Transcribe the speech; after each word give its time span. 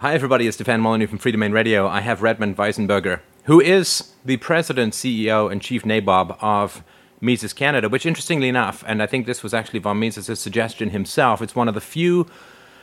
Hi, 0.00 0.12
everybody. 0.12 0.46
It's 0.46 0.58
Stefan 0.58 0.82
Molyneux 0.82 1.06
from 1.06 1.18
Freedomain 1.18 1.54
Radio. 1.54 1.88
I 1.88 2.02
have 2.02 2.20
Redmond 2.20 2.58
Weissenberger, 2.58 3.20
who 3.44 3.62
is 3.62 4.12
the 4.26 4.36
president, 4.36 4.92
CEO, 4.92 5.50
and 5.50 5.62
chief 5.62 5.84
nabob 5.84 6.36
of 6.42 6.84
Mises 7.22 7.54
Canada, 7.54 7.88
which, 7.88 8.04
interestingly 8.04 8.50
enough, 8.50 8.84
and 8.86 9.02
I 9.02 9.06
think 9.06 9.24
this 9.24 9.42
was 9.42 9.54
actually 9.54 9.78
von 9.78 9.98
Mises' 9.98 10.38
suggestion 10.38 10.90
himself, 10.90 11.40
it's 11.40 11.54
one 11.54 11.66
of 11.66 11.72
the 11.72 11.80
few 11.80 12.26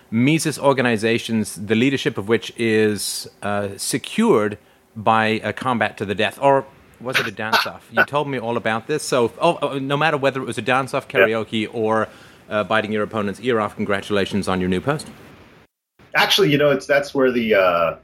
Mises 0.09 0.57
organizations, 0.57 1.53
the 1.53 1.75
leadership 1.75 2.17
of 2.17 2.29
which 2.29 2.51
is 2.57 3.29
uh, 3.43 3.77
secured 3.77 4.57
by 4.95 5.39
a 5.43 5.53
combat 5.53 5.99
to 5.99 6.05
the 6.05 6.15
death, 6.15 6.39
or 6.41 6.65
was 6.99 7.19
it 7.19 7.27
a 7.27 7.31
dance 7.31 7.67
off? 7.67 7.87
you 7.91 8.03
told 8.05 8.27
me 8.27 8.39
all 8.39 8.57
about 8.57 8.87
this. 8.87 9.03
So, 9.03 9.31
oh, 9.39 9.59
oh, 9.61 9.77
no 9.77 9.97
matter 9.97 10.17
whether 10.17 10.41
it 10.41 10.45
was 10.47 10.57
a 10.57 10.63
dance 10.63 10.95
off 10.95 11.07
karaoke 11.07 11.61
yeah. 11.61 11.67
or 11.67 12.07
uh, 12.49 12.63
biting 12.63 12.91
your 12.91 13.03
opponent's 13.03 13.39
ear 13.41 13.59
off, 13.59 13.75
congratulations 13.75 14.47
on 14.47 14.59
your 14.59 14.69
new 14.69 14.81
post. 14.81 15.07
Actually, 16.15 16.51
you 16.51 16.57
know, 16.57 16.71
it's 16.71 16.85
that's 16.85 17.13
where 17.13 17.31
the 17.31 17.55
uh, 17.55 17.95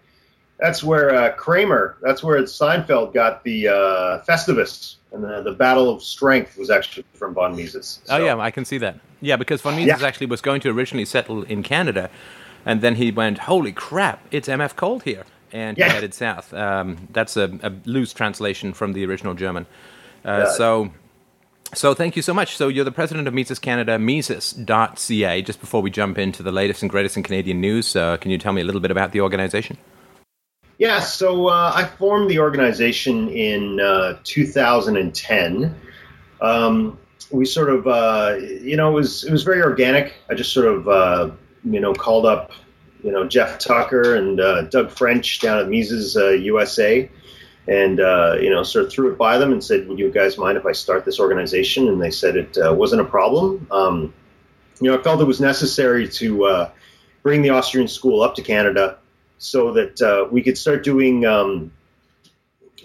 that's 0.59 0.84
where 0.84 1.13
uh, 1.13 1.31
Kramer, 1.34 1.98
that's 2.02 2.23
where 2.23 2.41
Seinfeld 2.44 3.13
got 3.13 3.44
the 3.44 3.70
uh, 3.70 4.22
Festivus, 4.27 4.95
and 5.12 5.23
the, 5.23 5.41
the, 5.41 5.52
Battle 5.52 5.90
of 5.90 6.04
Strength 6.04 6.58
was 6.58 6.70
actually 6.70 7.05
from 7.14 7.34
von 7.34 7.55
Mises. 7.55 8.02
So. 8.03 8.17
Oh 8.17 8.26
yeah, 8.26 8.38
I 8.38 8.52
can 8.52 8.66
see 8.66 8.77
that. 8.80 9.00
Yeah, 9.22 9.38
because 9.38 9.62
von 9.62 9.76
Mises 9.76 10.02
yeah. 10.02 10.08
actually 10.08 10.27
was 10.27 10.41
going 10.41 10.62
to 10.62 10.70
originally 10.70 11.05
settle 11.05 11.44
in 11.44 11.64
Canada, 11.64 12.09
and 12.66 12.81
then 12.81 12.95
he 12.95 13.12
went, 13.12 13.40
"Holy 13.40 13.72
crap, 13.72 14.26
it's 14.31 14.48
MF 14.48 14.76
cold 14.76 15.03
here," 15.03 15.23
and 15.52 15.78
he 15.78 15.84
headed 15.84 16.14
south. 16.14 16.53
Um, 16.53 17.08
that's 17.12 17.38
a, 17.38 17.58
a, 17.64 17.72
loose 17.86 18.14
translation 18.14 18.73
from 18.73 18.94
the 18.94 19.05
original 19.05 19.34
German. 19.34 19.66
Uh, 20.26 20.45
yeah. 20.45 20.52
So. 20.52 20.91
So 21.73 21.94
thank 21.94 22.16
you 22.16 22.22
so 22.22 22.34
much. 22.34 22.58
So 22.58 22.68
you're 22.68 22.86
the 22.86 22.91
president 22.91 23.28
of 23.28 23.34
Mises 23.34 23.59
Canada, 23.59 24.00
Mises.ca. 24.00 25.41
Just 25.44 25.59
before 25.59 25.82
we 25.82 25.92
jump 25.92 26.18
into 26.18 26.42
the 26.42 26.52
latest 26.52 26.82
and 26.82 26.90
greatest 26.90 27.16
in 27.16 27.23
Canadian 27.23 27.62
news, 27.62 27.95
uh, 27.95 28.18
can 28.18 28.32
you 28.32 28.38
tell 28.38 28.54
me 28.54 28.62
a 28.62 28.66
little 28.66 28.82
bit 28.82 28.92
about 28.92 29.12
the 29.12 29.22
organization? 29.22 29.78
Yeah, 30.80 31.00
so 31.02 31.48
uh, 31.48 31.73
I 31.76 31.84
formed 31.86 32.30
the 32.30 32.40
organization 32.40 33.30
in 33.30 33.80
uh, 33.80 34.17
2010. 34.23 35.76
Um, 36.42 36.98
we 37.31 37.45
sort 37.45 37.70
of, 37.70 37.86
uh, 37.86 38.38
you 38.39 38.76
know, 38.78 38.89
it 38.89 38.94
was 38.94 39.23
it 39.23 39.31
was 39.31 39.44
very 39.44 39.61
organic. 39.61 40.14
I 40.30 40.36
just 40.36 40.54
sort 40.54 40.67
of, 40.67 40.88
uh, 40.88 41.31
you 41.66 41.81
know, 41.81 41.94
called 41.94 42.26
up, 42.26 42.54
you 43.04 43.11
know, 43.11 43.28
Jeff 43.28 43.59
Tucker 43.59 44.16
and 44.16 44.39
uh, 44.39 44.64
Doug 44.64 44.89
French 44.89 45.39
down 45.42 45.59
at 45.59 45.70
Mises 45.70 46.16
USA, 46.16 47.09
uh, 47.70 48.34
and 48.34 48.44
you 48.44 48.50
know, 48.50 48.64
sort 48.64 48.86
of 48.86 48.92
threw 48.92 49.12
it 49.12 49.17
by 49.17 49.38
them 49.38 49.52
and 49.52 49.64
said, 49.64 49.88
"Would 49.88 50.00
you 50.00 50.12
guys 50.12 50.38
mind 50.38 50.58
if 50.58 50.66
I 50.66 50.72
start 50.72 51.06
this 51.06 51.20
organization?" 51.20 51.88
And 51.88 52.02
they 52.02 52.11
said 52.11 52.36
it 52.36 52.58
wasn't 52.58 53.02
a 53.02 53.06
problem. 53.06 53.67
Um, 53.72 54.14
you 54.80 54.89
know, 54.89 54.98
I 54.98 55.03
felt 55.03 55.22
it 55.22 55.26
was 55.26 55.42
necessary 55.42 56.08
to 56.08 56.70
bring 57.23 57.42
the 57.42 57.50
Austrian 57.50 57.88
school 57.88 58.22
up 58.22 58.36
to 58.36 58.42
Canada 58.42 58.98
so 59.38 59.73
that 59.73 60.02
uh, 60.02 60.28
we 60.30 60.42
could 60.42 60.58
start 60.58 60.84
doing 60.84 61.26
um, 61.26 61.72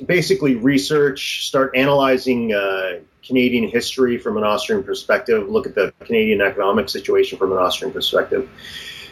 basically 0.05 0.55
research, 0.55 1.47
start 1.47 1.77
analyzing 1.77 2.53
uh, 2.53 3.01
Canadian 3.27 3.69
history 3.69 4.19
from 4.19 4.37
an 4.37 4.45
Austrian 4.45 4.83
perspective, 4.83 5.49
look 5.49 5.67
at 5.67 5.75
the 5.75 5.93
Canadian 6.01 6.41
economic 6.41 6.89
situation 6.89 7.39
from 7.39 7.53
an 7.53 7.59
Austrian 7.59 7.93
perspective. 7.93 8.49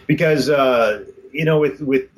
Because, 0.07 0.49
uh, 0.49 1.05
you 1.33 1.45
know, 1.45 1.59
with, 1.59 1.81
with 1.81 2.09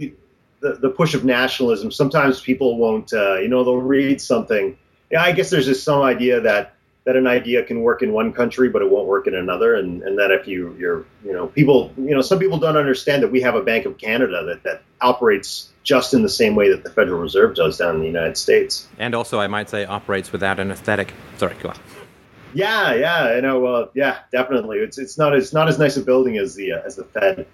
the, 0.64 0.78
the, 0.80 0.88
push 0.88 1.12
of 1.12 1.26
nationalism, 1.26 1.92
sometimes 1.92 2.40
people 2.40 2.78
won't, 2.78 3.12
uh, 3.12 3.36
you 3.36 3.48
know, 3.48 3.62
they'll 3.62 3.76
read 3.76 4.18
something. 4.18 4.78
Yeah, 5.10 5.22
I 5.22 5.32
guess 5.32 5.50
there's 5.50 5.66
just 5.66 5.84
some 5.84 6.00
idea 6.00 6.40
that 6.40 6.74
that 7.04 7.16
an 7.16 7.26
idea 7.26 7.62
can 7.62 7.82
work 7.82 8.00
in 8.00 8.14
one 8.14 8.32
country 8.32 8.70
but 8.70 8.80
it 8.80 8.90
won't 8.90 9.06
work 9.06 9.26
in 9.26 9.34
another. 9.34 9.74
And, 9.74 10.02
and 10.02 10.18
that 10.18 10.30
if 10.30 10.48
you 10.48 10.74
you're 10.78 11.04
you 11.22 11.34
know 11.34 11.48
people 11.48 11.92
you 11.98 12.14
know 12.14 12.22
some 12.22 12.38
people 12.38 12.58
don't 12.58 12.78
understand 12.78 13.22
that 13.22 13.30
we 13.30 13.42
have 13.42 13.54
a 13.54 13.62
bank 13.62 13.84
of 13.84 13.98
canada 13.98 14.42
that, 14.46 14.62
that 14.62 14.82
operates 15.02 15.68
just 15.82 16.14
in 16.14 16.22
the 16.22 16.30
same 16.30 16.54
way 16.54 16.70
that 16.70 16.82
the 16.82 16.88
federal 16.88 17.20
reserve 17.20 17.54
does 17.54 17.76
down 17.76 17.96
in 17.96 18.00
the 18.00 18.06
united 18.06 18.38
states. 18.38 18.88
And 18.98 19.14
also 19.14 19.38
i 19.38 19.46
might 19.46 19.68
say 19.68 19.84
operates 19.84 20.32
without 20.32 20.58
an 20.58 20.70
aesthetic. 20.70 21.12
Sorry 21.36 21.54
go 21.62 21.68
on. 21.68 21.78
Yeah 22.54 22.94
yeah 22.94 23.24
i 23.36 23.40
know 23.40 23.60
well 23.60 23.90
yeah 23.94 24.20
definitely. 24.32 24.78
It's 24.78 24.96
it's 24.96 25.18
not 25.18 25.36
as 25.36 25.52
not 25.52 25.68
as 25.68 25.78
nice 25.78 25.98
a 25.98 26.00
building 26.00 26.38
as 26.38 26.54
the 26.54 26.72
uh, 26.72 26.86
as 26.86 26.96
the 26.96 27.04
fed 27.04 27.46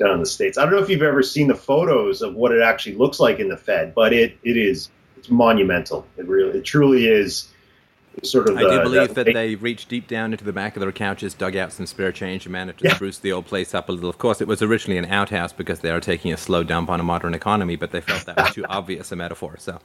down 0.00 0.14
in 0.14 0.20
the 0.20 0.26
states 0.26 0.58
i 0.58 0.64
don't 0.64 0.72
know 0.72 0.82
if 0.82 0.88
you've 0.88 1.02
ever 1.02 1.22
seen 1.22 1.46
the 1.46 1.54
photos 1.54 2.22
of 2.22 2.34
what 2.34 2.52
it 2.52 2.60
actually 2.60 2.96
looks 2.96 3.20
like 3.20 3.38
in 3.38 3.48
the 3.48 3.56
fed 3.56 3.94
but 3.94 4.12
it 4.12 4.36
it 4.42 4.56
is 4.56 4.90
it's 5.16 5.30
monumental 5.30 6.06
it 6.16 6.26
really 6.26 6.58
it 6.58 6.64
truly 6.64 7.06
is 7.06 7.50
sort 8.22 8.48
of. 8.48 8.56
I 8.56 8.62
do 8.62 8.82
believe 8.82 9.14
that, 9.14 9.26
that 9.26 9.34
they 9.34 9.54
reached 9.54 9.88
deep 9.88 10.08
down 10.08 10.32
into 10.32 10.44
the 10.44 10.52
back 10.52 10.76
of 10.76 10.80
their 10.80 10.92
couches, 10.92 11.34
dug 11.34 11.56
out 11.56 11.72
some 11.72 11.86
spare 11.86 12.12
change, 12.12 12.46
and 12.46 12.52
managed 12.52 12.80
to 12.80 12.88
yeah. 12.88 12.94
spruce 12.94 13.18
the 13.18 13.32
old 13.32 13.46
place 13.46 13.74
up 13.74 13.88
a 13.88 13.92
little. 13.92 14.10
Of 14.10 14.18
course, 14.18 14.40
it 14.40 14.48
was 14.48 14.62
originally 14.62 14.98
an 14.98 15.06
outhouse 15.06 15.52
because 15.52 15.80
they 15.80 15.90
are 15.90 16.00
taking 16.00 16.32
a 16.32 16.36
slow 16.36 16.62
dump 16.62 16.90
on 16.90 17.00
a 17.00 17.02
modern 17.02 17.34
economy, 17.34 17.76
but 17.76 17.90
they 17.90 18.00
felt 18.00 18.26
that 18.26 18.36
was 18.36 18.54
too 18.54 18.64
obvious 18.68 19.12
a 19.12 19.16
metaphor. 19.16 19.56
So, 19.58 19.80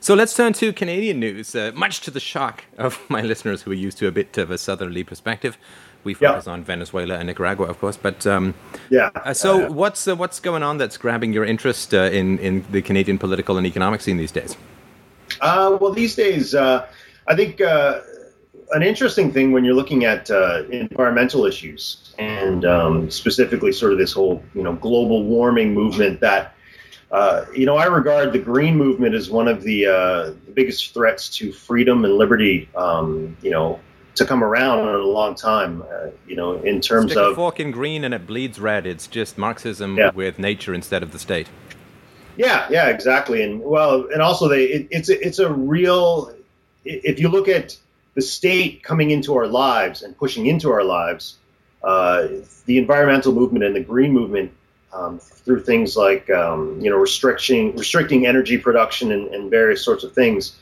so 0.00 0.14
let's 0.14 0.34
turn 0.34 0.52
to 0.54 0.72
Canadian 0.72 1.20
news. 1.20 1.54
Uh, 1.54 1.72
much 1.74 2.00
to 2.02 2.10
the 2.10 2.20
shock 2.20 2.64
of 2.78 3.00
my 3.08 3.22
listeners 3.22 3.62
who 3.62 3.70
are 3.70 3.74
used 3.74 3.98
to 3.98 4.06
a 4.06 4.12
bit 4.12 4.36
of 4.38 4.50
a 4.50 4.58
southerly 4.58 5.04
perspective. 5.04 5.56
We 6.04 6.14
focus 6.14 6.46
yeah. 6.46 6.52
on 6.52 6.64
Venezuela 6.64 7.14
and 7.14 7.26
Nicaragua, 7.26 7.66
of 7.66 7.78
course, 7.78 7.96
but 7.96 8.26
um, 8.26 8.54
yeah. 8.90 9.10
Uh, 9.14 9.32
so, 9.32 9.70
what's 9.70 10.08
uh, 10.08 10.16
what's 10.16 10.40
going 10.40 10.62
on 10.62 10.78
that's 10.78 10.96
grabbing 10.96 11.32
your 11.32 11.44
interest 11.44 11.94
uh, 11.94 12.10
in 12.10 12.38
in 12.38 12.64
the 12.72 12.82
Canadian 12.82 13.18
political 13.18 13.56
and 13.56 13.66
economic 13.66 14.00
scene 14.00 14.16
these 14.16 14.32
days? 14.32 14.56
Uh, 15.40 15.78
well, 15.80 15.92
these 15.92 16.14
days, 16.14 16.54
uh, 16.54 16.86
I 17.28 17.36
think 17.36 17.60
uh, 17.60 18.00
an 18.72 18.82
interesting 18.82 19.32
thing 19.32 19.52
when 19.52 19.64
you're 19.64 19.74
looking 19.74 20.04
at 20.04 20.30
uh, 20.30 20.64
environmental 20.70 21.44
issues 21.46 22.14
and 22.18 22.64
um, 22.64 23.10
specifically 23.10 23.72
sort 23.72 23.92
of 23.92 23.98
this 23.98 24.12
whole 24.12 24.42
you 24.54 24.62
know 24.62 24.74
global 24.74 25.24
warming 25.24 25.74
movement 25.74 26.20
that 26.20 26.54
uh, 27.10 27.44
you 27.54 27.66
know 27.66 27.76
I 27.76 27.86
regard 27.86 28.32
the 28.32 28.38
green 28.38 28.76
movement 28.76 29.14
as 29.14 29.30
one 29.30 29.48
of 29.48 29.62
the, 29.62 29.86
uh, 29.86 30.24
the 30.46 30.52
biggest 30.52 30.94
threats 30.94 31.28
to 31.36 31.52
freedom 31.52 32.04
and 32.04 32.14
liberty. 32.14 32.68
Um, 32.74 33.36
you 33.42 33.50
know. 33.50 33.80
To 34.16 34.26
come 34.26 34.44
around 34.44 34.80
in 34.80 34.94
a 34.94 34.98
long 34.98 35.34
time, 35.34 35.82
uh, 35.90 36.08
you 36.26 36.36
know, 36.36 36.54
in 36.54 36.82
terms 36.82 37.12
Stick 37.12 37.22
of 37.22 37.32
a 37.32 37.34
fork 37.34 37.58
in 37.58 37.70
green 37.70 38.04
and 38.04 38.12
it 38.12 38.26
bleeds 38.26 38.60
red. 38.60 38.86
It's 38.86 39.06
just 39.06 39.38
Marxism 39.38 39.96
yeah. 39.96 40.10
with 40.10 40.38
nature 40.38 40.74
instead 40.74 41.02
of 41.02 41.12
the 41.12 41.18
state. 41.18 41.48
Yeah, 42.36 42.66
yeah, 42.70 42.88
exactly, 42.88 43.42
and 43.42 43.62
well, 43.62 44.06
and 44.12 44.20
also 44.20 44.48
they 44.48 44.64
it, 44.64 44.88
it's 44.90 45.08
a, 45.08 45.26
it's 45.26 45.38
a 45.38 45.52
real 45.52 46.34
if 46.84 47.20
you 47.20 47.28
look 47.28 47.48
at 47.48 47.76
the 48.14 48.22
state 48.22 48.82
coming 48.82 49.10
into 49.10 49.36
our 49.36 49.46
lives 49.46 50.02
and 50.02 50.16
pushing 50.16 50.46
into 50.46 50.70
our 50.70 50.84
lives, 50.84 51.38
uh, 51.82 52.28
the 52.66 52.78
environmental 52.78 53.32
movement 53.32 53.64
and 53.64 53.74
the 53.74 53.80
green 53.80 54.12
movement 54.12 54.52
um, 54.92 55.18
through 55.18 55.62
things 55.62 55.96
like 55.96 56.28
um, 56.30 56.78
you 56.80 56.90
know 56.90 56.96
restricting 56.96 57.76
restricting 57.76 58.26
energy 58.26 58.58
production 58.58 59.12
and, 59.12 59.28
and 59.34 59.50
various 59.50 59.84
sorts 59.84 60.04
of 60.04 60.12
things. 60.12 60.56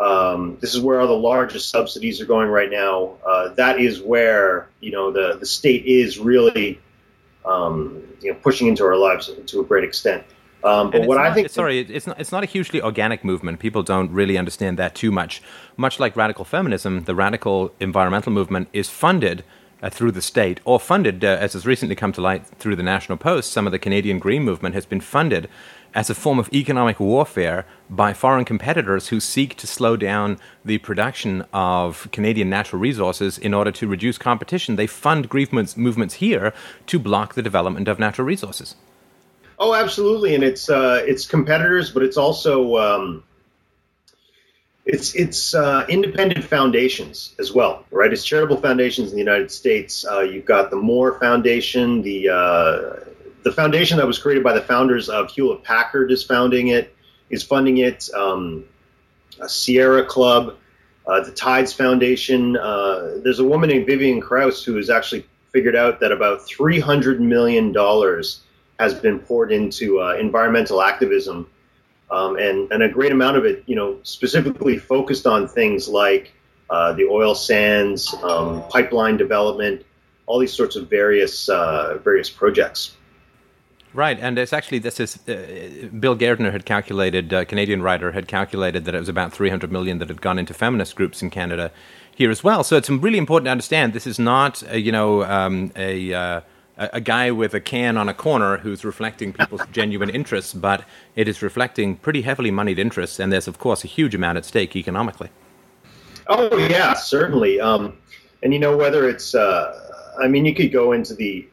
Um, 0.00 0.58
this 0.60 0.74
is 0.74 0.80
where 0.80 1.00
all 1.00 1.06
the 1.06 1.12
largest 1.12 1.70
subsidies 1.70 2.20
are 2.20 2.26
going 2.26 2.48
right 2.48 2.70
now. 2.70 3.14
Uh, 3.26 3.54
that 3.54 3.78
is 3.78 4.00
where 4.00 4.68
you 4.80 4.90
know 4.90 5.12
the 5.12 5.36
the 5.38 5.46
state 5.46 5.84
is 5.86 6.18
really 6.18 6.80
um, 7.44 8.02
you 8.20 8.32
know 8.32 8.38
pushing 8.42 8.66
into 8.66 8.84
our 8.84 8.96
lives 8.96 9.30
to 9.46 9.60
a 9.60 9.64
great 9.64 9.84
extent. 9.84 10.24
Um, 10.64 10.90
but 10.90 11.06
what 11.06 11.16
not, 11.16 11.26
I 11.26 11.34
think, 11.34 11.50
sorry, 11.50 11.80
it's 11.80 12.06
not 12.06 12.18
it's 12.18 12.32
not 12.32 12.42
a 12.42 12.46
hugely 12.46 12.82
organic 12.82 13.22
movement. 13.22 13.60
People 13.60 13.82
don't 13.82 14.10
really 14.10 14.38
understand 14.38 14.78
that 14.78 14.94
too 14.94 15.12
much. 15.12 15.42
Much 15.76 16.00
like 16.00 16.16
radical 16.16 16.44
feminism, 16.44 17.04
the 17.04 17.14
radical 17.14 17.72
environmental 17.80 18.32
movement 18.32 18.68
is 18.72 18.88
funded 18.88 19.44
uh, 19.82 19.90
through 19.90 20.12
the 20.12 20.22
state, 20.22 20.60
or 20.64 20.80
funded, 20.80 21.22
uh, 21.22 21.36
as 21.38 21.52
has 21.52 21.66
recently 21.66 21.94
come 21.94 22.12
to 22.12 22.22
light 22.22 22.46
through 22.46 22.76
the 22.76 22.82
National 22.82 23.18
Post. 23.18 23.52
Some 23.52 23.66
of 23.66 23.72
the 23.72 23.78
Canadian 23.78 24.18
Green 24.18 24.42
movement 24.42 24.74
has 24.74 24.86
been 24.86 25.00
funded 25.00 25.48
as 25.94 26.10
a 26.10 26.14
form 26.14 26.38
of 26.38 26.52
economic 26.52 26.98
warfare 26.98 27.64
by 27.88 28.12
foreign 28.12 28.44
competitors 28.44 29.08
who 29.08 29.20
seek 29.20 29.56
to 29.56 29.66
slow 29.66 29.96
down 29.96 30.38
the 30.64 30.78
production 30.78 31.44
of 31.52 32.08
Canadian 32.10 32.50
natural 32.50 32.80
resources 32.80 33.38
in 33.38 33.54
order 33.54 33.70
to 33.70 33.86
reduce 33.86 34.18
competition. 34.18 34.76
They 34.76 34.88
fund 34.88 35.28
green 35.28 35.44
movements 35.76 36.14
here 36.14 36.52
to 36.86 36.98
block 36.98 37.34
the 37.34 37.42
development 37.42 37.86
of 37.86 37.98
natural 37.98 38.26
resources. 38.26 38.74
Oh, 39.58 39.74
absolutely, 39.74 40.34
and 40.34 40.42
it's 40.42 40.68
uh, 40.68 41.02
it's 41.06 41.26
competitors, 41.26 41.90
but 41.90 42.02
it's 42.02 42.16
also 42.16 42.76
um, 42.76 43.22
it's 44.84 45.14
it's 45.14 45.54
uh, 45.54 45.86
independent 45.88 46.44
foundations 46.44 47.34
as 47.38 47.52
well, 47.52 47.84
right? 47.92 48.12
It's 48.12 48.24
charitable 48.24 48.60
foundations 48.60 49.10
in 49.10 49.16
the 49.16 49.22
United 49.22 49.52
States. 49.52 50.04
Uh, 50.04 50.20
you've 50.20 50.44
got 50.44 50.70
the 50.70 50.76
Moore 50.76 51.20
Foundation, 51.20 52.02
the 52.02 52.30
uh, 52.30 53.13
the 53.44 53.52
foundation 53.52 53.98
that 53.98 54.06
was 54.06 54.18
created 54.18 54.42
by 54.42 54.54
the 54.54 54.62
founders 54.62 55.08
of 55.08 55.30
Hewlett 55.30 55.62
Packard 55.62 56.10
is 56.10 56.24
founding 56.24 56.68
it, 56.68 56.96
is 57.30 57.42
funding 57.42 57.76
it. 57.76 58.08
Um, 58.14 58.64
Sierra 59.46 60.04
Club, 60.04 60.56
uh, 61.06 61.20
the 61.20 61.30
Tides 61.30 61.72
Foundation. 61.72 62.56
Uh, 62.56 63.18
there's 63.22 63.38
a 63.38 63.44
woman 63.44 63.68
named 63.68 63.86
Vivian 63.86 64.20
Krause 64.20 64.64
who 64.64 64.76
has 64.76 64.88
actually 64.88 65.26
figured 65.52 65.76
out 65.76 66.00
that 66.00 66.10
about 66.10 66.46
three 66.46 66.80
hundred 66.80 67.20
million 67.20 67.70
dollars 67.72 68.40
has 68.78 68.94
been 68.94 69.18
poured 69.20 69.52
into 69.52 70.00
uh, 70.00 70.14
environmental 70.14 70.80
activism, 70.82 71.48
um, 72.10 72.36
and 72.36 72.72
and 72.72 72.82
a 72.82 72.88
great 72.88 73.12
amount 73.12 73.36
of 73.36 73.44
it, 73.44 73.62
you 73.66 73.76
know, 73.76 73.98
specifically 74.02 74.78
focused 74.78 75.26
on 75.26 75.48
things 75.48 75.88
like 75.88 76.32
uh, 76.70 76.92
the 76.94 77.04
oil 77.04 77.34
sands, 77.34 78.14
um, 78.22 78.62
pipeline 78.68 79.16
development, 79.16 79.84
all 80.26 80.38
these 80.38 80.52
sorts 80.52 80.76
of 80.76 80.88
various 80.88 81.48
uh, 81.48 81.98
various 82.02 82.30
projects. 82.30 82.96
Right, 83.94 84.18
and 84.20 84.38
it's 84.38 84.52
actually 84.52 84.80
this 84.80 84.98
is 84.98 85.16
uh, 85.28 85.88
Bill 86.00 86.16
Gairdner 86.16 86.50
had 86.50 86.66
calculated, 86.66 87.32
a 87.32 87.40
uh, 87.40 87.44
Canadian 87.44 87.80
writer 87.80 88.10
had 88.10 88.26
calculated 88.26 88.84
that 88.86 88.94
it 88.94 88.98
was 88.98 89.08
about 89.08 89.32
300 89.32 89.70
million 89.70 89.98
that 89.98 90.08
had 90.08 90.20
gone 90.20 90.38
into 90.38 90.52
feminist 90.52 90.96
groups 90.96 91.22
in 91.22 91.30
Canada 91.30 91.70
here 92.14 92.30
as 92.30 92.42
well. 92.42 92.64
So 92.64 92.76
it's 92.76 92.90
really 92.90 93.18
important 93.18 93.46
to 93.46 93.52
understand 93.52 93.92
this 93.92 94.06
is 94.06 94.18
not, 94.18 94.62
uh, 94.68 94.74
you 94.74 94.90
know, 94.90 95.22
um, 95.24 95.70
a 95.76 96.12
uh, 96.12 96.40
a 96.76 97.00
guy 97.00 97.30
with 97.30 97.54
a 97.54 97.60
can 97.60 97.96
on 97.96 98.08
a 98.08 98.14
corner 98.14 98.56
who's 98.56 98.84
reflecting 98.84 99.32
people's 99.32 99.62
genuine 99.72 100.10
interests, 100.10 100.52
but 100.52 100.84
it 101.14 101.28
is 101.28 101.40
reflecting 101.40 101.96
pretty 101.96 102.22
heavily 102.22 102.50
moneyed 102.50 102.80
interests, 102.80 103.20
and 103.20 103.32
there's 103.32 103.46
of 103.46 103.58
course 103.58 103.84
a 103.84 103.86
huge 103.86 104.14
amount 104.14 104.38
at 104.38 104.44
stake 104.44 104.74
economically. 104.74 105.30
Oh 106.26 106.56
yeah, 106.56 106.94
certainly. 106.94 107.60
Um, 107.60 107.96
and 108.42 108.52
you 108.52 108.58
know 108.58 108.76
whether 108.76 109.08
it's, 109.08 109.34
uh, 109.34 110.14
I 110.20 110.28
mean, 110.28 110.44
you 110.44 110.54
could 110.54 110.72
go 110.72 110.92
into 110.92 111.14
the, 111.14 111.46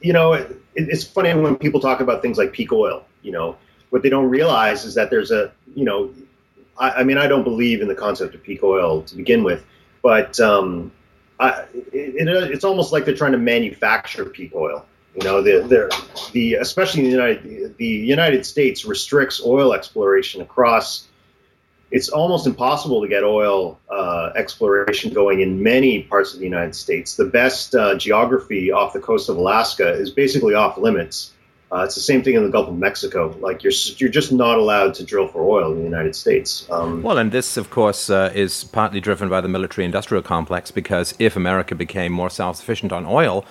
you 0.00 0.12
know, 0.12 0.32
it, 0.32 0.56
it's 0.74 1.04
funny 1.04 1.34
when 1.34 1.56
people 1.56 1.80
talk 1.80 2.00
about 2.00 2.22
things 2.22 2.38
like 2.38 2.52
peak 2.52 2.72
oil. 2.72 3.04
You 3.22 3.32
know, 3.32 3.56
what 3.90 4.02
they 4.02 4.08
don't 4.08 4.28
realize 4.28 4.84
is 4.84 4.94
that 4.94 5.10
there's 5.10 5.30
a, 5.30 5.52
you 5.74 5.84
know, 5.84 6.12
I, 6.78 6.90
I 6.90 7.04
mean, 7.04 7.18
I 7.18 7.26
don't 7.26 7.44
believe 7.44 7.82
in 7.82 7.88
the 7.88 7.94
concept 7.94 8.34
of 8.34 8.42
peak 8.42 8.62
oil 8.62 9.02
to 9.02 9.16
begin 9.16 9.42
with, 9.44 9.64
but 10.02 10.38
um, 10.40 10.92
I, 11.40 11.64
it, 11.92 12.28
it, 12.28 12.28
it's 12.28 12.64
almost 12.64 12.92
like 12.92 13.04
they're 13.04 13.16
trying 13.16 13.32
to 13.32 13.38
manufacture 13.38 14.24
peak 14.24 14.52
oil. 14.54 14.84
You 15.14 15.24
know, 15.24 15.42
the, 15.42 15.90
the 16.32 16.54
especially 16.54 17.00
in 17.00 17.06
the 17.06 17.10
United 17.10 17.76
the 17.76 17.86
United 17.86 18.46
States 18.46 18.84
restricts 18.84 19.42
oil 19.44 19.74
exploration 19.74 20.42
across 20.42 21.08
it's 21.90 22.08
almost 22.08 22.46
impossible 22.46 23.00
to 23.02 23.08
get 23.08 23.22
oil 23.24 23.78
uh, 23.90 24.30
exploration 24.36 25.12
going 25.12 25.40
in 25.40 25.62
many 25.62 26.02
parts 26.02 26.34
of 26.34 26.38
the 26.38 26.44
United 26.44 26.74
States. 26.74 27.16
The 27.16 27.24
best 27.24 27.74
uh, 27.74 27.96
geography 27.96 28.70
off 28.70 28.92
the 28.92 29.00
coast 29.00 29.28
of 29.28 29.36
Alaska 29.36 29.92
is 29.92 30.10
basically 30.10 30.54
off 30.54 30.76
limits. 30.76 31.32
Uh, 31.70 31.84
it's 31.84 31.94
the 31.94 32.00
same 32.00 32.22
thing 32.22 32.34
in 32.34 32.42
the 32.42 32.48
Gulf 32.48 32.68
of 32.68 32.78
Mexico. 32.78 33.36
Like 33.40 33.62
you're 33.62 33.72
you're 33.96 34.10
just 34.10 34.32
not 34.32 34.58
allowed 34.58 34.94
to 34.94 35.04
drill 35.04 35.28
for 35.28 35.42
oil 35.42 35.72
in 35.72 35.78
the 35.78 35.84
United 35.84 36.16
States. 36.16 36.66
Um, 36.70 37.02
well, 37.02 37.18
and 37.18 37.30
this, 37.30 37.58
of 37.58 37.68
course, 37.68 38.08
uh, 38.08 38.32
is 38.34 38.64
partly 38.64 39.00
driven 39.00 39.28
by 39.28 39.42
the 39.42 39.48
military-industrial 39.48 40.22
complex 40.22 40.70
because 40.70 41.14
if 41.18 41.36
America 41.36 41.74
became 41.74 42.10
more 42.10 42.30
self-sufficient 42.30 42.90
on 42.90 43.04
oil, 43.04 43.44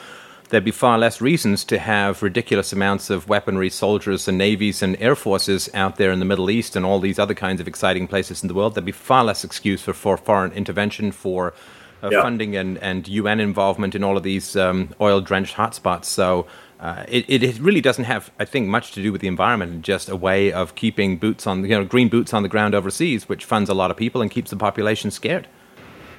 there'd 0.49 0.63
be 0.63 0.71
far 0.71 0.97
less 0.97 1.19
reasons 1.19 1.63
to 1.65 1.79
have 1.79 2.23
ridiculous 2.23 2.71
amounts 2.71 3.09
of 3.09 3.27
weaponry, 3.27 3.69
soldiers, 3.69 4.27
and 4.27 4.37
navies 4.37 4.81
and 4.81 4.99
air 5.01 5.15
forces 5.15 5.69
out 5.73 5.97
there 5.97 6.11
in 6.11 6.19
the 6.19 6.25
Middle 6.25 6.49
East 6.49 6.75
and 6.75 6.85
all 6.85 6.99
these 6.99 7.19
other 7.19 7.33
kinds 7.33 7.59
of 7.59 7.67
exciting 7.67 8.07
places 8.07 8.41
in 8.41 8.47
the 8.47 8.53
world. 8.53 8.75
There'd 8.75 8.85
be 8.85 8.91
far 8.91 9.23
less 9.23 9.43
excuse 9.43 9.81
for, 9.81 9.93
for 9.93 10.17
foreign 10.17 10.51
intervention, 10.53 11.11
for 11.11 11.53
uh, 12.01 12.09
yeah. 12.11 12.21
funding 12.21 12.55
and, 12.55 12.77
and 12.77 13.07
UN 13.07 13.39
involvement 13.39 13.95
in 13.95 14.03
all 14.03 14.17
of 14.17 14.23
these 14.23 14.55
um, 14.55 14.93
oil 15.01 15.19
drenched 15.19 15.55
hotspots. 15.55 16.05
So 16.05 16.47
uh, 16.79 17.03
it, 17.07 17.25
it 17.43 17.59
really 17.59 17.81
doesn't 17.81 18.05
have, 18.05 18.31
I 18.39 18.45
think, 18.45 18.67
much 18.67 18.91
to 18.91 19.01
do 19.01 19.11
with 19.11 19.21
the 19.21 19.27
environment, 19.27 19.81
just 19.81 20.09
a 20.09 20.15
way 20.15 20.51
of 20.51 20.75
keeping 20.75 21.17
boots 21.17 21.47
on, 21.47 21.63
you 21.63 21.69
know, 21.69 21.83
green 21.83 22.07
boots 22.07 22.33
on 22.33 22.43
the 22.43 22.49
ground 22.49 22.75
overseas, 22.75 23.27
which 23.27 23.45
funds 23.45 23.69
a 23.69 23.73
lot 23.73 23.91
of 23.91 23.97
people 23.97 24.21
and 24.21 24.29
keeps 24.29 24.51
the 24.51 24.57
population 24.57 25.11
scared. 25.11 25.47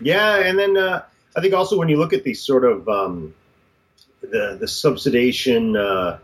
Yeah, 0.00 0.36
and 0.38 0.58
then 0.58 0.76
uh, 0.76 1.02
I 1.36 1.40
think 1.40 1.54
also 1.54 1.78
when 1.78 1.88
you 1.88 1.96
look 1.96 2.12
at 2.12 2.25
these 2.25 2.40
sort 2.40 2.64
of 2.64 2.88
um, 2.88 3.34
the 4.20 4.56
the 4.59 4.67
subsidization. 4.67 5.76
Uh, 5.76 6.19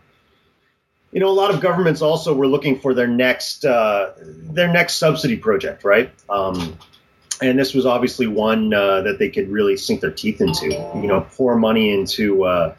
you 1.12 1.20
know, 1.20 1.29
a 1.29 1.32
lot 1.32 1.55
of 1.55 1.61
governments 1.61 2.02
also 2.02 2.35
were 2.35 2.49
looking 2.49 2.81
for 2.81 2.93
their 2.93 3.06
next 3.06 3.64
uh, 3.64 4.12
their 4.19 4.73
next 4.73 4.94
subsidy 4.94 5.37
project, 5.37 5.85
right? 5.85 6.11
Um, 6.29 6.76
and 7.41 7.58
this 7.58 7.75
was 7.75 7.87
obviously 7.87 8.26
one 8.26 8.73
uh, 8.73 9.02
that 9.02 9.19
they 9.19 9.29
could 9.29 9.49
really 9.49 9.76
sink 9.76 10.00
their 10.00 10.11
teeth 10.11 10.41
into. 10.41 10.67
You 10.67 11.06
know, 11.06 11.26
pour 11.37 11.56
money 11.56 11.93
into 11.93 12.44
uh, 12.44 12.76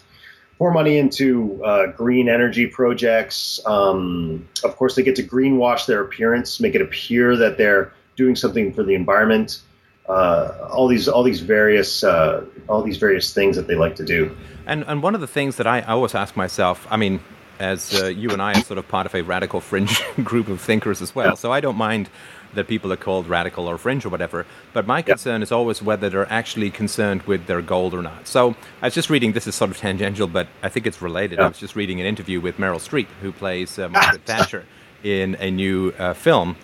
pour 0.58 0.72
money 0.72 0.98
into 0.98 1.64
uh, 1.64 1.88
green 1.88 2.30
energy 2.30 2.68
projects. 2.68 3.60
Um, 3.66 4.48
of 4.64 4.76
course, 4.76 4.96
they 4.96 5.04
get 5.04 5.16
to 5.18 5.24
greenwash 5.24 5.86
their 5.86 6.02
appearance, 6.02 6.60
make 6.60 6.76
it 6.76 6.82
appear 6.82 7.38
that 7.38 7.58
they're 7.58 7.94
doing 8.16 8.36
something 8.36 8.74
for 8.74 8.84
the 8.84 8.96
environment. 8.96 9.62
Uh, 10.08 10.70
all 10.72 10.88
these 10.88 11.08
all 11.08 11.24
these 11.24 11.40
various 11.40 12.04
uh, 12.04 12.46
all 12.70 12.84
these 12.84 12.98
various 12.98 13.34
things 13.34 13.56
that 13.56 13.68
they 13.68 13.76
like 13.76 13.96
to 13.96 14.06
do. 14.06 14.36
And 14.68 14.84
and 14.88 15.02
one 15.02 15.16
of 15.16 15.22
the 15.22 15.28
things 15.28 15.56
that 15.58 15.66
I, 15.68 15.80
I 15.80 15.94
always 15.94 16.14
ask 16.14 16.36
myself, 16.36 16.86
I 16.92 16.98
mean, 16.98 17.20
as 17.60 18.02
uh, 18.02 18.08
you 18.08 18.30
and 18.30 18.42
I 18.42 18.54
are 18.54 18.64
sort 18.64 18.78
of 18.78 18.88
part 18.88 19.06
of 19.08 19.16
a 19.16 19.24
radical 19.24 19.62
fringe 19.62 20.04
group 20.24 20.48
of 20.48 20.62
thinkers 20.62 21.02
as 21.02 21.16
well, 21.16 21.30
yeah. 21.30 21.34
so 21.34 21.52
I 21.52 21.60
don't 21.60 21.78
mind 21.78 22.10
that 22.54 22.68
people 22.68 22.94
are 22.94 22.98
called 22.98 23.28
radical 23.28 23.68
or 23.68 23.78
fringe 23.78 24.06
or 24.06 24.10
whatever. 24.10 24.46
But 24.74 24.88
my 24.88 25.02
concern 25.02 25.42
yeah. 25.42 25.44
is 25.44 25.52
always 25.52 25.82
whether 25.82 26.10
they're 26.10 26.32
actually 26.32 26.70
concerned 26.72 27.24
with 27.24 27.48
their 27.48 27.62
goal 27.62 27.94
or 27.94 28.02
not. 28.02 28.28
So 28.28 28.56
I 28.82 28.88
was 28.88 28.94
just 28.94 29.10
reading. 29.10 29.34
This 29.34 29.48
is 29.48 29.56
sort 29.56 29.72
of 29.72 29.78
tangential, 29.78 30.28
but 30.28 30.48
I 30.62 30.70
think 30.70 30.88
it's 30.88 31.02
related. 31.02 31.40
Yeah. 31.40 31.46
I 31.46 31.48
was 31.48 31.58
just 31.58 31.76
reading 31.76 32.00
an 32.00 32.06
interview 32.06 32.40
with 32.40 32.58
Meryl 32.58 32.80
Streep, 32.80 33.08
who 33.22 33.32
plays 33.32 33.78
uh, 33.80 33.90
Margaret 33.90 34.22
Thatcher 34.26 34.66
in 35.04 35.36
a 35.40 35.52
new 35.52 35.94
uh, 35.98 36.14
film 36.14 36.56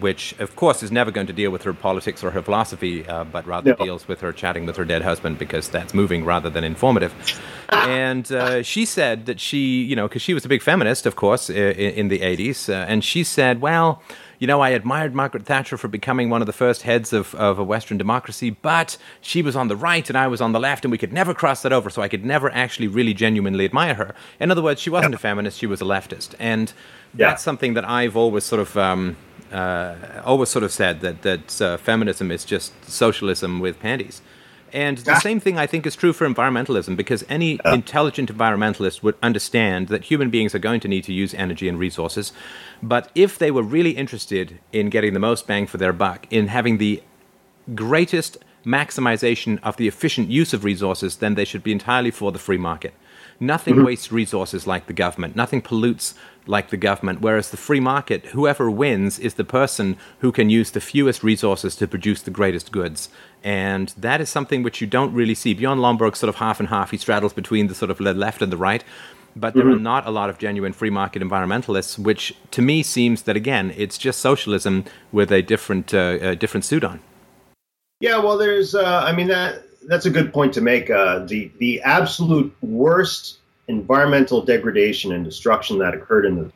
which 0.00 0.38
of 0.38 0.56
course 0.56 0.82
is 0.82 0.92
never 0.92 1.10
going 1.10 1.26
to 1.26 1.32
deal 1.32 1.50
with 1.50 1.62
her 1.62 1.72
politics 1.72 2.22
or 2.22 2.30
her 2.30 2.42
philosophy, 2.42 3.06
uh, 3.06 3.24
but 3.24 3.46
rather 3.46 3.70
no. 3.78 3.84
deals 3.84 4.08
with 4.08 4.20
her 4.20 4.32
chatting 4.32 4.66
with 4.66 4.76
her 4.76 4.84
dead 4.84 5.02
husband 5.02 5.38
because 5.38 5.68
that's 5.68 5.94
moving 5.94 6.24
rather 6.24 6.50
than 6.50 6.64
informative. 6.64 7.14
and 7.70 8.30
uh, 8.32 8.62
she 8.62 8.84
said 8.84 9.26
that 9.26 9.40
she, 9.40 9.82
you 9.82 9.96
know, 9.96 10.08
because 10.08 10.22
she 10.22 10.34
was 10.34 10.44
a 10.44 10.48
big 10.48 10.62
feminist, 10.62 11.06
of 11.06 11.16
course, 11.16 11.48
in, 11.48 11.72
in 11.72 12.08
the 12.08 12.20
80s, 12.20 12.68
uh, 12.68 12.86
and 12.88 13.02
she 13.04 13.24
said, 13.24 13.60
well, 13.60 14.02
you 14.38 14.46
know, 14.46 14.60
I 14.60 14.70
admired 14.70 15.14
Margaret 15.14 15.46
Thatcher 15.46 15.78
for 15.78 15.88
becoming 15.88 16.28
one 16.28 16.42
of 16.42 16.46
the 16.46 16.52
first 16.52 16.82
heads 16.82 17.12
of, 17.12 17.34
of 17.36 17.58
a 17.58 17.64
Western 17.64 17.96
democracy, 17.96 18.50
but 18.50 18.98
she 19.20 19.40
was 19.40 19.56
on 19.56 19.68
the 19.68 19.76
right 19.76 20.06
and 20.08 20.18
I 20.18 20.26
was 20.26 20.40
on 20.40 20.52
the 20.52 20.60
left, 20.60 20.84
and 20.84 20.92
we 20.92 20.98
could 20.98 21.12
never 21.12 21.32
cross 21.32 21.62
that 21.62 21.72
over, 21.72 21.88
so 21.88 22.02
I 22.02 22.08
could 22.08 22.24
never 22.24 22.50
actually 22.50 22.88
really 22.88 23.14
genuinely 23.14 23.64
admire 23.64 23.94
her. 23.94 24.14
In 24.38 24.50
other 24.50 24.62
words, 24.62 24.80
she 24.80 24.90
wasn't 24.90 25.14
a 25.14 25.18
feminist, 25.18 25.58
she 25.58 25.66
was 25.66 25.80
a 25.80 25.84
leftist. 25.84 26.34
And 26.38 26.68
that's 27.14 27.40
yeah. 27.40 27.44
something 27.44 27.74
that 27.74 27.88
I've 27.88 28.16
always 28.16 28.44
sort 28.44 28.60
of. 28.60 28.76
Um, 28.76 29.16
uh, 29.52 30.22
always 30.24 30.48
sort 30.48 30.64
of 30.64 30.72
said 30.72 31.00
that 31.00 31.22
that 31.22 31.60
uh, 31.60 31.76
feminism 31.76 32.30
is 32.30 32.44
just 32.44 32.72
socialism 32.84 33.60
with 33.60 33.78
panties. 33.80 34.22
And 34.72 34.98
the 34.98 35.20
same 35.20 35.40
thing 35.40 35.56
I 35.56 35.66
think 35.66 35.86
is 35.86 35.96
true 35.96 36.12
for 36.12 36.28
environmentalism 36.28 36.96
because 36.96 37.24
any 37.28 37.58
intelligent 37.64 38.36
environmentalist 38.36 39.02
would 39.02 39.14
understand 39.22 39.88
that 39.88 40.04
human 40.04 40.28
beings 40.28 40.54
are 40.54 40.58
going 40.58 40.80
to 40.80 40.88
need 40.88 41.04
to 41.04 41.12
use 41.12 41.32
energy 41.34 41.68
and 41.68 41.78
resources. 41.78 42.32
But 42.82 43.10
if 43.14 43.38
they 43.38 43.50
were 43.50 43.62
really 43.62 43.92
interested 43.92 44.58
in 44.72 44.90
getting 44.90 45.14
the 45.14 45.20
most 45.20 45.46
bang 45.46 45.66
for 45.66 45.78
their 45.78 45.92
buck, 45.92 46.26
in 46.30 46.48
having 46.48 46.78
the 46.78 47.02
greatest 47.74 48.38
maximization 48.66 49.60
of 49.62 49.76
the 49.76 49.86
efficient 49.86 50.28
use 50.28 50.52
of 50.52 50.64
resources, 50.64 51.16
then 51.16 51.36
they 51.36 51.44
should 51.44 51.62
be 51.62 51.72
entirely 51.72 52.10
for 52.10 52.32
the 52.32 52.38
free 52.38 52.58
market. 52.58 52.92
Nothing 53.38 53.76
mm-hmm. 53.76 53.86
wastes 53.86 54.10
resources 54.10 54.66
like 54.66 54.86
the 54.86 54.92
government. 54.92 55.36
Nothing 55.36 55.62
pollutes 55.62 56.14
like 56.46 56.70
the 56.70 56.76
government. 56.76 57.20
Whereas 57.20 57.50
the 57.50 57.56
free 57.56 57.80
market, 57.80 58.26
whoever 58.26 58.70
wins 58.70 59.18
is 59.18 59.34
the 59.34 59.44
person 59.44 59.96
who 60.20 60.32
can 60.32 60.50
use 60.50 60.70
the 60.70 60.80
fewest 60.80 61.22
resources 61.22 61.76
to 61.76 61.86
produce 61.86 62.22
the 62.22 62.30
greatest 62.30 62.72
goods. 62.72 63.08
And 63.42 63.92
that 63.96 64.20
is 64.20 64.30
something 64.30 64.62
which 64.62 64.80
you 64.80 64.86
don't 64.86 65.12
really 65.12 65.34
see. 65.34 65.54
Bjorn 65.54 65.78
Lomborg's 65.78 66.18
sort 66.18 66.28
of 66.28 66.36
half 66.36 66.60
and 66.60 66.68
half. 66.68 66.90
He 66.90 66.96
straddles 66.96 67.32
between 67.32 67.66
the 67.68 67.74
sort 67.74 67.90
of 67.90 68.00
left 68.00 68.42
and 68.42 68.52
the 68.52 68.56
right. 68.56 68.84
But 69.34 69.52
there 69.52 69.64
mm-hmm. 69.64 69.74
are 69.74 69.78
not 69.78 70.06
a 70.06 70.10
lot 70.10 70.30
of 70.30 70.38
genuine 70.38 70.72
free 70.72 70.88
market 70.88 71.20
environmentalists, 71.22 71.98
which 71.98 72.34
to 72.52 72.62
me 72.62 72.82
seems 72.82 73.22
that 73.22 73.36
again, 73.36 73.74
it's 73.76 73.98
just 73.98 74.20
socialism 74.20 74.84
with 75.12 75.30
a 75.30 75.42
different 75.42 75.92
uh, 75.92 76.34
different 76.36 76.64
suit 76.64 76.84
on. 76.84 77.00
Yeah, 78.00 78.18
well, 78.18 78.38
there's, 78.38 78.74
uh, 78.74 79.02
I 79.06 79.12
mean 79.12 79.28
that 79.28 79.62
that's 79.88 80.06
a 80.06 80.10
good 80.10 80.32
point 80.32 80.54
to 80.54 80.62
make. 80.62 80.90
Uh, 80.90 81.20
the 81.26 81.50
the 81.58 81.82
absolute 81.82 82.54
worst 82.62 83.38
environmental 83.68 84.42
degradation 84.42 85.12
and 85.12 85.24
destruction 85.24 85.78
that 85.78 85.94
occurred 85.94 86.26
in 86.26 86.36
the, 86.36 86.52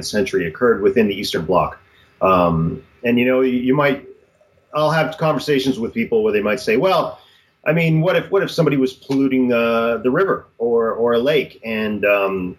century 0.00 0.46
occurred 0.46 0.80
within 0.80 1.06
the 1.06 1.14
Eastern 1.14 1.44
Bloc. 1.44 1.78
Um, 2.22 2.82
and 3.04 3.18
you 3.18 3.26
know, 3.26 3.42
you, 3.42 3.58
you, 3.58 3.74
might, 3.74 4.08
I'll 4.74 4.90
have 4.90 5.18
conversations 5.18 5.78
with 5.78 5.92
people 5.92 6.24
where 6.24 6.32
they 6.32 6.40
might 6.40 6.60
say, 6.60 6.78
well, 6.78 7.20
I 7.64 7.72
mean, 7.72 8.00
what 8.00 8.16
if 8.16 8.30
what 8.30 8.42
if 8.42 8.50
somebody 8.50 8.76
was 8.78 8.92
polluting 8.92 9.48
the 9.48 10.00
the 10.02 10.10
river 10.10 10.46
or 10.58 10.92
or 10.92 11.12
a 11.12 11.18
lake, 11.18 11.60
and 11.62 12.04
um, 12.04 12.58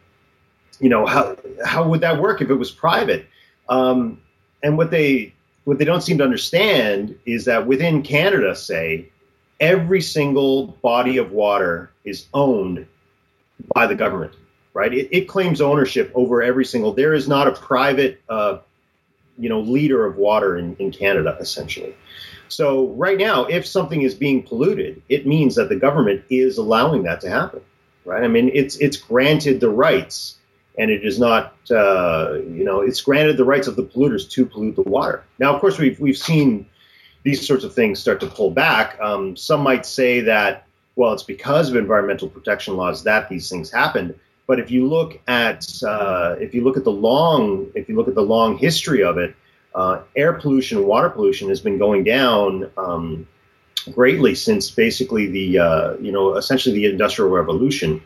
you 0.79 0.89
know 0.89 1.05
how 1.05 1.35
how 1.65 1.87
would 1.87 2.01
that 2.01 2.21
work 2.21 2.41
if 2.41 2.49
it 2.49 2.55
was 2.55 2.71
private? 2.71 3.25
Um, 3.67 4.21
and 4.61 4.77
what 4.77 4.91
they 4.91 5.33
what 5.65 5.77
they 5.77 5.85
don't 5.85 6.01
seem 6.01 6.19
to 6.19 6.23
understand 6.23 7.17
is 7.25 7.45
that 7.45 7.67
within 7.67 8.03
Canada, 8.03 8.55
say, 8.55 9.09
every 9.59 10.01
single 10.01 10.67
body 10.67 11.17
of 11.17 11.31
water 11.31 11.91
is 12.05 12.27
owned 12.33 12.85
by 13.75 13.87
the 13.87 13.95
government, 13.95 14.33
right? 14.73 14.93
It, 14.93 15.09
it 15.11 15.27
claims 15.27 15.61
ownership 15.61 16.11
over 16.15 16.41
every 16.41 16.65
single. 16.65 16.93
There 16.93 17.13
is 17.13 17.27
not 17.27 17.47
a 17.47 17.51
private, 17.51 18.21
uh, 18.29 18.59
you 19.37 19.49
know, 19.49 19.61
leader 19.61 20.05
of 20.05 20.17
water 20.17 20.57
in, 20.57 20.75
in 20.77 20.91
Canada, 20.91 21.37
essentially. 21.39 21.95
So 22.49 22.89
right 22.89 23.17
now, 23.17 23.45
if 23.45 23.65
something 23.65 24.01
is 24.03 24.13
being 24.13 24.43
polluted, 24.43 25.01
it 25.09 25.25
means 25.25 25.55
that 25.55 25.69
the 25.69 25.75
government 25.75 26.23
is 26.29 26.57
allowing 26.57 27.03
that 27.03 27.21
to 27.21 27.29
happen, 27.29 27.61
right? 28.05 28.23
I 28.23 28.27
mean, 28.27 28.51
it's 28.53 28.75
it's 28.77 28.97
granted 28.97 29.59
the 29.59 29.69
rights, 29.69 30.37
and 30.77 30.91
it 30.91 31.03
is 31.03 31.17
not, 31.17 31.55
uh, 31.71 32.33
you 32.33 32.63
know, 32.63 32.81
it's 32.81 33.01
granted 33.01 33.37
the 33.37 33.45
rights 33.45 33.67
of 33.67 33.75
the 33.75 33.83
polluters 33.83 34.29
to 34.31 34.45
pollute 34.45 34.75
the 34.75 34.83
water. 34.83 35.23
Now, 35.39 35.55
of 35.55 35.61
course, 35.61 35.79
we've 35.79 35.99
we've 35.99 36.17
seen 36.17 36.67
these 37.23 37.47
sorts 37.47 37.63
of 37.63 37.73
things 37.73 37.99
start 37.99 38.19
to 38.19 38.27
pull 38.27 38.51
back. 38.51 38.99
Um, 39.01 39.35
some 39.35 39.61
might 39.61 39.85
say 39.85 40.21
that, 40.21 40.62
well, 40.95 41.13
it's 41.13 41.23
because 41.23 41.69
of 41.69 41.75
environmental 41.75 42.29
protection 42.29 42.77
laws 42.77 43.03
that 43.03 43.29
these 43.29 43.49
things 43.49 43.71
happened. 43.71 44.15
But 44.45 44.59
if 44.59 44.69
you 44.71 44.87
look 44.87 45.19
at 45.27 45.65
uh, 45.83 46.35
if 46.39 46.53
you 46.53 46.63
look 46.63 46.77
at 46.77 46.83
the 46.83 46.91
long 46.91 47.71
if 47.75 47.87
you 47.87 47.95
look 47.95 48.07
at 48.07 48.15
the 48.15 48.21
long 48.21 48.57
history 48.57 49.03
of 49.03 49.17
it, 49.17 49.35
uh, 49.73 50.01
air 50.15 50.33
pollution, 50.33 50.85
water 50.85 51.09
pollution 51.09 51.49
has 51.49 51.61
been 51.61 51.77
going 51.77 52.03
down 52.03 52.69
um, 52.77 53.27
greatly 53.91 54.35
since 54.35 54.69
basically 54.69 55.27
the 55.27 55.59
uh, 55.59 55.93
you 55.95 56.11
know 56.11 56.35
essentially 56.35 56.75
the 56.75 56.85
industrial 56.85 57.31
revolution, 57.31 58.01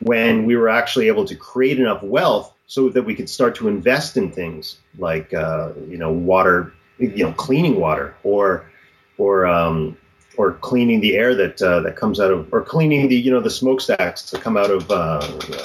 when 0.00 0.46
we 0.46 0.56
were 0.56 0.68
actually 0.68 1.08
able 1.08 1.24
to 1.24 1.34
create 1.34 1.78
enough 1.78 2.02
wealth 2.02 2.52
so 2.66 2.88
that 2.88 3.02
we 3.02 3.14
could 3.14 3.28
start 3.28 3.56
to 3.56 3.66
invest 3.66 4.16
in 4.16 4.30
things 4.30 4.78
like 4.98 5.34
uh, 5.34 5.72
you 5.88 5.98
know 5.98 6.12
water, 6.12 6.72
you 6.98 7.24
know 7.24 7.32
cleaning 7.32 7.80
water 7.80 8.14
or 8.22 8.70
or 9.18 9.46
um, 9.46 9.96
or 10.36 10.54
cleaning 10.54 11.00
the 11.00 11.16
air 11.16 11.34
that 11.34 11.60
uh, 11.60 11.80
that 11.80 11.96
comes 11.96 12.20
out 12.20 12.30
of, 12.30 12.52
or 12.52 12.62
cleaning 12.62 13.08
the 13.08 13.16
you 13.16 13.30
know 13.30 13.40
the 13.40 13.50
smokestacks 13.50 14.30
that 14.30 14.40
come 14.40 14.56
out 14.56 14.70
of 14.70 14.90
uh, 14.90 15.20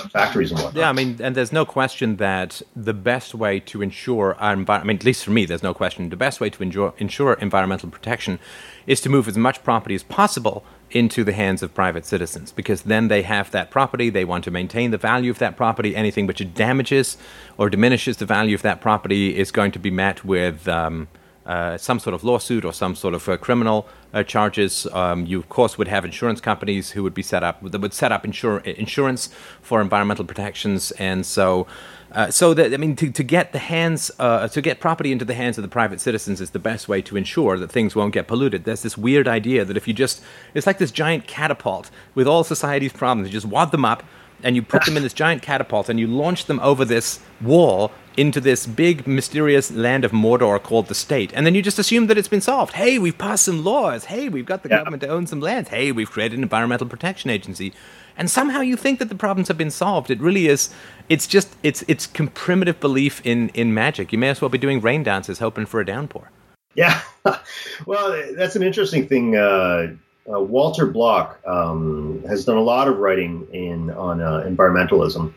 factories 0.10 0.52
and 0.52 0.60
whatnot. 0.60 0.80
Yeah, 0.80 0.90
I 0.90 0.94
mean, 0.94 1.18
and 1.22 1.36
there's 1.36 1.54
no 1.54 1.66
question 1.66 2.18
that 2.18 2.62
the 2.76 2.94
best 2.94 3.36
way 3.36 3.60
to 3.62 3.82
ensure 3.82 4.36
our 4.36 4.54
environment, 4.54 4.86
I 4.86 4.88
mean, 4.88 4.98
at 4.98 5.06
least 5.06 5.24
for 5.24 5.32
me, 5.32 5.46
there's 5.46 5.64
no 5.64 5.74
question, 5.74 6.10
the 6.10 6.16
best 6.16 6.40
way 6.42 6.50
to 6.50 6.64
ensure, 6.64 6.94
ensure 6.98 7.34
environmental 7.34 7.90
protection 7.90 8.40
is 8.88 9.02
to 9.02 9.10
move 9.10 9.28
as 9.28 9.38
much 9.38 9.64
property 9.64 9.96
as 9.96 10.04
possible 10.04 10.64
into 10.92 11.24
the 11.24 11.34
hands 11.34 11.64
of 11.64 11.74
private 11.74 12.06
citizens 12.06 12.52
because 12.52 12.84
then 12.84 13.08
they 13.08 13.24
have 13.24 13.50
that 13.52 13.72
property 13.72 14.10
they 14.10 14.24
want 14.24 14.44
to 14.44 14.52
maintain 14.52 14.92
the 14.92 14.98
value 14.98 15.32
of 15.32 15.40
that 15.40 15.58
property 15.58 15.96
anything 15.96 16.28
which 16.28 16.42
damages 16.54 17.18
or 17.58 17.72
diminishes 17.72 18.18
the 18.18 18.26
value 18.26 18.54
of 18.54 18.62
that 18.62 18.82
property 18.82 19.36
is 19.36 19.52
going 19.52 19.72
to 19.72 19.80
be 19.80 19.90
met 19.90 20.24
with 20.24 20.68
um, 20.68 21.08
uh, 21.46 21.78
some 21.78 22.00
sort 22.00 22.14
of 22.14 22.24
lawsuit 22.24 22.66
or 22.66 22.74
some 22.74 22.96
sort 22.96 23.14
of 23.14 23.28
uh, 23.30 23.38
criminal 23.38 23.88
uh, 24.14 24.24
charges. 24.24 24.88
Um, 24.94 25.26
you, 25.26 25.40
of 25.40 25.50
course, 25.50 25.78
would 25.78 25.88
have 25.88 26.06
insurance 26.06 26.42
companies 26.42 26.92
who 26.92 27.04
would 27.04 27.14
be 27.14 27.22
set 27.22 27.44
up 27.44 27.62
that 27.62 27.80
would 27.80 27.94
set 27.94 28.12
up 28.12 28.24
insur- 28.24 28.64
insurance 28.64 29.30
for 29.62 29.82
environmental 29.82 30.26
protections, 30.26 30.92
and 30.92 31.26
so. 31.26 31.68
Uh, 32.12 32.32
so 32.32 32.54
that 32.54 32.74
I 32.74 32.78
mean, 32.78 32.96
to, 32.96 33.12
to 33.12 33.24
get 33.24 33.52
the 33.52 33.60
hands, 33.60 34.10
uh, 34.20 34.48
to 34.48 34.62
get 34.62 34.80
property 34.80 35.12
into 35.12 35.26
the 35.26 35.34
hands 35.34 35.58
of 35.58 35.64
the 35.64 35.68
private 35.68 36.00
citizens 36.00 36.40
is 36.40 36.52
the 36.52 36.60
best 36.60 36.88
way 36.88 37.02
to 37.02 37.18
ensure 37.18 37.58
that 37.58 37.70
things 37.70 37.94
won't 37.94 38.14
get 38.14 38.26
polluted. 38.26 38.64
There's 38.64 38.84
this 38.84 38.98
weird 38.98 39.28
idea 39.28 39.66
that 39.66 39.76
if 39.76 39.86
you 39.86 39.94
just, 39.94 40.24
it's 40.54 40.66
like 40.66 40.78
this 40.78 40.92
giant 40.92 41.28
catapult 41.28 41.92
with 42.14 42.26
all 42.26 42.46
society's 42.46 42.94
problems. 42.94 43.28
You 43.28 43.34
just 43.34 43.48
wad 43.48 43.72
them 43.72 43.84
up, 43.84 44.02
and 44.44 44.56
you 44.56 44.62
put 44.62 44.86
them 44.86 44.98
in 44.98 45.04
this 45.04 45.14
giant 45.14 45.42
catapult, 45.42 45.90
and 45.90 46.00
you 46.00 46.08
launch 46.08 46.46
them 46.46 46.60
over 46.60 46.86
this 46.86 47.20
wall 47.42 47.92
into 48.18 48.40
this 48.40 48.66
big 48.66 49.06
mysterious 49.08 49.72
land 49.72 50.06
of 50.06 50.12
Mordor 50.12 50.62
called 50.62 50.88
the 50.88 50.96
state. 50.96 51.32
And 51.34 51.46
then 51.46 51.54
you 51.54 51.62
just 51.62 51.80
assume 51.80 52.08
that 52.08 52.18
it's 52.18 52.28
been 52.28 52.42
solved. 52.42 52.74
Hey, 52.74 52.98
we've 52.98 53.18
passed 53.18 53.46
some 53.46 53.64
laws. 53.64 54.06
Hey, 54.06 54.30
we've 54.30 54.46
got 54.46 54.64
the 54.64 54.70
yeah. 54.70 54.78
government 54.78 55.02
to 55.04 55.10
own 55.10 55.28
some 55.28 55.42
lands. 55.42 55.70
Hey, 55.70 55.92
we've 55.92 56.10
created 56.10 56.38
an 56.38 56.44
environmental 56.44 56.88
protection 56.88 57.30
agency. 57.30 57.74
And 58.18 58.32
somehow 58.32 58.62
you 58.62 58.78
think 58.78 59.00
that 59.00 59.10
the 59.10 59.16
problems 59.16 59.50
have 59.50 59.58
been 59.58 59.72
solved. 59.72 60.10
It 60.10 60.22
really 60.22 60.48
is 60.48 60.70
it's 61.10 61.28
just 61.28 61.56
it's 61.64 61.84
it's 61.88 62.08
primitive 62.34 62.80
belief 62.80 63.22
in 63.26 63.50
in 63.50 63.74
magic. 63.74 64.14
You 64.14 64.18
may 64.18 64.30
as 64.30 64.42
well 64.42 64.50
be 64.50 64.58
doing 64.58 64.80
rain 64.80 65.04
dances 65.04 65.40
hoping 65.40 65.66
for 65.66 65.82
a 65.82 65.86
downpour. 65.86 66.32
Yeah. 66.76 67.02
well, 67.86 68.24
that's 68.36 68.56
an 68.56 68.64
interesting 68.64 69.08
thing. 69.08 69.36
Uh, 69.36 69.96
uh, 70.32 70.40
Walter 70.40 70.86
Block 70.86 71.40
um, 71.46 72.24
has 72.28 72.46
done 72.46 72.58
a 72.58 72.62
lot 72.62 72.88
of 72.88 72.98
writing 72.98 73.48
in 73.52 73.92
on 73.92 74.22
uh, 74.22 74.44
environmentalism 74.48 75.34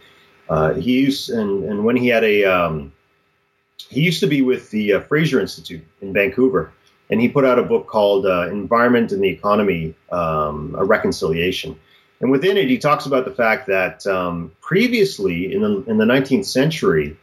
uh, 0.48 0.74
he 0.74 1.00
used 1.00 1.30
and 1.30 1.64
and 1.64 1.84
when 1.84 1.96
he 1.96 2.08
had 2.08 2.24
a 2.24 2.44
um, 2.44 2.92
he 3.88 4.00
used 4.00 4.20
to 4.20 4.26
be 4.26 4.42
with 4.42 4.70
the 4.70 4.94
uh, 4.94 5.00
Fraser 5.00 5.40
Institute 5.40 5.84
in 6.00 6.12
Vancouver, 6.12 6.72
and 7.10 7.20
he 7.20 7.28
put 7.28 7.44
out 7.44 7.58
a 7.58 7.62
book 7.62 7.86
called 7.86 8.26
uh, 8.26 8.48
"Environment 8.50 9.12
and 9.12 9.22
the 9.22 9.28
Economy: 9.28 9.94
um, 10.10 10.74
A 10.78 10.84
Reconciliation." 10.84 11.78
And 12.20 12.32
within 12.32 12.56
it, 12.56 12.68
he 12.68 12.78
talks 12.78 13.06
about 13.06 13.26
the 13.26 13.30
fact 13.30 13.68
that 13.68 14.04
um, 14.06 14.52
previously 14.60 15.52
in 15.52 15.62
the 15.62 15.84
in 15.86 15.98
the 15.98 16.04
19th 16.04 16.46
century, 16.46 17.16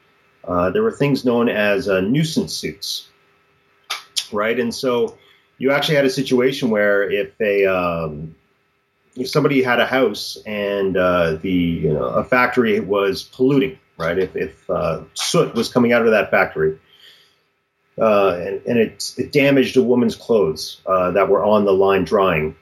uh, 0.47 0.69
there 0.69 0.83
were 0.83 0.91
things 0.91 1.25
known 1.25 1.49
as 1.49 1.87
nuisance 1.87 2.53
suits, 2.53 3.09
right? 4.31 4.59
And 4.59 4.73
so 4.73 5.17
you 5.57 5.71
actually 5.71 5.95
had 5.95 6.05
a 6.05 6.09
situation 6.09 6.69
where 6.69 7.09
if 7.09 7.39
a 7.39 7.65
um, 7.65 8.35
if 9.15 9.29
somebody 9.29 9.63
had 9.63 9.79
a 9.79 9.85
house 9.85 10.37
and 10.45 10.97
uh, 10.97 11.35
the 11.35 11.51
you 11.51 11.93
know, 11.93 12.05
a 12.05 12.23
factory 12.23 12.79
was 12.79 13.23
polluting, 13.23 13.79
right? 13.97 14.17
If, 14.17 14.35
if 14.35 14.69
uh, 14.69 15.01
soot 15.13 15.55
was 15.55 15.71
coming 15.71 15.93
out 15.93 16.05
of 16.05 16.11
that 16.11 16.31
factory, 16.31 16.77
uh, 17.97 18.35
and, 18.35 18.61
and 18.65 18.77
it, 18.77 19.13
it, 19.17 19.31
damaged 19.31 19.77
a 19.77 19.81
woman's 19.81 20.15
clothes 20.15 20.81
uh, 20.85 21.11
that 21.11 21.29
were 21.29 21.43
on 21.43 21.63
the 21.63 21.71
line 21.71 22.03
drying, 22.03 22.55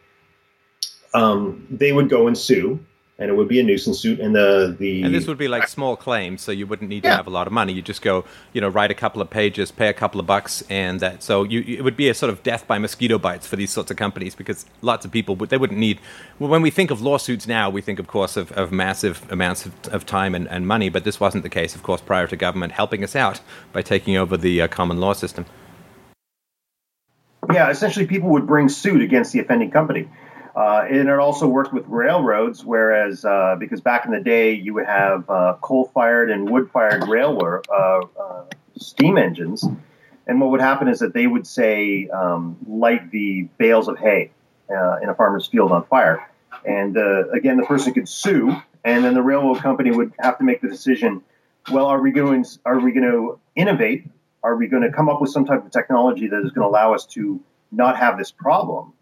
um, 1.15 1.65
they 1.71 1.91
would 1.91 2.07
go 2.09 2.27
and 2.27 2.37
sue 2.37 2.79
and 3.23 3.31
it 3.31 3.35
would 3.35 3.47
be 3.47 3.59
a 3.61 3.63
nuisance 3.63 3.99
suit. 3.99 4.19
And 4.19 4.35
the 4.35 4.75
the 4.77 5.01
and 5.01 5.15
this 5.15 5.27
would 5.27 5.37
be 5.37 5.47
like 5.47 5.69
small 5.69 5.95
claims, 5.95 6.41
so 6.41 6.51
you 6.51 6.67
wouldn't 6.67 6.89
need 6.89 7.05
yeah. 7.05 7.11
to 7.11 7.15
have 7.15 7.27
a 7.27 7.29
lot 7.29 7.47
of 7.47 7.53
money. 7.53 7.71
You 7.71 7.81
just 7.81 8.01
go, 8.01 8.25
you 8.51 8.59
know, 8.59 8.67
write 8.67 8.91
a 8.91 8.93
couple 8.93 9.21
of 9.21 9.29
pages, 9.29 9.71
pay 9.71 9.87
a 9.87 9.93
couple 9.93 10.19
of 10.19 10.27
bucks, 10.27 10.61
and 10.69 10.99
that. 10.99 11.23
So 11.23 11.43
you 11.43 11.63
it 11.65 11.83
would 11.83 11.95
be 11.95 12.09
a 12.09 12.13
sort 12.13 12.29
of 12.29 12.43
death 12.43 12.67
by 12.67 12.77
mosquito 12.77 13.17
bites 13.17 13.47
for 13.47 13.55
these 13.55 13.71
sorts 13.71 13.89
of 13.89 13.97
companies 13.97 14.35
because 14.35 14.65
lots 14.81 15.05
of 15.05 15.11
people 15.11 15.35
would 15.37 15.49
they 15.49 15.57
wouldn't 15.57 15.79
need. 15.79 15.99
Well, 16.37 16.49
when 16.49 16.61
we 16.61 16.69
think 16.69 16.91
of 16.91 17.01
lawsuits 17.01 17.47
now, 17.47 17.69
we 17.69 17.81
think, 17.81 17.99
of 17.99 18.07
course, 18.07 18.35
of, 18.35 18.51
of 18.51 18.71
massive 18.71 19.25
amounts 19.31 19.65
of, 19.65 19.73
of 19.87 20.05
time 20.05 20.35
and, 20.35 20.47
and 20.49 20.67
money, 20.67 20.89
but 20.89 21.05
this 21.05 21.19
wasn't 21.19 21.43
the 21.43 21.49
case, 21.49 21.75
of 21.75 21.83
course, 21.83 22.01
prior 22.01 22.27
to 22.27 22.35
government 22.35 22.73
helping 22.73 23.03
us 23.03 23.15
out 23.15 23.39
by 23.71 23.81
taking 23.81 24.17
over 24.17 24.35
the 24.35 24.61
uh, 24.61 24.67
common 24.67 24.99
law 24.99 25.13
system. 25.13 25.45
Yeah, 27.51 27.69
essentially, 27.69 28.05
people 28.05 28.29
would 28.29 28.47
bring 28.47 28.67
suit 28.67 29.01
against 29.01 29.31
the 29.31 29.39
offending 29.39 29.71
company. 29.71 30.09
Uh, 30.55 30.85
and 30.87 31.09
it 31.09 31.19
also 31.19 31.47
worked 31.47 31.73
with 31.73 31.83
railroads, 31.87 32.63
whereas 32.63 33.25
uh, 33.25 33.55
because 33.59 33.81
back 33.81 34.05
in 34.05 34.11
the 34.11 34.19
day 34.19 34.53
you 34.53 34.73
would 34.75 34.85
have 34.85 35.27
uh, 35.29 35.55
coal-fired 35.61 36.29
and 36.29 36.47
wood-fired 36.47 37.07
railroad 37.07 37.65
uh, 37.69 38.01
uh, 38.19 38.45
steam 38.77 39.17
engines, 39.17 39.65
and 40.27 40.39
what 40.39 40.51
would 40.51 40.61
happen 40.61 40.87
is 40.87 40.99
that 40.99 41.13
they 41.13 41.25
would 41.25 41.47
say 41.47 42.07
um, 42.09 42.57
light 42.67 43.09
the 43.09 43.47
bales 43.57 43.87
of 43.87 43.97
hay 43.97 44.29
uh, 44.69 44.97
in 45.01 45.09
a 45.09 45.15
farmer's 45.15 45.47
field 45.47 45.71
on 45.71 45.83
fire, 45.85 46.29
and 46.63 46.97
again 47.33 47.57
the 47.57 47.65
person 47.65 47.91
could 47.91 48.07
sue, 48.07 48.55
and 48.83 49.03
then 49.03 49.15
the 49.15 49.23
railroad 49.23 49.57
company 49.57 49.89
would 49.89 50.13
have 50.19 50.37
to 50.37 50.43
make 50.43 50.61
the 50.61 50.69
decision: 50.69 51.23
well, 51.71 51.87
are 51.87 51.99
we 51.99 52.11
going 52.11 52.45
are 52.63 52.79
we 52.79 52.91
going 52.91 53.09
to 53.09 53.39
innovate? 53.55 54.05
Are 54.43 54.55
we 54.55 54.67
going 54.67 54.83
to 54.83 54.91
come 54.91 55.09
up 55.09 55.19
with 55.19 55.31
some 55.31 55.45
type 55.45 55.65
of 55.65 55.71
technology 55.71 56.27
that 56.27 56.43
is 56.43 56.51
going 56.51 56.63
to 56.63 56.67
allow 56.67 56.93
us 56.93 57.05
to 57.07 57.41
not 57.71 57.97
have 57.97 58.19
this 58.19 58.29
problem? 58.29 58.93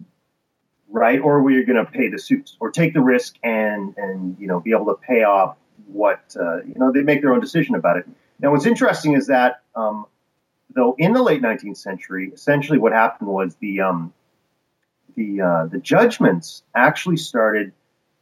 Right? 0.91 1.19
Or 1.19 1.41
we're 1.41 1.65
going 1.65 1.83
to 1.83 1.89
pay 1.89 2.09
the 2.09 2.19
suits 2.19 2.57
or 2.59 2.69
take 2.69 2.93
the 2.93 3.01
risk 3.01 3.35
and 3.43 3.95
and 3.97 4.35
you 4.39 4.47
know 4.47 4.59
be 4.59 4.71
able 4.71 4.85
to 4.87 4.95
pay 4.95 5.23
off 5.23 5.57
what 5.87 6.35
uh, 6.39 6.57
you 6.63 6.75
know 6.75 6.91
they 6.91 7.01
make 7.01 7.21
their 7.21 7.33
own 7.33 7.39
decision 7.39 7.75
about 7.75 7.97
it. 7.97 8.07
Now, 8.39 8.51
what's 8.51 8.65
interesting 8.65 9.13
is 9.13 9.27
that 9.27 9.61
um, 9.75 10.05
though 10.75 10.95
in 10.97 11.13
the 11.13 11.21
late 11.21 11.41
19th 11.41 11.77
century, 11.77 12.31
essentially 12.33 12.77
what 12.77 12.91
happened 12.91 13.29
was 13.29 13.55
the 13.55 13.81
um, 13.81 14.13
the 15.15 15.41
uh, 15.41 15.65
the 15.67 15.79
judgments 15.79 16.63
actually 16.75 17.17
started 17.17 17.71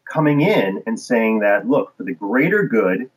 coming 0.05 0.41
in 0.41 0.83
and 0.85 0.99
saying 0.99 1.39
that 1.39 1.67
look 1.67 1.95
for 1.95 2.03
the 2.03 2.13
greater 2.13 2.63
good, 2.63 3.09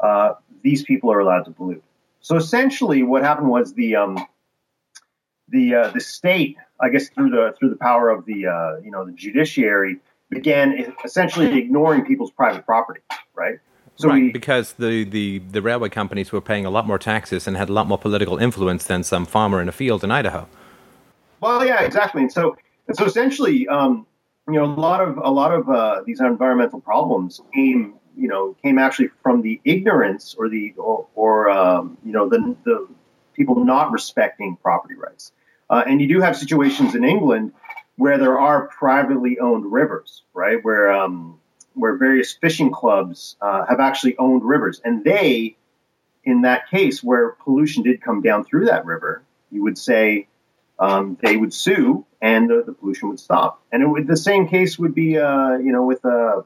uh, 0.00 0.32
these 0.62 0.82
people 0.82 1.12
are 1.12 1.20
allowed 1.20 1.44
to 1.44 1.50
pollute. 1.50 1.82
So 2.20 2.36
essentially, 2.36 3.02
what 3.02 3.22
happened 3.22 3.48
was 3.48 3.74
the 3.74 3.96
um, 3.96 4.26
the 5.50 5.74
uh, 5.74 5.88
the 5.90 6.00
state 6.00 6.56
I 6.80 6.88
guess 6.88 7.08
through 7.08 7.30
the 7.30 7.54
through 7.58 7.70
the 7.70 7.76
power 7.76 8.08
of 8.08 8.24
the 8.26 8.46
uh, 8.46 8.80
you 8.82 8.90
know 8.90 9.04
the 9.04 9.12
judiciary 9.12 9.98
began 10.30 10.94
essentially 11.04 11.58
ignoring 11.58 12.04
people's 12.04 12.30
private 12.30 12.64
property, 12.64 13.00
right? 13.34 13.58
So 13.96 14.08
right, 14.08 14.22
we, 14.22 14.32
because 14.32 14.74
the, 14.74 15.04
the, 15.04 15.40
the 15.40 15.60
railway 15.60 15.90
companies 15.90 16.32
were 16.32 16.40
paying 16.40 16.64
a 16.64 16.70
lot 16.70 16.86
more 16.86 16.98
taxes 16.98 17.46
and 17.46 17.54
had 17.56 17.68
a 17.68 17.72
lot 17.72 17.86
more 17.86 17.98
political 17.98 18.38
influence 18.38 18.84
than 18.84 19.02
some 19.02 19.26
farmer 19.26 19.60
in 19.60 19.68
a 19.68 19.72
field 19.72 20.02
in 20.02 20.10
Idaho. 20.10 20.48
Well, 21.40 21.66
yeah, 21.66 21.82
exactly. 21.82 22.22
And 22.22 22.32
so, 22.32 22.56
and 22.88 22.96
so 22.96 23.04
essentially, 23.04 23.68
um, 23.68 24.06
you 24.48 24.54
know, 24.54 24.64
a 24.64 24.66
lot 24.66 25.02
of 25.02 25.18
a 25.18 25.30
lot 25.30 25.52
of 25.52 25.68
uh, 25.68 26.02
these 26.06 26.20
environmental 26.20 26.80
problems 26.80 27.40
came, 27.54 27.94
you 28.16 28.28
know, 28.28 28.56
came 28.62 28.78
actually 28.78 29.10
from 29.22 29.42
the 29.42 29.60
ignorance 29.64 30.34
or 30.38 30.48
the 30.48 30.72
or, 30.78 31.06
or 31.14 31.50
um, 31.50 31.98
you 32.04 32.12
know 32.12 32.28
the 32.28 32.56
the 32.64 32.88
people 33.34 33.64
not 33.64 33.92
respecting 33.92 34.56
property 34.62 34.94
rights. 34.94 35.32
Uh, 35.70 35.84
and 35.86 36.00
you 36.00 36.08
do 36.08 36.20
have 36.20 36.36
situations 36.36 36.96
in 36.96 37.04
England 37.04 37.52
where 37.96 38.18
there 38.18 38.38
are 38.38 38.66
privately 38.66 39.38
owned 39.38 39.70
rivers, 39.70 40.24
right? 40.34 40.58
Where 40.62 40.92
um, 40.92 41.38
where 41.74 41.96
various 41.96 42.32
fishing 42.32 42.72
clubs 42.72 43.36
uh, 43.40 43.64
have 43.66 43.78
actually 43.78 44.18
owned 44.18 44.42
rivers, 44.42 44.80
and 44.84 45.04
they, 45.04 45.56
in 46.24 46.42
that 46.42 46.68
case, 46.68 47.04
where 47.04 47.30
pollution 47.30 47.84
did 47.84 48.02
come 48.02 48.20
down 48.20 48.44
through 48.44 48.66
that 48.66 48.84
river, 48.84 49.22
you 49.52 49.62
would 49.62 49.78
say 49.78 50.26
um, 50.80 51.16
they 51.22 51.36
would 51.36 51.54
sue, 51.54 52.04
and 52.20 52.50
the, 52.50 52.64
the, 52.66 52.72
pollution 52.72 53.10
would 53.10 53.20
stop. 53.20 53.62
And 53.70 53.82
it 53.82 53.86
would, 53.86 54.06
the 54.08 54.16
same 54.16 54.48
case 54.48 54.78
would 54.78 54.94
be, 54.94 55.18
uh, 55.18 55.58
you 55.58 55.70
know, 55.70 55.84
with 55.84 56.04
a 56.04 56.44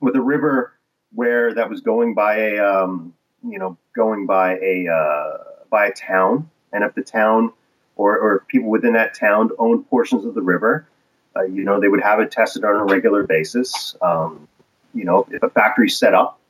with 0.00 0.14
a 0.14 0.22
river 0.22 0.72
where 1.12 1.54
that 1.54 1.68
was 1.68 1.80
going 1.80 2.14
by 2.14 2.36
a, 2.36 2.58
um, 2.58 3.14
you 3.42 3.58
know, 3.58 3.78
going 3.96 4.26
by 4.26 4.58
a 4.58 4.86
uh, 4.86 5.38
by 5.70 5.86
a 5.86 5.92
town, 5.92 6.50
and 6.72 6.84
if 6.84 6.94
the 6.94 7.02
town 7.02 7.52
or, 7.98 8.16
or 8.16 8.44
people 8.48 8.70
within 8.70 8.94
that 8.94 9.12
town 9.12 9.50
owned 9.58 9.86
portions 9.90 10.24
of 10.24 10.34
the 10.34 10.40
river. 10.40 10.88
Uh, 11.36 11.42
you 11.42 11.64
know, 11.64 11.78
they 11.78 11.88
would 11.88 12.00
have 12.00 12.20
it 12.20 12.30
tested 12.30 12.64
on 12.64 12.76
a 12.76 12.84
regular 12.84 13.24
basis. 13.24 13.94
Um, 14.00 14.48
you 14.94 15.04
know, 15.04 15.26
if 15.30 15.42
a 15.42 15.50
factory 15.50 15.90
set 15.90 16.14
up 16.14 16.40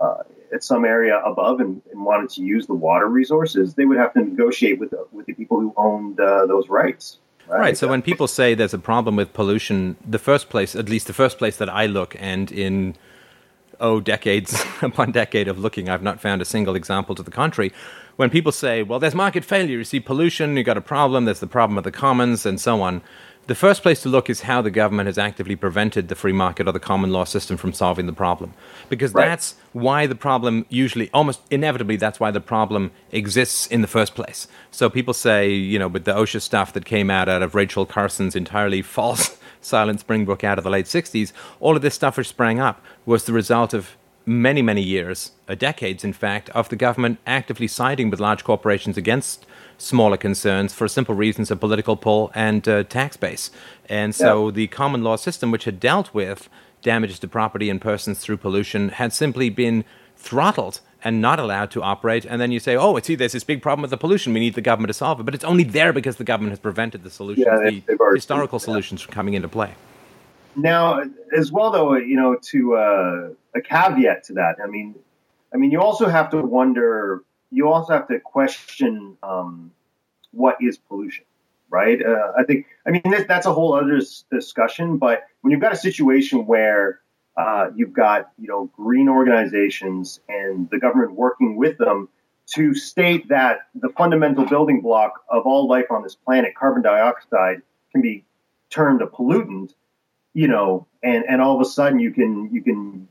uh, 0.00 0.24
at 0.52 0.64
some 0.64 0.84
area 0.84 1.18
above 1.18 1.60
and, 1.60 1.80
and, 1.92 2.04
wanted 2.04 2.30
to 2.30 2.42
use 2.42 2.66
the 2.66 2.74
water 2.74 3.06
resources, 3.06 3.74
they 3.74 3.84
would 3.84 3.98
have 3.98 4.12
to 4.14 4.20
negotiate 4.20 4.80
with 4.80 4.90
the, 4.90 5.06
with 5.12 5.26
the 5.26 5.34
people 5.34 5.60
who 5.60 5.72
owned 5.76 6.18
uh, 6.18 6.46
those 6.46 6.68
rights. 6.68 7.18
Right. 7.46 7.58
right. 7.58 7.78
So 7.78 7.86
when 7.88 8.02
people 8.02 8.26
say 8.26 8.54
there's 8.54 8.74
a 8.74 8.78
problem 8.78 9.16
with 9.16 9.32
pollution, 9.32 9.96
the 10.06 10.18
first 10.18 10.48
place, 10.48 10.74
at 10.74 10.88
least 10.88 11.06
the 11.06 11.12
first 11.12 11.38
place 11.38 11.58
that 11.58 11.68
I 11.68 11.86
look, 11.86 12.16
and 12.18 12.50
in 12.50 12.96
oh 13.84 14.00
decades 14.00 14.64
upon 14.82 15.12
decade 15.12 15.46
of 15.46 15.58
looking, 15.58 15.88
I've 15.88 16.02
not 16.02 16.20
found 16.20 16.42
a 16.42 16.44
single 16.44 16.74
example 16.74 17.14
to 17.14 17.22
the 17.22 17.30
contrary. 17.30 17.72
When 18.16 18.30
people 18.30 18.52
say, 18.52 18.82
"Well, 18.82 18.98
there's 18.98 19.14
market 19.14 19.44
failure. 19.44 19.78
You 19.78 19.84
see 19.84 20.00
pollution. 20.00 20.56
you've 20.56 20.66
got 20.66 20.76
a 20.76 20.80
problem. 20.80 21.26
There's 21.26 21.40
the 21.40 21.46
problem 21.46 21.78
of 21.78 21.84
the 21.84 21.92
commons, 21.92 22.46
and 22.46 22.60
so 22.60 22.82
on." 22.82 23.02
The 23.46 23.54
first 23.54 23.82
place 23.82 24.00
to 24.02 24.08
look 24.08 24.30
is 24.30 24.42
how 24.42 24.62
the 24.62 24.70
government 24.70 25.06
has 25.06 25.18
actively 25.18 25.54
prevented 25.54 26.08
the 26.08 26.14
free 26.14 26.32
market 26.32 26.66
or 26.66 26.72
the 26.72 26.80
common 26.80 27.10
law 27.12 27.24
system 27.24 27.58
from 27.58 27.74
solving 27.74 28.06
the 28.06 28.12
problem. 28.14 28.54
Because 28.88 29.12
right. 29.12 29.26
that's 29.26 29.56
why 29.74 30.06
the 30.06 30.14
problem 30.14 30.64
usually, 30.70 31.10
almost 31.12 31.40
inevitably, 31.50 31.96
that's 31.96 32.18
why 32.18 32.30
the 32.30 32.40
problem 32.40 32.90
exists 33.12 33.66
in 33.66 33.82
the 33.82 33.86
first 33.86 34.14
place. 34.14 34.48
So 34.70 34.88
people 34.88 35.12
say, 35.12 35.50
you 35.50 35.78
know, 35.78 35.88
with 35.88 36.06
the 36.06 36.14
OSHA 36.14 36.40
stuff 36.40 36.72
that 36.72 36.86
came 36.86 37.10
out 37.10 37.28
out 37.28 37.42
of 37.42 37.54
Rachel 37.54 37.84
Carson's 37.84 38.34
entirely 38.34 38.80
false 38.96 39.36
Silent 39.64 40.00
Spring 40.00 40.24
book 40.24 40.44
out 40.44 40.58
of 40.58 40.64
the 40.64 40.70
late 40.70 40.86
60s, 40.86 41.32
all 41.60 41.76
of 41.76 41.82
this 41.82 41.94
stuff 41.94 42.16
which 42.16 42.28
sprang 42.28 42.60
up 42.60 42.84
was 43.06 43.24
the 43.24 43.32
result 43.32 43.74
of 43.74 43.96
many, 44.26 44.62
many 44.62 44.82
years, 44.82 45.32
uh, 45.48 45.54
decades 45.54 46.04
in 46.04 46.12
fact, 46.12 46.48
of 46.50 46.68
the 46.68 46.76
government 46.76 47.18
actively 47.26 47.66
siding 47.66 48.10
with 48.10 48.20
large 48.20 48.44
corporations 48.44 48.96
against 48.96 49.46
smaller 49.76 50.16
concerns 50.16 50.72
for 50.72 50.88
simple 50.88 51.14
reasons 51.14 51.50
of 51.50 51.60
political 51.60 51.96
pull 51.96 52.30
and 52.34 52.66
uh, 52.68 52.84
tax 52.84 53.16
base. 53.16 53.50
And 53.88 54.14
so 54.14 54.48
yeah. 54.48 54.52
the 54.52 54.66
common 54.68 55.02
law 55.02 55.16
system, 55.16 55.50
which 55.50 55.64
had 55.64 55.80
dealt 55.80 56.14
with 56.14 56.48
damages 56.82 57.18
to 57.18 57.28
property 57.28 57.70
and 57.70 57.80
persons 57.80 58.18
through 58.18 58.36
pollution, 58.36 58.90
had 58.90 59.12
simply 59.12 59.50
been 59.50 59.84
throttled 60.16 60.80
and 61.04 61.20
not 61.20 61.38
allowed 61.38 61.70
to 61.72 61.82
operate. 61.82 62.24
And 62.24 62.40
then 62.40 62.50
you 62.50 62.58
say, 62.58 62.76
oh, 62.76 62.98
see, 62.98 63.14
there's 63.14 63.32
this 63.32 63.44
big 63.44 63.62
problem 63.62 63.82
with 63.82 63.90
the 63.90 63.98
pollution. 63.98 64.32
We 64.32 64.40
need 64.40 64.54
the 64.54 64.62
government 64.62 64.88
to 64.88 64.94
solve 64.94 65.20
it. 65.20 65.24
But 65.24 65.34
it's 65.34 65.44
only 65.44 65.62
there 65.62 65.92
because 65.92 66.16
the 66.16 66.24
government 66.24 66.52
has 66.52 66.58
prevented 66.58 67.04
the 67.04 67.10
solutions, 67.10 67.46
yeah, 67.46 67.70
the 67.86 68.12
historical 68.14 68.58
solutions 68.58 69.02
from 69.02 69.12
coming 69.12 69.34
into 69.34 69.48
play. 69.48 69.74
Now, 70.56 71.02
as 71.36 71.52
well, 71.52 71.70
though, 71.70 71.94
you 71.94 72.16
know, 72.16 72.36
to 72.50 72.76
uh, 72.76 73.28
a 73.54 73.60
caveat 73.60 74.24
to 74.24 74.32
that, 74.34 74.56
I 74.62 74.66
mean, 74.66 74.94
I 75.52 75.56
mean, 75.56 75.70
you 75.70 75.80
also 75.80 76.08
have 76.08 76.30
to 76.30 76.40
wonder 76.42 77.22
you 77.50 77.68
also 77.68 77.92
have 77.92 78.08
to 78.08 78.18
question 78.18 79.16
um, 79.22 79.70
what 80.32 80.56
is 80.60 80.76
pollution, 80.76 81.24
right? 81.70 82.04
Uh, 82.04 82.32
I 82.36 82.42
think, 82.42 82.66
I 82.86 82.90
mean, 82.90 83.02
that's 83.28 83.46
a 83.46 83.52
whole 83.52 83.74
other 83.74 84.00
discussion. 84.32 84.96
But 84.96 85.24
when 85.42 85.52
you've 85.52 85.60
got 85.60 85.72
a 85.72 85.76
situation 85.76 86.46
where 86.46 87.00
uh, 87.36 87.68
you've 87.74 87.92
got, 87.92 88.30
you 88.38 88.48
know, 88.48 88.70
green 88.76 89.08
organizations 89.08 90.20
and 90.28 90.68
the 90.70 90.78
government 90.78 91.12
working 91.12 91.56
with 91.56 91.78
them 91.78 92.08
to 92.46 92.74
state 92.74 93.28
that 93.28 93.60
the 93.74 93.88
fundamental 93.90 94.44
building 94.46 94.80
block 94.80 95.24
of 95.30 95.46
all 95.46 95.66
life 95.66 95.86
on 95.90 96.02
this 96.02 96.14
planet, 96.14 96.54
carbon 96.54 96.82
dioxide, 96.82 97.62
can 97.92 98.02
be 98.02 98.24
termed 98.70 99.02
a 99.02 99.06
pollutant, 99.06 99.72
you 100.34 100.48
know, 100.48 100.86
and, 101.02 101.24
and 101.28 101.40
all 101.40 101.54
of 101.54 101.60
a 101.60 101.64
sudden 101.64 101.98
you 101.98 102.10
can 102.10 102.50
you 102.52 102.62
can 102.62 103.08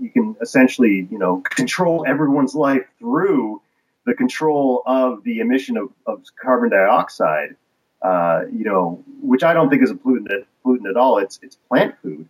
you 0.00 0.10
can 0.10 0.36
essentially 0.42 1.08
you 1.10 1.18
know 1.18 1.40
control 1.50 2.04
everyone's 2.06 2.54
life 2.54 2.82
through 2.98 3.62
the 4.06 4.14
control 4.14 4.82
of 4.86 5.22
the 5.24 5.40
emission 5.40 5.76
of, 5.76 5.88
of 6.06 6.22
carbon 6.40 6.70
dioxide, 6.70 7.56
uh, 8.02 8.42
you 8.52 8.64
know, 8.64 9.02
which 9.22 9.42
I 9.42 9.54
don't 9.54 9.70
think 9.70 9.82
is 9.82 9.90
a 9.90 9.94
pollutant, 9.94 10.44
pollutant 10.64 10.90
at 10.90 10.96
all. 10.96 11.18
It's 11.18 11.38
it's 11.42 11.56
plant 11.68 11.94
food, 12.02 12.28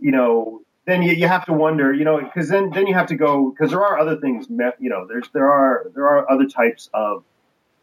you 0.00 0.12
know. 0.12 0.62
Then 0.86 1.02
you, 1.02 1.12
you 1.12 1.26
have 1.26 1.44
to 1.46 1.52
wonder, 1.52 1.92
you 1.92 2.04
know, 2.04 2.20
because 2.20 2.48
then 2.48 2.70
then 2.70 2.86
you 2.86 2.94
have 2.94 3.08
to 3.08 3.16
go 3.16 3.50
because 3.50 3.70
there 3.70 3.84
are 3.84 3.98
other 3.98 4.16
things, 4.16 4.46
you 4.48 4.88
know. 4.88 5.06
There's 5.06 5.28
there 5.32 5.50
are 5.50 5.90
there 5.94 6.04
are 6.04 6.30
other 6.30 6.46
types 6.46 6.88
of 6.94 7.24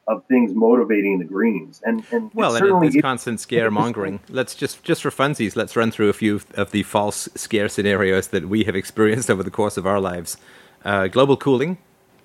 of 0.05 0.25
things 0.25 0.53
motivating 0.53 1.17
the 1.17 1.23
greens 1.23 1.81
and, 1.85 2.03
and 2.11 2.29
well 2.33 2.57
and 2.57 2.83
it's 2.83 2.99
constant 2.99 3.39
scaremongering 3.39 4.19
let's 4.29 4.53
just 4.53 4.83
just 4.83 5.01
for 5.01 5.09
funsies 5.09 5.55
let's 5.55 5.77
run 5.77 5.91
through 5.91 6.09
a 6.09 6.13
few 6.13 6.41
of 6.55 6.71
the 6.71 6.83
false 6.83 7.29
scare 7.35 7.69
scenarios 7.69 8.27
that 8.27 8.49
we 8.49 8.65
have 8.65 8.75
experienced 8.75 9.29
over 9.29 9.43
the 9.43 9.49
course 9.49 9.77
of 9.77 9.87
our 9.87 10.01
lives 10.01 10.35
uh, 10.83 11.07
global 11.07 11.37
cooling 11.37 11.77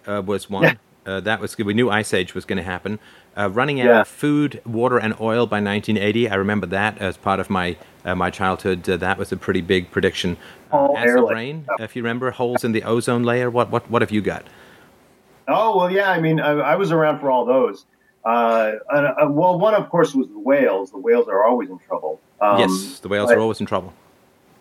uh, 0.08 0.20
was 0.26 0.50
one 0.50 0.64
yeah. 0.64 0.74
Uh, 1.08 1.20
that 1.20 1.40
was 1.40 1.56
we 1.56 1.72
knew 1.72 1.88
ice 1.88 2.12
age 2.12 2.34
was 2.34 2.44
going 2.44 2.58
to 2.58 2.62
happen. 2.62 2.98
Uh, 3.38 3.48
running 3.48 3.80
out 3.80 3.86
yeah. 3.86 4.00
of 4.00 4.08
food, 4.08 4.60
water, 4.66 4.98
and 4.98 5.14
oil 5.20 5.46
by 5.46 5.60
1980. 5.60 6.28
I 6.28 6.34
remember 6.34 6.66
that 6.66 6.98
as 6.98 7.16
part 7.16 7.38
of 7.38 7.48
my 7.48 7.76
uh, 8.04 8.16
my 8.16 8.30
childhood. 8.30 8.88
Uh, 8.88 8.96
that 8.96 9.16
was 9.16 9.30
a 9.30 9.36
pretty 9.36 9.60
big 9.60 9.92
prediction. 9.92 10.36
Uh, 10.72 10.92
acid 10.94 11.24
rain, 11.30 11.64
if 11.78 11.94
you 11.94 12.02
remember, 12.02 12.32
holes 12.32 12.64
in 12.64 12.72
the 12.72 12.82
ozone 12.82 13.22
layer. 13.22 13.48
What 13.48 13.70
what 13.70 13.88
what 13.88 14.02
have 14.02 14.10
you 14.10 14.22
got? 14.22 14.44
Oh 15.46 15.76
well, 15.76 15.90
yeah. 15.90 16.10
I 16.10 16.20
mean, 16.20 16.40
I, 16.40 16.50
I 16.50 16.74
was 16.74 16.90
around 16.90 17.20
for 17.20 17.30
all 17.30 17.44
those. 17.44 17.86
Uh, 18.24 18.72
well, 19.28 19.58
one 19.58 19.74
of 19.74 19.88
course 19.88 20.14
was 20.14 20.26
the 20.28 20.38
whales. 20.38 20.90
The 20.90 20.98
whales 20.98 21.28
are 21.28 21.44
always 21.44 21.70
in 21.70 21.78
trouble. 21.78 22.20
Um, 22.40 22.58
yes, 22.58 22.98
the 22.98 23.08
whales 23.08 23.28
but, 23.28 23.38
are 23.38 23.40
always 23.40 23.60
in 23.60 23.66
trouble. 23.66 23.94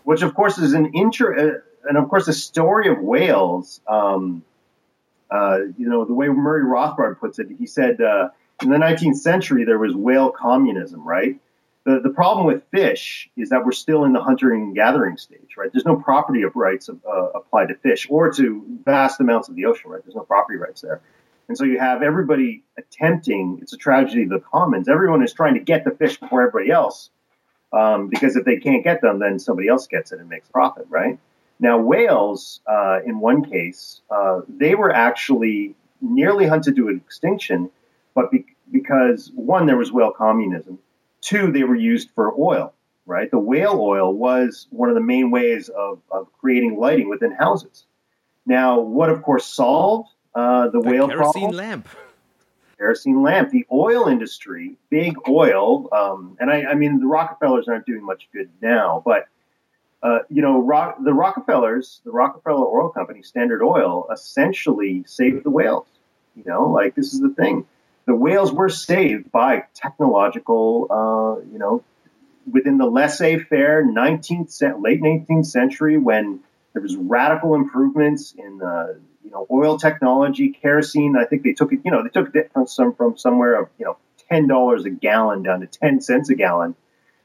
Which, 0.04 0.22
of 0.22 0.34
course, 0.34 0.56
is 0.56 0.72
an 0.72 0.92
inter, 0.94 1.62
and 1.84 1.98
of 1.98 2.08
course, 2.08 2.26
the 2.26 2.32
story 2.32 2.88
of 2.88 3.00
whales. 3.00 3.80
Um, 3.88 4.44
uh, 5.30 5.58
you 5.76 5.88
know, 5.88 6.04
the 6.04 6.14
way 6.14 6.28
Murray 6.28 6.62
Rothbard 6.62 7.18
puts 7.18 7.38
it, 7.38 7.48
he 7.58 7.66
said 7.66 8.00
uh, 8.00 8.28
in 8.62 8.70
the 8.70 8.76
19th 8.76 9.16
century 9.16 9.64
there 9.64 9.78
was 9.78 9.94
whale 9.94 10.30
communism, 10.30 11.06
right? 11.06 11.38
The, 11.84 12.00
the 12.00 12.10
problem 12.10 12.46
with 12.46 12.62
fish 12.70 13.30
is 13.36 13.50
that 13.50 13.64
we're 13.64 13.72
still 13.72 14.04
in 14.04 14.12
the 14.12 14.22
hunting 14.22 14.50
and 14.50 14.74
gathering 14.74 15.16
stage, 15.16 15.56
right? 15.56 15.70
There's 15.72 15.86
no 15.86 15.96
property 15.96 16.42
of 16.42 16.54
rights 16.54 16.88
uh, 16.90 17.10
applied 17.34 17.68
to 17.68 17.74
fish 17.76 18.06
or 18.10 18.32
to 18.32 18.80
vast 18.84 19.20
amounts 19.20 19.48
of 19.48 19.56
the 19.56 19.64
ocean, 19.64 19.90
right? 19.90 20.02
There's 20.04 20.16
no 20.16 20.22
property 20.22 20.58
rights 20.58 20.80
there. 20.80 21.00
And 21.48 21.56
so 21.56 21.64
you 21.64 21.78
have 21.78 22.02
everybody 22.02 22.62
attempting, 22.76 23.58
it's 23.62 23.72
a 23.72 23.78
tragedy 23.78 24.24
of 24.24 24.28
the 24.28 24.40
commons. 24.40 24.88
Everyone 24.88 25.22
is 25.22 25.32
trying 25.32 25.54
to 25.54 25.60
get 25.60 25.84
the 25.84 25.92
fish 25.92 26.20
before 26.20 26.42
everybody 26.42 26.70
else. 26.70 27.10
Um, 27.72 28.08
because 28.08 28.36
if 28.36 28.44
they 28.44 28.58
can't 28.58 28.84
get 28.84 29.00
them, 29.00 29.18
then 29.18 29.38
somebody 29.38 29.68
else 29.68 29.86
gets 29.86 30.12
it 30.12 30.20
and 30.20 30.28
makes 30.28 30.48
profit, 30.48 30.86
right? 30.88 31.18
Now, 31.60 31.78
whales, 31.78 32.60
uh, 32.66 33.00
in 33.04 33.18
one 33.20 33.44
case, 33.44 34.00
uh, 34.10 34.42
they 34.48 34.74
were 34.74 34.94
actually 34.94 35.74
nearly 36.00 36.46
hunted 36.46 36.76
to 36.76 36.88
extinction, 36.88 37.70
but 38.18 38.32
be- 38.32 38.46
because 38.72 39.30
one, 39.36 39.66
there 39.66 39.76
was 39.76 39.92
whale 39.92 40.10
communism. 40.10 40.80
Two, 41.20 41.52
they 41.52 41.62
were 41.62 41.76
used 41.76 42.10
for 42.16 42.34
oil, 42.36 42.74
right? 43.06 43.30
The 43.30 43.38
whale 43.38 43.78
oil 43.80 44.12
was 44.12 44.66
one 44.70 44.88
of 44.88 44.96
the 44.96 45.00
main 45.00 45.30
ways 45.30 45.68
of, 45.68 46.00
of 46.10 46.26
creating 46.40 46.80
lighting 46.80 47.08
within 47.08 47.30
houses. 47.30 47.86
Now, 48.44 48.80
what 48.80 49.08
of 49.08 49.22
course 49.22 49.46
solved 49.46 50.08
uh, 50.34 50.64
the, 50.64 50.80
the 50.80 50.80
whale 50.80 51.06
kerosene 51.06 51.42
problem? 51.42 51.56
lamp. 51.56 51.88
Kerosene 52.76 53.22
lamp. 53.22 53.50
The 53.50 53.64
oil 53.70 54.08
industry, 54.08 54.74
big 54.90 55.14
oil, 55.28 55.88
um, 55.92 56.36
and 56.40 56.50
I, 56.50 56.64
I 56.64 56.74
mean 56.74 56.98
the 56.98 57.06
Rockefellers 57.06 57.68
aren't 57.68 57.86
doing 57.86 58.04
much 58.04 58.28
good 58.32 58.50
now, 58.60 59.00
but 59.04 59.28
uh, 60.02 60.20
you 60.28 60.42
know, 60.42 60.60
Rock, 60.60 60.96
the 61.04 61.14
Rockefellers, 61.14 62.00
the 62.04 62.10
Rockefeller 62.10 62.66
Oil 62.66 62.88
Company, 62.88 63.22
Standard 63.22 63.62
Oil, 63.62 64.08
essentially 64.12 65.04
saved 65.06 65.44
the 65.44 65.50
whales. 65.50 65.86
You 66.34 66.42
know, 66.46 66.68
like 66.68 66.96
this 66.96 67.12
is 67.14 67.20
the 67.20 67.30
thing. 67.30 67.64
The 68.08 68.16
whales 68.16 68.52
were 68.52 68.68
saved 68.68 69.30
by 69.30 69.64
technological, 69.74 70.86
uh, 70.90 71.46
you 71.52 71.58
know, 71.58 71.84
within 72.50 72.78
the 72.78 72.86
laissez-faire 72.86 73.84
19th, 73.84 74.82
late 74.82 75.02
19th 75.02 75.46
century 75.46 75.98
when 75.98 76.40
there 76.72 76.82
was 76.82 76.96
radical 76.96 77.54
improvements 77.54 78.34
in, 78.36 78.62
uh, 78.62 78.94
you 79.22 79.30
know, 79.30 79.46
oil 79.50 79.78
technology, 79.78 80.48
kerosene. 80.50 81.16
I 81.16 81.26
think 81.26 81.42
they 81.42 81.52
took 81.52 81.72
it, 81.72 81.80
you 81.84 81.90
know, 81.90 82.02
they 82.02 82.08
took 82.08 82.34
it 82.34 82.50
from 82.52 82.66
some 82.66 82.94
from 82.94 83.18
somewhere 83.18 83.60
of, 83.60 83.68
you 83.78 83.84
know, 83.84 83.98
ten 84.30 84.48
dollars 84.48 84.84
a 84.86 84.90
gallon 84.90 85.42
down 85.42 85.60
to 85.60 85.66
ten 85.66 86.00
cents 86.00 86.30
a 86.30 86.34
gallon, 86.34 86.74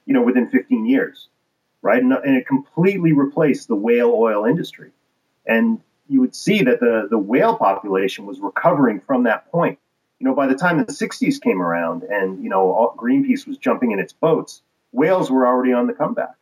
you 0.05 0.13
know, 0.13 0.21
within 0.21 0.49
15 0.49 0.85
years 0.85 1.29
right? 1.83 2.01
And, 2.01 2.11
and 2.13 2.35
it 2.35 2.47
completely 2.47 3.13
replaced 3.13 3.67
the 3.67 3.75
whale 3.75 4.11
oil 4.15 4.45
industry. 4.45 4.91
And 5.45 5.81
you 6.07 6.21
would 6.21 6.33
see 6.33 6.63
that 6.63 6.79
the, 6.79 7.07
the 7.09 7.17
whale 7.17 7.55
population 7.57 8.25
was 8.25 8.39
recovering 8.39 9.01
from 9.01 9.23
that 9.23 9.51
point. 9.51 9.77
You 10.23 10.29
know, 10.29 10.35
by 10.35 10.47
the 10.47 10.55
time 10.55 10.77
the 10.77 10.85
60s 10.85 11.41
came 11.41 11.61
around 11.61 12.03
and, 12.03 12.41
you 12.41 12.49
know, 12.49 12.71
all, 12.71 12.95
Greenpeace 12.97 13.45
was 13.45 13.57
jumping 13.57 13.91
in 13.91 13.99
its 13.99 14.13
boats, 14.13 14.61
whales 14.93 15.29
were 15.29 15.45
already 15.45 15.73
on 15.73 15.85
the 15.85 15.91
comeback. 15.91 16.35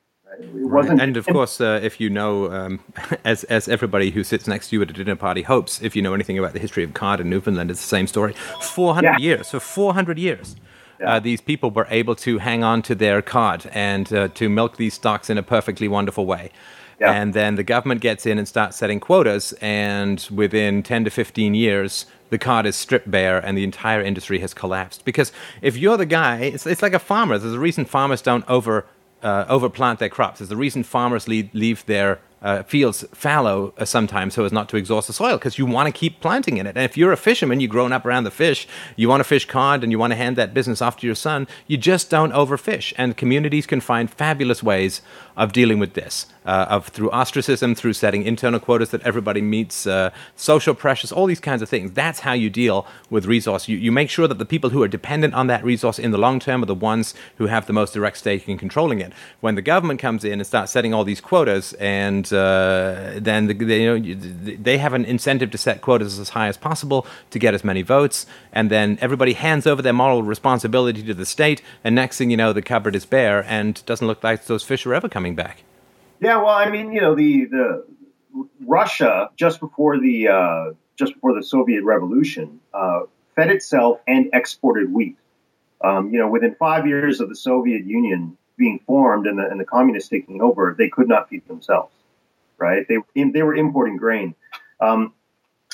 Right. 0.53 0.87
And 0.87 1.17
of 1.17 1.25
course, 1.25 1.59
uh, 1.59 1.79
if 1.81 1.99
you 1.99 2.11
know, 2.11 2.51
um, 2.51 2.79
as 3.25 3.43
as 3.45 3.67
everybody 3.67 4.11
who 4.11 4.23
sits 4.23 4.45
next 4.45 4.69
to 4.69 4.75
you 4.75 4.83
at 4.83 4.91
a 4.91 4.93
dinner 4.93 5.15
party 5.15 5.41
hopes, 5.41 5.81
if 5.81 5.95
you 5.95 6.03
know 6.03 6.13
anything 6.13 6.37
about 6.37 6.53
the 6.53 6.59
history 6.59 6.83
of 6.83 6.93
cod 6.93 7.19
in 7.19 7.29
Newfoundland, 7.31 7.71
it's 7.71 7.81
the 7.81 7.87
same 7.87 8.05
story. 8.05 8.33
Four 8.61 8.93
hundred 8.93 9.19
yeah. 9.19 9.35
years. 9.35 9.49
For 9.49 9.59
four 9.59 9.95
hundred 9.95 10.19
years, 10.19 10.55
uh, 11.03 11.19
these 11.19 11.41
people 11.41 11.71
were 11.71 11.87
able 11.89 12.15
to 12.17 12.37
hang 12.37 12.63
on 12.63 12.83
to 12.83 12.93
their 12.93 13.23
cod 13.23 13.67
and 13.73 14.13
uh, 14.13 14.27
to 14.35 14.47
milk 14.47 14.77
these 14.77 14.93
stocks 14.93 15.29
in 15.29 15.39
a 15.39 15.43
perfectly 15.43 15.87
wonderful 15.87 16.27
way. 16.27 16.51
Yeah. 16.99 17.13
And 17.13 17.33
then 17.33 17.55
the 17.55 17.63
government 17.63 17.99
gets 18.01 18.27
in 18.27 18.37
and 18.37 18.47
starts 18.47 18.77
setting 18.77 18.99
quotas, 18.99 19.53
and 19.59 20.25
within 20.31 20.83
10 20.83 21.05
to 21.05 21.09
15 21.09 21.55
years, 21.55 22.05
the 22.31 22.39
card 22.39 22.65
is 22.65 22.75
stripped 22.75 23.11
bare 23.11 23.37
and 23.37 23.57
the 23.57 23.63
entire 23.63 24.01
industry 24.01 24.39
has 24.39 24.53
collapsed. 24.53 25.05
Because 25.05 25.31
if 25.61 25.77
you're 25.77 25.97
the 25.97 26.05
guy, 26.05 26.37
it's, 26.39 26.65
it's 26.65 26.81
like 26.81 26.93
a 26.93 26.99
farmer. 26.99 27.37
There's 27.37 27.53
a 27.53 27.59
reason 27.59 27.85
farmers 27.85 28.21
don't 28.21 28.49
over, 28.49 28.85
uh, 29.21 29.45
overplant 29.45 29.99
their 29.99 30.09
crops. 30.09 30.39
There's 30.39 30.49
a 30.49 30.55
reason 30.57 30.83
farmers 30.83 31.27
leave, 31.27 31.53
leave 31.53 31.85
their 31.85 32.19
uh, 32.41 32.63
fields 32.63 33.05
fallow 33.13 33.73
uh, 33.77 33.85
sometimes 33.85 34.33
so 34.33 34.43
as 34.43 34.51
not 34.51 34.67
to 34.69 34.77
exhaust 34.77 35.07
the 35.07 35.13
soil 35.13 35.37
because 35.37 35.57
you 35.57 35.65
want 35.65 35.87
to 35.87 35.91
keep 35.91 36.19
planting 36.21 36.57
in 36.57 36.65
it. 36.65 36.75
And 36.75 36.83
if 36.83 36.97
you're 36.97 37.11
a 37.11 37.17
fisherman, 37.17 37.59
you've 37.59 37.71
grown 37.71 37.91
up 37.91 38.05
around 38.05 38.23
the 38.23 38.31
fish, 38.31 38.67
you 38.95 39.07
want 39.07 39.19
to 39.19 39.23
fish 39.23 39.45
cod 39.45 39.83
and 39.83 39.91
you 39.91 39.99
want 39.99 40.11
to 40.11 40.17
hand 40.17 40.35
that 40.37 40.53
business 40.53 40.81
off 40.81 40.97
to 40.97 41.05
your 41.05 41.15
son, 41.15 41.47
you 41.67 41.77
just 41.77 42.09
don't 42.09 42.31
overfish. 42.31 42.93
And 42.97 43.15
communities 43.15 43.67
can 43.67 43.79
find 43.79 44.09
fabulous 44.09 44.63
ways 44.63 45.01
of 45.37 45.53
dealing 45.53 45.79
with 45.79 45.93
this, 45.93 46.25
uh, 46.45 46.65
of 46.69 46.87
through 46.87 47.11
ostracism, 47.11 47.75
through 47.75 47.93
setting 47.93 48.23
internal 48.23 48.59
quotas 48.59 48.89
that 48.89 49.01
everybody 49.03 49.41
meets, 49.41 49.85
uh, 49.85 50.09
social 50.35 50.73
pressures, 50.73 51.11
all 51.11 51.25
these 51.25 51.39
kinds 51.39 51.61
of 51.61 51.69
things. 51.69 51.91
That's 51.91 52.21
how 52.21 52.33
you 52.33 52.49
deal 52.49 52.87
with 53.09 53.25
resource. 53.25 53.67
You, 53.67 53.77
you 53.77 53.91
make 53.91 54.09
sure 54.09 54.27
that 54.27 54.39
the 54.39 54.45
people 54.45 54.71
who 54.71 54.83
are 54.83 54.87
dependent 54.87 55.33
on 55.33 55.47
that 55.47 55.63
resource 55.63 55.99
in 55.99 56.11
the 56.11 56.17
long 56.17 56.39
term 56.39 56.63
are 56.63 56.67
the 56.67 56.75
ones 56.75 57.13
who 57.37 57.47
have 57.47 57.67
the 57.67 57.73
most 57.73 57.93
direct 57.93 58.17
stake 58.17 58.49
in 58.49 58.57
controlling 58.57 58.99
it. 58.99 59.13
When 59.39 59.55
the 59.55 59.61
government 59.61 59.99
comes 59.99 60.23
in 60.23 60.33
and 60.33 60.47
starts 60.47 60.71
setting 60.71 60.93
all 60.93 61.03
these 61.03 61.21
quotas, 61.21 61.73
and 61.73 62.30
uh, 62.33 63.19
then 63.21 63.47
the, 63.47 63.53
the, 63.53 63.75
you 63.75 63.97
know 63.97 64.55
they 64.59 64.77
have 64.77 64.93
an 64.93 65.05
incentive 65.05 65.51
to 65.51 65.57
set 65.57 65.81
quotas 65.81 66.19
as 66.19 66.29
high 66.29 66.47
as 66.47 66.57
possible 66.57 67.05
to 67.29 67.39
get 67.39 67.53
as 67.53 67.63
many 67.63 67.81
votes, 67.81 68.25
and 68.51 68.69
then 68.69 68.97
everybody 69.01 69.33
hands 69.33 69.67
over 69.67 69.81
their 69.81 69.93
moral 69.93 70.23
responsibility 70.23 71.03
to 71.03 71.13
the 71.13 71.25
state, 71.25 71.61
and 71.83 71.95
next 71.95 72.17
thing 72.17 72.31
you 72.31 72.37
know, 72.37 72.53
the 72.53 72.61
cupboard 72.61 72.95
is 72.95 73.05
bare 73.05 73.43
and 73.47 73.85
doesn't 73.85 74.07
look 74.07 74.23
like 74.23 74.45
those 74.45 74.63
fish 74.63 74.85
are 74.85 74.93
ever 74.93 75.09
coming 75.09 75.35
back. 75.35 75.63
Yeah, 76.19 76.37
well, 76.37 76.49
I 76.49 76.69
mean, 76.69 76.91
you 76.91 77.01
know, 77.01 77.15
the 77.15 77.45
the 77.45 77.85
Russia 78.65 79.29
just 79.35 79.59
before 79.59 79.99
the 79.99 80.27
uh, 80.27 80.65
just 80.97 81.13
before 81.15 81.33
the 81.33 81.43
Soviet 81.43 81.83
Revolution 81.83 82.59
uh, 82.73 83.01
fed 83.35 83.49
itself 83.49 83.99
and 84.07 84.29
exported 84.33 84.93
wheat. 84.93 85.17
Um, 85.83 86.13
you 86.13 86.19
know, 86.19 86.29
within 86.29 86.55
five 86.55 86.85
years 86.85 87.21
of 87.21 87.29
the 87.29 87.35
Soviet 87.35 87.85
Union 87.85 88.37
being 88.55 88.79
formed 88.85 89.25
and 89.25 89.39
the, 89.39 89.49
and 89.49 89.59
the 89.59 89.65
communists 89.65 90.09
taking 90.09 90.41
over, 90.41 90.75
they 90.77 90.89
could 90.89 91.07
not 91.07 91.29
feed 91.29 91.47
themselves. 91.47 91.91
Right? 92.61 92.87
They 92.87 92.97
they 93.31 93.41
were 93.41 93.55
importing 93.55 93.97
grain. 93.97 94.35
Um, 94.79 95.13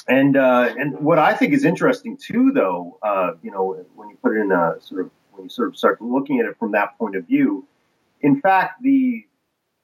and 0.08 0.38
uh, 0.38 0.74
and 0.78 0.98
what 1.00 1.20
I 1.20 1.34
think 1.34 1.54
is 1.54 1.66
interesting 1.66 2.18
too, 2.18 2.52
though, 2.54 2.98
uh, 3.04 3.32
you 3.44 3.52
know, 3.52 3.86
when 3.96 4.10
you 4.10 4.18
put 4.24 4.38
it 4.38 4.40
in 4.40 4.52
a 4.52 4.78
sort 4.80 5.02
of 5.02 5.12
when 5.32 5.44
you 5.44 5.50
sort 5.50 5.68
of 5.68 5.78
start 5.78 6.02
looking 6.02 6.40
at 6.40 6.46
it 6.46 6.58
from 6.58 6.72
that 6.72 6.98
point 6.98 7.16
of 7.16 7.28
view, 7.28 7.68
in 8.22 8.40
fact, 8.40 8.82
the 8.82 9.26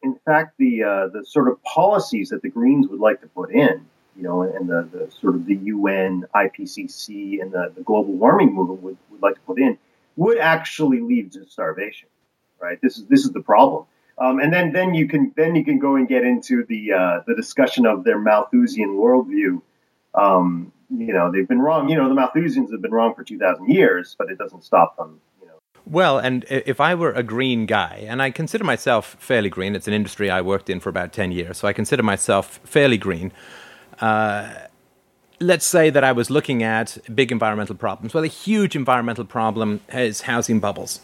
in 0.02 0.20
fact, 0.26 0.56
the 0.58 0.84
uh, 0.84 1.08
the 1.08 1.26
sort 1.26 1.50
of 1.50 1.62
policies 1.64 2.30
that 2.30 2.42
the 2.42 2.50
Greens 2.50 2.88
would 2.88 3.00
like 3.00 3.22
to 3.22 3.28
put 3.28 3.52
in, 3.52 3.86
you 4.16 4.24
know, 4.24 4.44
and 4.44 4.70
the, 4.70 4.88
the 4.92 5.12
sort 5.20 5.36
of 5.36 5.46
the 5.46 5.56
UN, 5.56 6.26
IPCC, 6.36 7.42
and 7.42 7.52
the, 7.52 7.72
the 7.76 7.82
global 7.82 8.14
warming 8.14 8.54
movement 8.54 8.82
would, 8.82 8.98
would 9.10 9.22
like 9.22 9.36
to 9.36 9.42
put 9.42 9.60
in, 9.60 9.78
would 10.18 10.38
actually 10.38 11.00
lead 11.02 11.32
to 11.34 11.46
starvation. 11.46 12.10
Right. 12.62 12.80
This 12.82 12.98
is 12.98 13.06
this 13.08 13.26
is 13.26 13.32
the 13.32 13.42
problem. 13.42 13.86
Um, 14.18 14.40
and 14.40 14.54
then 14.54 14.74
then 14.74 14.94
you 14.94 15.08
can 15.08 15.34
then 15.36 15.56
you 15.56 15.66
can 15.66 15.80
go 15.80 15.96
and 15.96 16.08
get 16.08 16.24
into 16.24 16.66
the 16.66 16.94
uh, 16.94 17.20
the 17.26 17.36
discussion 17.36 17.86
of 17.86 18.04
their 18.04 18.20
Malthusian 18.20 18.90
worldview. 18.90 19.62
Um, 20.14 20.72
you 20.90 21.14
know, 21.14 21.32
they've 21.32 21.48
been 21.48 21.62
wrong. 21.62 21.90
You 21.90 21.96
know, 21.96 22.08
the 22.08 22.16
Malthusians 22.16 22.72
have 22.72 22.82
been 22.82 22.92
wrong 22.92 23.16
for 23.16 23.24
two 23.24 23.40
thousand 23.40 23.70
years, 23.70 24.16
but 24.18 24.30
it 24.30 24.38
doesn't 24.38 24.64
stop 24.64 24.98
them 24.98 25.20
You 25.42 25.48
know. 25.48 25.54
well, 25.86 26.20
and 26.20 26.46
if 26.50 26.80
I 26.80 26.94
were 26.94 27.12
a 27.12 27.24
green 27.24 27.66
guy, 27.66 28.06
and 28.08 28.22
I 28.22 28.30
consider 28.30 28.64
myself 28.64 29.18
fairly 29.20 29.50
green, 29.50 29.76
it's 29.76 29.88
an 29.88 29.94
industry 29.94 30.30
I 30.30 30.42
worked 30.42 30.70
in 30.70 30.80
for 30.80 30.90
about 30.90 31.12
10 31.12 31.32
years, 31.32 31.58
so 31.58 31.68
I 31.68 31.74
consider 31.74 32.04
myself 32.04 32.60
fairly 32.64 32.98
green. 32.98 33.32
Uh, 34.00 34.54
let's 35.40 35.66
say 35.66 35.90
that 35.90 36.04
I 36.04 36.12
was 36.12 36.30
looking 36.30 36.64
at 36.64 36.98
big 37.14 37.32
environmental 37.32 37.76
problems. 37.76 38.14
Well, 38.14 38.24
a 38.24 38.28
huge 38.28 38.76
environmental 38.76 39.26
problem 39.26 39.82
is 39.92 40.22
housing 40.22 40.60
bubbles. 40.60 41.02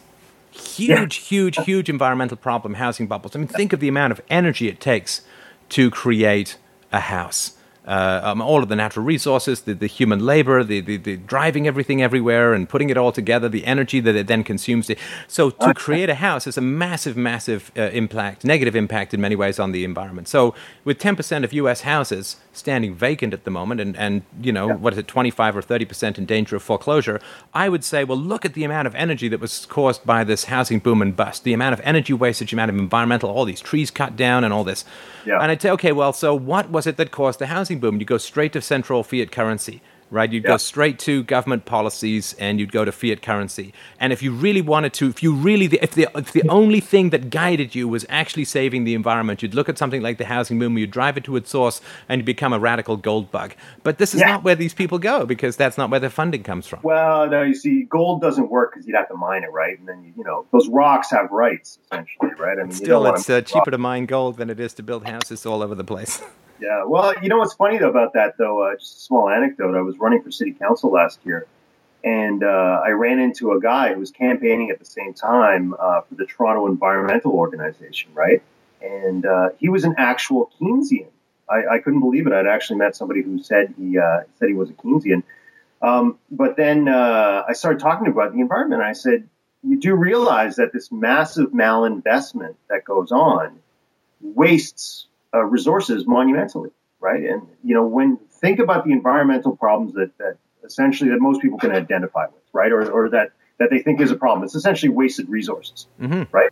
Huge, 0.52 1.18
yeah. 1.20 1.28
huge, 1.28 1.58
huge 1.58 1.90
environmental 1.90 2.38
problem, 2.38 2.76
housing 2.76 3.08
bubbles. 3.08 3.36
I 3.36 3.40
mean, 3.40 3.48
think 3.48 3.74
of 3.74 3.80
the 3.80 3.88
amount 3.88 4.12
of 4.12 4.22
energy 4.30 4.68
it 4.68 4.80
takes 4.80 5.22
to 5.70 5.92
create 5.92 6.58
a 6.92 7.00
house 7.00 7.59
uh, 7.90 8.22
um, 8.24 8.40
all 8.40 8.62
of 8.62 8.70
the 8.70 8.76
natural 8.76 9.04
resources, 9.04 9.62
the, 9.62 9.74
the 9.74 9.88
human 9.88 10.24
labor, 10.24 10.64
the, 10.64 10.80
the, 10.80 10.96
the, 10.96 11.18
driving 11.18 11.66
everything 11.66 12.04
everywhere 12.04 12.54
and 12.54 12.70
putting 12.70 12.92
it 12.92 12.98
all 12.98 13.12
together, 13.12 13.50
the 13.50 13.66
energy 13.66 14.00
that 14.00 14.16
it 14.16 14.28
then 14.28 14.44
consumes. 14.44 14.92
So 15.28 15.50
to 15.50 15.74
create 15.74 16.08
a 16.08 16.16
house 16.16 16.46
is 16.46 16.56
a 16.56 16.62
massive, 16.62 17.18
massive 17.18 17.72
uh, 17.76 17.82
impact, 17.90 18.46
negative 18.46 18.76
impact 18.76 19.16
in 19.16 19.20
many 19.20 19.36
ways 19.36 19.58
on 19.58 19.72
the 19.72 19.84
environment. 19.84 20.28
So 20.28 20.54
with 20.86 21.00
10% 21.00 21.44
of 21.44 21.52
U.S. 21.52 21.82
houses 21.82 22.36
standing 22.54 22.94
vacant 22.94 23.34
at 23.34 23.44
the 23.44 23.50
moment 23.50 23.82
and, 23.82 23.98
and 23.98 24.22
you 24.40 24.52
know, 24.52 24.68
yeah. 24.68 24.76
what 24.76 24.94
is 24.94 25.00
it, 25.00 25.08
25 25.08 25.58
or 25.58 25.62
30% 25.64 26.20
in 26.20 26.26
danger 26.28 26.56
of 26.56 26.62
foreclosure, 26.62 27.20
I 27.56 27.70
would 27.70 27.84
say, 27.84 28.04
well, 28.04 28.20
look 28.20 28.46
at 28.46 28.54
the 28.54 28.64
amount 28.64 28.86
of 28.86 28.94
energy 28.94 29.28
that 29.30 29.40
was 29.40 29.66
caused 29.66 30.06
by 30.06 30.24
this 30.24 30.46
housing 30.46 30.78
boom 30.78 31.02
and 31.02 31.16
bust, 31.16 31.44
the 31.44 31.54
amount 31.54 31.74
of 31.74 31.82
energy 31.84 32.14
wastage, 32.14 32.52
the 32.52 32.56
amount 32.56 32.70
of 32.70 32.78
environmental, 32.78 33.32
all 33.32 33.46
these 33.46 33.62
trees 33.62 33.90
cut 33.90 34.16
down 34.16 34.44
and 34.44 34.54
all 34.54 34.64
this. 34.64 34.86
Yeah. 35.26 35.40
And 35.42 35.50
I'd 35.52 35.62
say, 35.62 35.72
okay, 35.72 35.92
well, 35.92 36.14
so 36.14 36.36
what 36.36 36.70
was 36.70 36.86
it 36.86 36.98
that 36.98 37.10
caused 37.10 37.40
the 37.40 37.48
housing 37.48 37.79
boom? 37.80 38.00
You 38.00 38.06
go 38.06 38.18
straight 38.18 38.54
to 38.54 38.62
central 38.62 39.04
fiat 39.04 39.32
currency 39.32 39.82
right? 40.12 40.32
You'd 40.32 40.44
go 40.44 40.58
straight 40.58 40.98
to 41.00 41.24
government 41.24 41.66
policies 41.66 42.34
and 42.40 42.60
you'd 42.60 42.72
go 42.72 42.86
to 42.86 42.92
fiat 42.92 43.22
currency. 43.22 43.74
And 44.00 44.12
if 44.12 44.24
you 44.24 44.32
really 44.32 44.62
wanted 44.62 44.94
to, 44.94 45.10
if 45.10 45.22
you 45.22 45.34
really, 45.34 45.66
if 45.66 45.92
the, 45.92 46.08
if 46.16 46.32
the 46.32 46.48
only 46.50 46.80
thing 46.80 47.12
that 47.12 47.30
guided 47.30 47.76
you 47.76 47.88
was 47.88 48.06
actually 48.10 48.46
saving 48.46 48.84
the 48.84 48.96
environment, 48.96 49.42
you'd 49.42 49.54
look 49.54 49.70
at 49.70 49.78
something 49.78 50.02
like 50.02 50.18
the 50.18 50.26
housing 50.26 50.58
boom, 50.60 50.78
you'd 50.78 50.92
drive 50.92 51.18
it 51.18 51.24
to 51.26 51.36
its 51.36 51.50
source 51.50 51.82
and 52.08 52.22
you 52.22 52.26
become 52.26 52.54
a 52.54 52.60
radical 52.60 52.98
gold 52.98 53.32
bug. 53.32 53.54
But 53.84 53.98
this 53.98 54.14
is 54.14 54.22
yeah. 54.22 54.32
not 54.32 54.44
where 54.44 54.56
these 54.56 54.74
people 54.74 55.00
go 55.00 55.26
because 55.26 55.56
that's 55.56 55.78
not 55.78 55.90
where 55.90 56.00
the 56.00 56.10
funding 56.10 56.44
comes 56.44 56.68
from. 56.68 56.80
Well, 56.84 57.30
no, 57.30 57.44
you 57.44 57.56
see, 57.56 57.84
gold 57.84 58.22
doesn't 58.22 58.50
work 58.50 58.74
because 58.74 58.88
you'd 58.88 58.96
have 58.96 59.10
to 59.10 59.16
mine 59.16 59.44
it, 59.44 59.52
right? 59.52 59.78
And 59.78 59.88
then, 59.88 60.04
you, 60.04 60.14
you 60.18 60.24
know, 60.24 60.46
those 60.52 60.68
rocks 60.68 61.12
have 61.12 61.30
rights, 61.32 61.80
essentially, 61.86 62.32
right? 62.40 62.58
I 62.58 62.64
mean, 62.64 62.72
Still, 62.72 63.06
it's 63.08 63.30
uh, 63.30 63.42
cheaper 63.42 63.72
to 63.72 63.78
mine 63.78 64.06
gold 64.06 64.38
than 64.38 64.50
it 64.50 64.60
is 64.60 64.74
to 64.76 64.84
build 64.84 65.06
houses 65.06 65.46
all 65.46 65.62
over 65.62 65.76
the 65.76 65.84
place. 65.84 66.22
Yeah. 66.60 66.84
Well, 66.86 67.14
you 67.22 67.30
know 67.30 67.38
what's 67.38 67.54
funny 67.54 67.78
though 67.78 67.90
about 67.90 68.14
that 68.14 68.38
though? 68.38 68.64
Uh, 68.64 68.76
just 68.76 68.98
a 68.98 69.00
small 69.00 69.30
anecdote. 69.30 69.78
I 69.78 69.82
was 69.82 69.98
running 69.98 70.22
for 70.22 70.32
city 70.32 70.52
council 70.52 70.92
last 70.92 71.20
year, 71.24 71.48
and 72.04 72.44
uh, 72.44 72.82
I 72.84 72.90
ran 72.90 73.20
into 73.20 73.54
a 73.54 73.62
guy 73.62 73.94
who 73.94 74.00
was 74.00 74.12
campaigning 74.12 74.70
at 74.70 74.80
the 74.80 74.86
same 74.86 75.14
time 75.14 75.74
uh, 75.80 76.02
for 76.02 76.16
the 76.16 76.26
Toronto 76.26 76.68
Environmental 76.68 77.32
Organization, 77.32 78.12
right? 78.14 78.42
And 78.82 79.26
uh, 79.26 79.50
he 79.58 79.70
was 79.70 79.84
an 79.86 79.96
actual 79.98 80.52
Keynesian. 80.60 81.08
I, 81.50 81.76
I, 81.76 81.80
couldn't 81.80 82.00
believe 82.00 82.28
it. 82.28 82.34
I'd 82.34 82.46
actually 82.46 82.78
met 82.78 82.96
somebody 82.96 83.24
who 83.24 83.42
said 83.42 83.74
he 83.78 83.98
uh, 83.98 84.22
said 84.38 84.50
he 84.50 84.54
was 84.54 84.70
a 84.70 84.74
Keynesian. 84.74 85.24
Um, 85.82 86.20
but 86.30 86.58
then 86.58 86.88
uh, 86.88 87.44
I 87.48 87.54
started 87.54 87.80
talking 87.80 88.08
about 88.08 88.34
the 88.34 88.42
environment. 88.42 88.82
I 88.82 88.94
said, 88.94 89.30
"You 89.64 89.80
do 89.80 89.96
realize 89.96 90.58
that 90.58 90.74
this 90.74 90.92
massive 90.92 91.52
malinvestment 91.52 92.56
that 92.70 92.84
goes 92.84 93.12
on 93.12 93.60
wastes 94.22 95.08
uh, 95.34 95.44
resources 95.44 96.06
monumentally, 96.08 96.70
right? 97.00 97.24
And 97.24 97.44
you 97.64 97.76
know, 97.76 97.86
when 97.86 98.18
think 98.32 98.60
about 98.60 98.86
the 98.86 98.92
environmental 98.92 99.56
problems 99.56 99.94
that, 99.94 100.18
that 100.18 100.38
essentially 100.64 101.10
that 101.12 101.20
most 101.20 101.42
people 101.42 101.58
can 101.58 101.72
identify 101.72 102.26
with, 102.26 102.44
right, 102.54 102.72
or, 102.72 102.90
or 102.92 103.10
that 103.10 103.32
that 103.58 103.70
they 103.70 103.80
think 103.80 104.00
is 104.00 104.12
a 104.12 104.16
problem, 104.16 104.44
it's 104.44 104.56
essentially 104.56 104.90
wasted 104.90 105.28
resources, 105.30 105.88
mm-hmm. 106.00 106.24
right? 106.32 106.52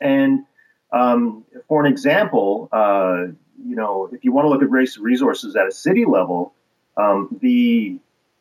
And 0.00 0.44
um, 0.92 1.44
for 1.68 1.84
an 1.84 1.90
example, 1.90 2.68
uh, 2.72 3.26
you 3.64 3.76
know, 3.76 4.08
if 4.12 4.24
you 4.24 4.32
want 4.32 4.46
to 4.46 4.48
look 4.50 4.62
at 4.62 4.70
wasted 4.70 5.02
resources 5.02 5.56
at 5.56 5.66
a 5.66 5.72
city 5.72 6.04
level, 6.04 6.52
um, 6.96 7.36
the 7.40 7.98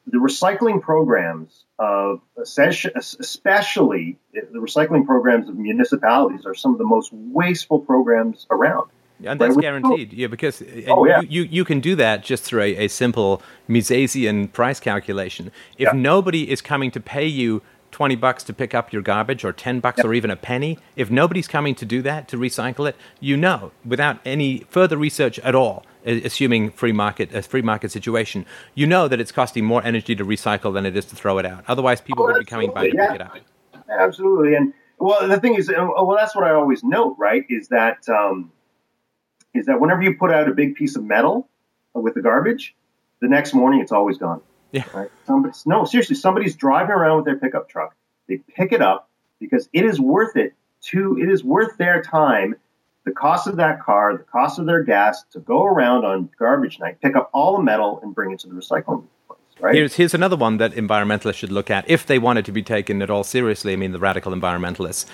the 0.07 0.17
recycling 0.17 0.81
programs 0.81 1.65
of 1.77 2.21
especially 2.38 4.17
the 4.33 4.59
recycling 4.59 5.05
programs 5.05 5.47
of 5.47 5.55
municipalities 5.55 6.45
are 6.45 6.55
some 6.55 6.71
of 6.71 6.79
the 6.79 6.85
most 6.85 7.12
wasteful 7.13 7.79
programs 7.79 8.47
around. 8.49 8.89
And 9.23 9.39
that's 9.39 9.58
guaranteed, 9.58 10.13
yeah, 10.13 10.27
because 10.27 10.63
oh, 10.88 11.05
yeah. 11.05 11.21
You, 11.21 11.27
you, 11.29 11.43
you, 11.43 11.65
can 11.65 11.82
do 11.82 11.95
that 11.95 12.23
just 12.23 12.43
through 12.43 12.62
a, 12.62 12.86
a 12.86 12.88
simple 12.88 13.41
Misesian 13.67 14.51
price 14.51 14.79
calculation. 14.79 15.51
If 15.77 15.88
yeah. 15.88 15.91
nobody 15.93 16.49
is 16.49 16.62
coming 16.62 16.89
to 16.91 17.01
pay 17.01 17.25
you 17.25 17.62
20 17.91 18.15
bucks 18.15 18.43
to 18.43 18.53
pick 18.53 18.73
up 18.73 18.93
your 18.93 19.01
garbage 19.01 19.43
or 19.43 19.51
10 19.51 19.79
bucks 19.79 20.03
or 20.03 20.13
even 20.13 20.32
a 20.32 20.36
penny, 20.36 20.77
if 20.95 21.10
nobody's 21.10 21.47
coming 21.47 21.75
to 21.75 21.86
do 21.86 22.01
that, 22.01 22.27
to 22.29 22.38
recycle 22.38 22.88
it, 22.88 22.95
you 23.19 23.36
know, 23.36 23.71
without 23.86 24.19
any 24.25 24.60
further 24.69 24.97
research 24.97 25.39
at 25.39 25.55
all, 25.55 25.86
assuming 26.05 26.71
free 26.71 26.91
market, 26.91 27.34
a 27.34 27.41
free 27.41 27.62
market 27.62 27.91
situation, 27.91 28.45
you 28.73 28.88
know 28.88 29.08
that 29.08 29.19
it's 29.19 29.32
costing 29.32 29.65
more 29.65 29.84
energy 29.84 30.15
to 30.15 30.23
recycle 30.23 30.73
than 30.73 30.86
it 30.86 30.95
is 30.95 31.05
to 31.05 31.15
throw 31.15 31.38
it 31.39 31.45
out. 31.45 31.63
Otherwise, 31.67 32.01
people 32.01 32.23
oh, 32.23 32.27
would 32.27 32.39
be 32.39 32.45
coming 32.45 32.71
by 32.71 32.89
to 32.89 32.95
pick 32.95 33.12
it 33.15 33.21
up. 33.21 33.38
Absolutely. 33.89 34.55
And 34.55 34.73
well, 34.97 35.27
the 35.27 35.39
thing 35.39 35.55
is, 35.55 35.69
well, 35.69 36.15
that's 36.15 36.36
what 36.36 36.43
I 36.43 36.51
always 36.51 36.84
note, 36.84 37.15
right? 37.17 37.43
Is 37.49 37.69
that, 37.69 38.08
um, 38.10 38.51
is 39.53 39.65
that 39.65 39.79
whenever 39.79 40.01
you 40.01 40.15
put 40.15 40.31
out 40.31 40.47
a 40.47 40.53
big 40.53 40.75
piece 40.75 40.95
of 40.95 41.03
metal 41.03 41.47
with 41.93 42.13
the 42.13 42.21
garbage, 42.21 42.75
the 43.21 43.27
next 43.27 43.53
morning 43.53 43.81
it's 43.81 43.91
always 43.91 44.17
gone. 44.17 44.41
Yeah. 44.71 44.85
Right? 44.93 45.09
Somebody's, 45.25 45.65
no, 45.65 45.85
seriously, 45.85 46.15
somebody's 46.15 46.55
driving 46.55 46.91
around 46.91 47.17
with 47.17 47.25
their 47.25 47.38
pickup 47.38 47.69
truck. 47.69 47.95
They 48.27 48.38
pick 48.38 48.71
it 48.71 48.81
up 48.81 49.09
because 49.39 49.67
it 49.73 49.85
is 49.85 49.99
worth 49.99 50.35
it 50.35 50.53
to, 50.81 51.17
it 51.19 51.29
is 51.29 51.43
worth 51.43 51.77
their 51.77 52.01
time, 52.01 52.55
the 53.05 53.12
cost 53.12 53.47
of 53.47 53.55
that 53.57 53.81
car, 53.81 54.15
the 54.15 54.23
cost 54.23 54.59
of 54.59 54.67
their 54.67 54.83
gas 54.83 55.23
to 55.31 55.39
go 55.39 55.65
around 55.65 56.05
on 56.05 56.29
garbage 56.38 56.79
night, 56.79 57.01
pick 57.01 57.15
up 57.15 57.29
all 57.33 57.57
the 57.57 57.63
metal 57.63 57.99
and 58.03 58.13
bring 58.13 58.31
it 58.31 58.39
to 58.39 58.47
the 58.47 58.53
recycling 58.53 59.07
place. 59.27 59.39
Right? 59.59 59.75
Here's, 59.75 59.95
here's 59.95 60.13
another 60.13 60.35
one 60.35 60.57
that 60.57 60.73
environmentalists 60.73 61.35
should 61.35 61.51
look 61.51 61.71
at 61.71 61.89
if 61.89 62.05
they 62.05 62.19
wanted 62.19 62.45
to 62.45 62.51
be 62.51 62.62
taken 62.62 63.01
at 63.01 63.09
all 63.09 63.23
seriously. 63.23 63.73
I 63.73 63.75
mean, 63.75 63.91
the 63.91 63.99
radical 63.99 64.31
environmentalists. 64.33 65.05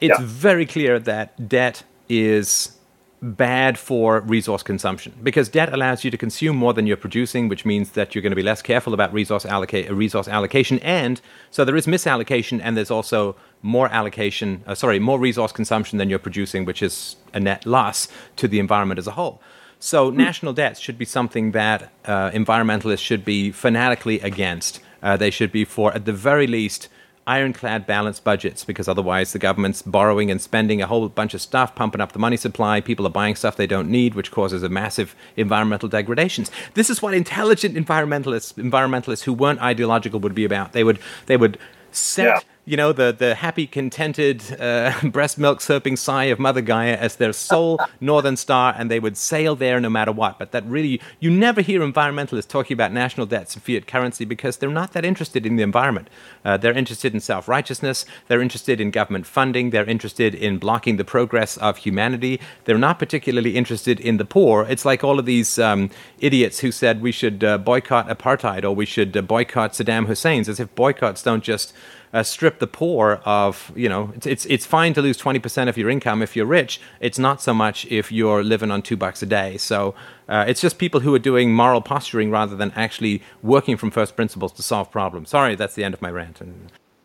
It's 0.00 0.18
yeah. 0.18 0.24
very 0.24 0.66
clear 0.66 0.98
that 1.00 1.48
debt 1.48 1.82
is 2.08 2.78
bad 3.22 3.78
for 3.78 4.20
resource 4.20 4.64
consumption 4.64 5.12
because 5.22 5.48
debt 5.48 5.72
allows 5.72 6.02
you 6.02 6.10
to 6.10 6.18
consume 6.18 6.56
more 6.56 6.74
than 6.74 6.88
you're 6.88 6.96
producing, 6.96 7.48
which 7.48 7.64
means 7.64 7.92
that 7.92 8.14
you're 8.14 8.22
going 8.22 8.32
to 8.32 8.36
be 8.36 8.42
less 8.42 8.60
careful 8.60 8.92
about 8.92 9.12
resource, 9.12 9.44
alloca- 9.44 9.88
resource 9.96 10.26
allocation. 10.26 10.80
And 10.80 11.20
so 11.50 11.64
there 11.64 11.76
is 11.76 11.86
misallocation, 11.86 12.60
and 12.62 12.76
there's 12.76 12.90
also 12.90 13.36
more 13.62 13.88
allocation, 13.88 14.64
uh, 14.66 14.74
sorry, 14.74 14.98
more 14.98 15.20
resource 15.20 15.52
consumption 15.52 15.98
than 15.98 16.10
you're 16.10 16.18
producing, 16.18 16.64
which 16.64 16.82
is 16.82 17.14
a 17.32 17.38
net 17.38 17.64
loss 17.64 18.08
to 18.36 18.48
the 18.48 18.58
environment 18.58 18.98
as 18.98 19.06
a 19.06 19.12
whole. 19.12 19.40
So 19.78 20.10
mm. 20.10 20.16
national 20.16 20.52
debts 20.52 20.80
should 20.80 20.98
be 20.98 21.04
something 21.04 21.52
that 21.52 21.92
uh, 22.04 22.30
environmentalists 22.30 23.00
should 23.00 23.24
be 23.24 23.52
fanatically 23.52 24.18
against. 24.20 24.80
Uh, 25.00 25.16
they 25.16 25.30
should 25.30 25.52
be 25.52 25.64
for, 25.64 25.94
at 25.94 26.06
the 26.06 26.12
very 26.12 26.48
least, 26.48 26.88
ironclad 27.26 27.86
balanced 27.86 28.24
budgets 28.24 28.64
because 28.64 28.88
otherwise 28.88 29.32
the 29.32 29.38
government's 29.38 29.82
borrowing 29.82 30.30
and 30.30 30.40
spending 30.40 30.82
a 30.82 30.86
whole 30.86 31.08
bunch 31.08 31.34
of 31.34 31.40
stuff, 31.40 31.74
pumping 31.74 32.00
up 32.00 32.12
the 32.12 32.18
money 32.18 32.36
supply. 32.36 32.80
People 32.80 33.06
are 33.06 33.10
buying 33.10 33.34
stuff 33.34 33.56
they 33.56 33.66
don't 33.66 33.88
need, 33.88 34.14
which 34.14 34.30
causes 34.30 34.62
a 34.62 34.68
massive 34.68 35.14
environmental 35.36 35.88
degradations. 35.88 36.50
This 36.74 36.90
is 36.90 37.00
what 37.00 37.14
intelligent 37.14 37.74
environmentalists, 37.74 38.54
environmentalists 38.54 39.22
who 39.24 39.32
weren't 39.32 39.60
ideological, 39.60 40.20
would 40.20 40.34
be 40.34 40.44
about. 40.44 40.72
They 40.72 40.84
would 40.84 40.98
they 41.26 41.36
would 41.36 41.58
set 41.90 42.24
yeah 42.24 42.40
you 42.64 42.76
know, 42.76 42.92
the, 42.92 43.12
the 43.12 43.34
happy, 43.34 43.66
contented, 43.66 44.42
uh, 44.60 44.92
breast 45.04 45.36
milk 45.36 45.58
slurping 45.58 45.98
sigh 45.98 46.24
of 46.24 46.38
Mother 46.38 46.60
Gaia 46.60 46.94
as 46.94 47.16
their 47.16 47.32
sole 47.32 47.80
northern 48.00 48.36
star, 48.36 48.72
and 48.78 48.88
they 48.88 49.00
would 49.00 49.16
sail 49.16 49.56
there 49.56 49.80
no 49.80 49.90
matter 49.90 50.12
what. 50.12 50.38
But 50.38 50.52
that 50.52 50.64
really, 50.66 51.00
you 51.18 51.28
never 51.28 51.60
hear 51.60 51.80
environmentalists 51.80 52.46
talking 52.46 52.74
about 52.74 52.92
national 52.92 53.26
debts 53.26 53.54
and 53.54 53.62
fiat 53.62 53.88
currency 53.88 54.24
because 54.24 54.58
they're 54.58 54.70
not 54.70 54.92
that 54.92 55.04
interested 55.04 55.44
in 55.44 55.56
the 55.56 55.64
environment. 55.64 56.08
Uh, 56.44 56.56
they're 56.56 56.72
interested 56.72 57.12
in 57.12 57.20
self 57.20 57.48
righteousness, 57.48 58.04
they're 58.28 58.40
interested 58.40 58.80
in 58.80 58.92
government 58.92 59.26
funding, 59.26 59.70
they're 59.70 59.84
interested 59.84 60.32
in 60.32 60.58
blocking 60.58 60.96
the 60.96 61.04
progress 61.04 61.56
of 61.56 61.78
humanity. 61.78 62.40
They're 62.64 62.78
not 62.78 62.98
particularly 62.98 63.56
interested 63.56 63.98
in 63.98 64.18
the 64.18 64.24
poor. 64.24 64.66
It's 64.68 64.84
like 64.84 65.02
all 65.02 65.18
of 65.18 65.26
these 65.26 65.58
um, 65.58 65.90
idiots 66.20 66.60
who 66.60 66.70
said 66.70 67.02
we 67.02 67.10
should 67.10 67.42
uh, 67.42 67.58
boycott 67.58 68.08
apartheid 68.08 68.62
or 68.62 68.72
we 68.72 68.86
should 68.86 69.16
uh, 69.16 69.22
boycott 69.22 69.72
Saddam 69.72 70.06
Hussein's, 70.06 70.48
as 70.48 70.60
if 70.60 70.72
boycotts 70.76 71.24
don't 71.24 71.42
just 71.42 71.72
uh, 72.12 72.22
strip 72.22 72.58
the 72.58 72.66
poor 72.66 73.20
of 73.24 73.72
you 73.74 73.88
know 73.88 74.12
it's, 74.14 74.26
it's 74.26 74.44
it's 74.46 74.66
fine 74.66 74.92
to 74.94 75.02
lose 75.02 75.18
20% 75.18 75.68
of 75.68 75.76
your 75.76 75.88
income 75.88 76.22
if 76.22 76.36
you're 76.36 76.46
rich. 76.46 76.80
It's 77.00 77.18
not 77.18 77.40
so 77.40 77.54
much 77.54 77.86
if 77.86 78.12
you're 78.12 78.44
living 78.44 78.70
on 78.70 78.82
two 78.82 78.96
bucks 78.96 79.22
a 79.22 79.26
day. 79.26 79.56
So 79.56 79.94
uh, 80.28 80.44
it's 80.46 80.60
just 80.60 80.78
people 80.78 81.00
who 81.00 81.14
are 81.14 81.18
doing 81.18 81.54
moral 81.54 81.80
posturing 81.80 82.30
rather 82.30 82.56
than 82.56 82.70
actually 82.72 83.22
working 83.42 83.76
from 83.76 83.90
first 83.90 84.16
principles 84.16 84.52
to 84.52 84.62
solve 84.62 84.90
problems. 84.90 85.30
Sorry 85.30 85.54
that's 85.54 85.74
the 85.74 85.84
end 85.84 85.94
of 85.94 86.02
my 86.02 86.10
rant. 86.10 86.40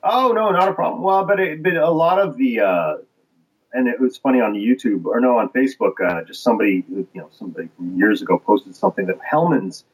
Oh 0.03 0.31
no 0.33 0.51
not 0.51 0.69
a 0.69 0.73
problem. 0.73 1.03
Well 1.03 1.25
but, 1.25 1.39
it, 1.39 1.63
but 1.63 1.75
a 1.75 1.91
lot 1.91 2.19
of 2.19 2.37
the 2.37 2.59
uh, 2.59 2.97
and 3.73 3.87
it 3.87 3.99
was 3.99 4.17
funny 4.17 4.41
on 4.41 4.53
YouTube 4.53 5.05
or 5.05 5.21
no 5.21 5.37
on 5.37 5.49
Facebook 5.49 5.93
uh, 6.05 6.23
just 6.23 6.43
somebody 6.43 6.83
you 6.89 7.07
know 7.15 7.29
somebody 7.31 7.69
years 7.95 8.21
ago 8.21 8.37
posted 8.37 8.75
something 8.75 9.05
that 9.05 9.19
Hellmann's 9.21 9.85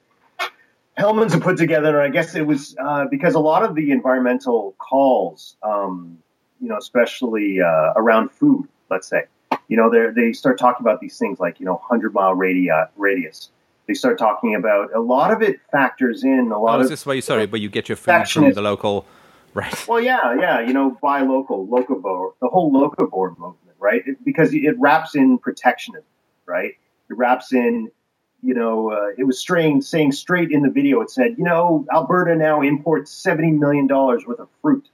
Hellmann's 0.98 1.34
had 1.34 1.42
put 1.42 1.58
together, 1.58 2.00
and 2.00 2.08
I 2.08 2.10
guess 2.10 2.36
it 2.36 2.46
was 2.46 2.76
uh, 2.80 3.06
because 3.10 3.34
a 3.34 3.40
lot 3.40 3.64
of 3.64 3.76
the 3.76 3.92
environmental 3.92 4.76
calls, 4.78 5.56
um, 5.64 6.20
you 6.62 6.70
know, 6.70 6.78
especially 6.78 7.62
uh, 7.62 7.94
around 7.96 8.32
food, 8.32 8.68
let's 8.92 9.08
say, 9.08 9.24
you 9.68 9.78
know, 9.78 9.90
they 10.12 10.34
start 10.34 10.60
talking 10.60 10.86
about 10.86 11.00
these 11.00 11.18
things 11.18 11.40
like, 11.40 11.60
you 11.60 11.66
know, 11.66 11.74
100 11.74 12.14
mile 12.14 12.36
radi- 12.36 12.88
radius. 12.96 13.50
They 13.88 13.94
start 13.94 14.18
talking 14.18 14.56
about 14.56 14.94
a 14.94 15.00
lot 15.00 15.32
of 15.32 15.42
it 15.42 15.60
factors 15.72 16.24
in 16.24 16.52
a 16.52 16.60
lot 16.60 16.76
oh, 16.76 16.80
of. 16.80 16.84
Is 16.84 16.90
this 16.90 17.06
why 17.06 17.14
you 17.16 17.22
sorry, 17.22 17.48
but 17.48 17.60
you 17.60 17.70
get 17.70 17.90
your 17.90 17.96
food 17.96 18.28
from 18.30 18.54
the 18.54 18.62
local, 18.62 19.06
right? 19.54 19.88
Well, 19.88 20.00
yeah, 20.00 20.36
yeah, 20.40 20.62
you 20.62 20.74
know, 20.74 20.98
buy 21.02 21.22
local, 21.22 21.68
locavore, 21.68 22.34
the 22.40 22.48
whole 22.48 22.72
locavore 22.72 23.38
movement, 23.38 23.76
right? 23.80 24.04
It, 24.06 24.24
because 24.24 24.54
it 24.54 24.80
wraps 24.80 25.16
in 25.16 25.38
protectionism, 25.38 26.06
right? 26.46 26.76
It 27.10 27.18
wraps 27.18 27.52
in 27.52 27.92
you 28.44 28.54
know, 28.54 28.92
uh, 28.92 29.12
it 29.18 29.24
was 29.24 29.40
strange 29.40 29.86
saying 29.86 30.12
straight 30.12 30.52
in 30.52 30.62
the 30.62 30.70
video, 30.70 31.00
it 31.02 31.10
said, 31.10 31.36
you 31.38 31.46
know, 31.46 31.86
Alberta 31.92 32.36
now 32.36 32.62
imports 32.62 33.12
$70 33.26 33.58
million 33.58 33.88
worth 33.88 34.28
of 34.40 34.50
fruit. 34.62 34.86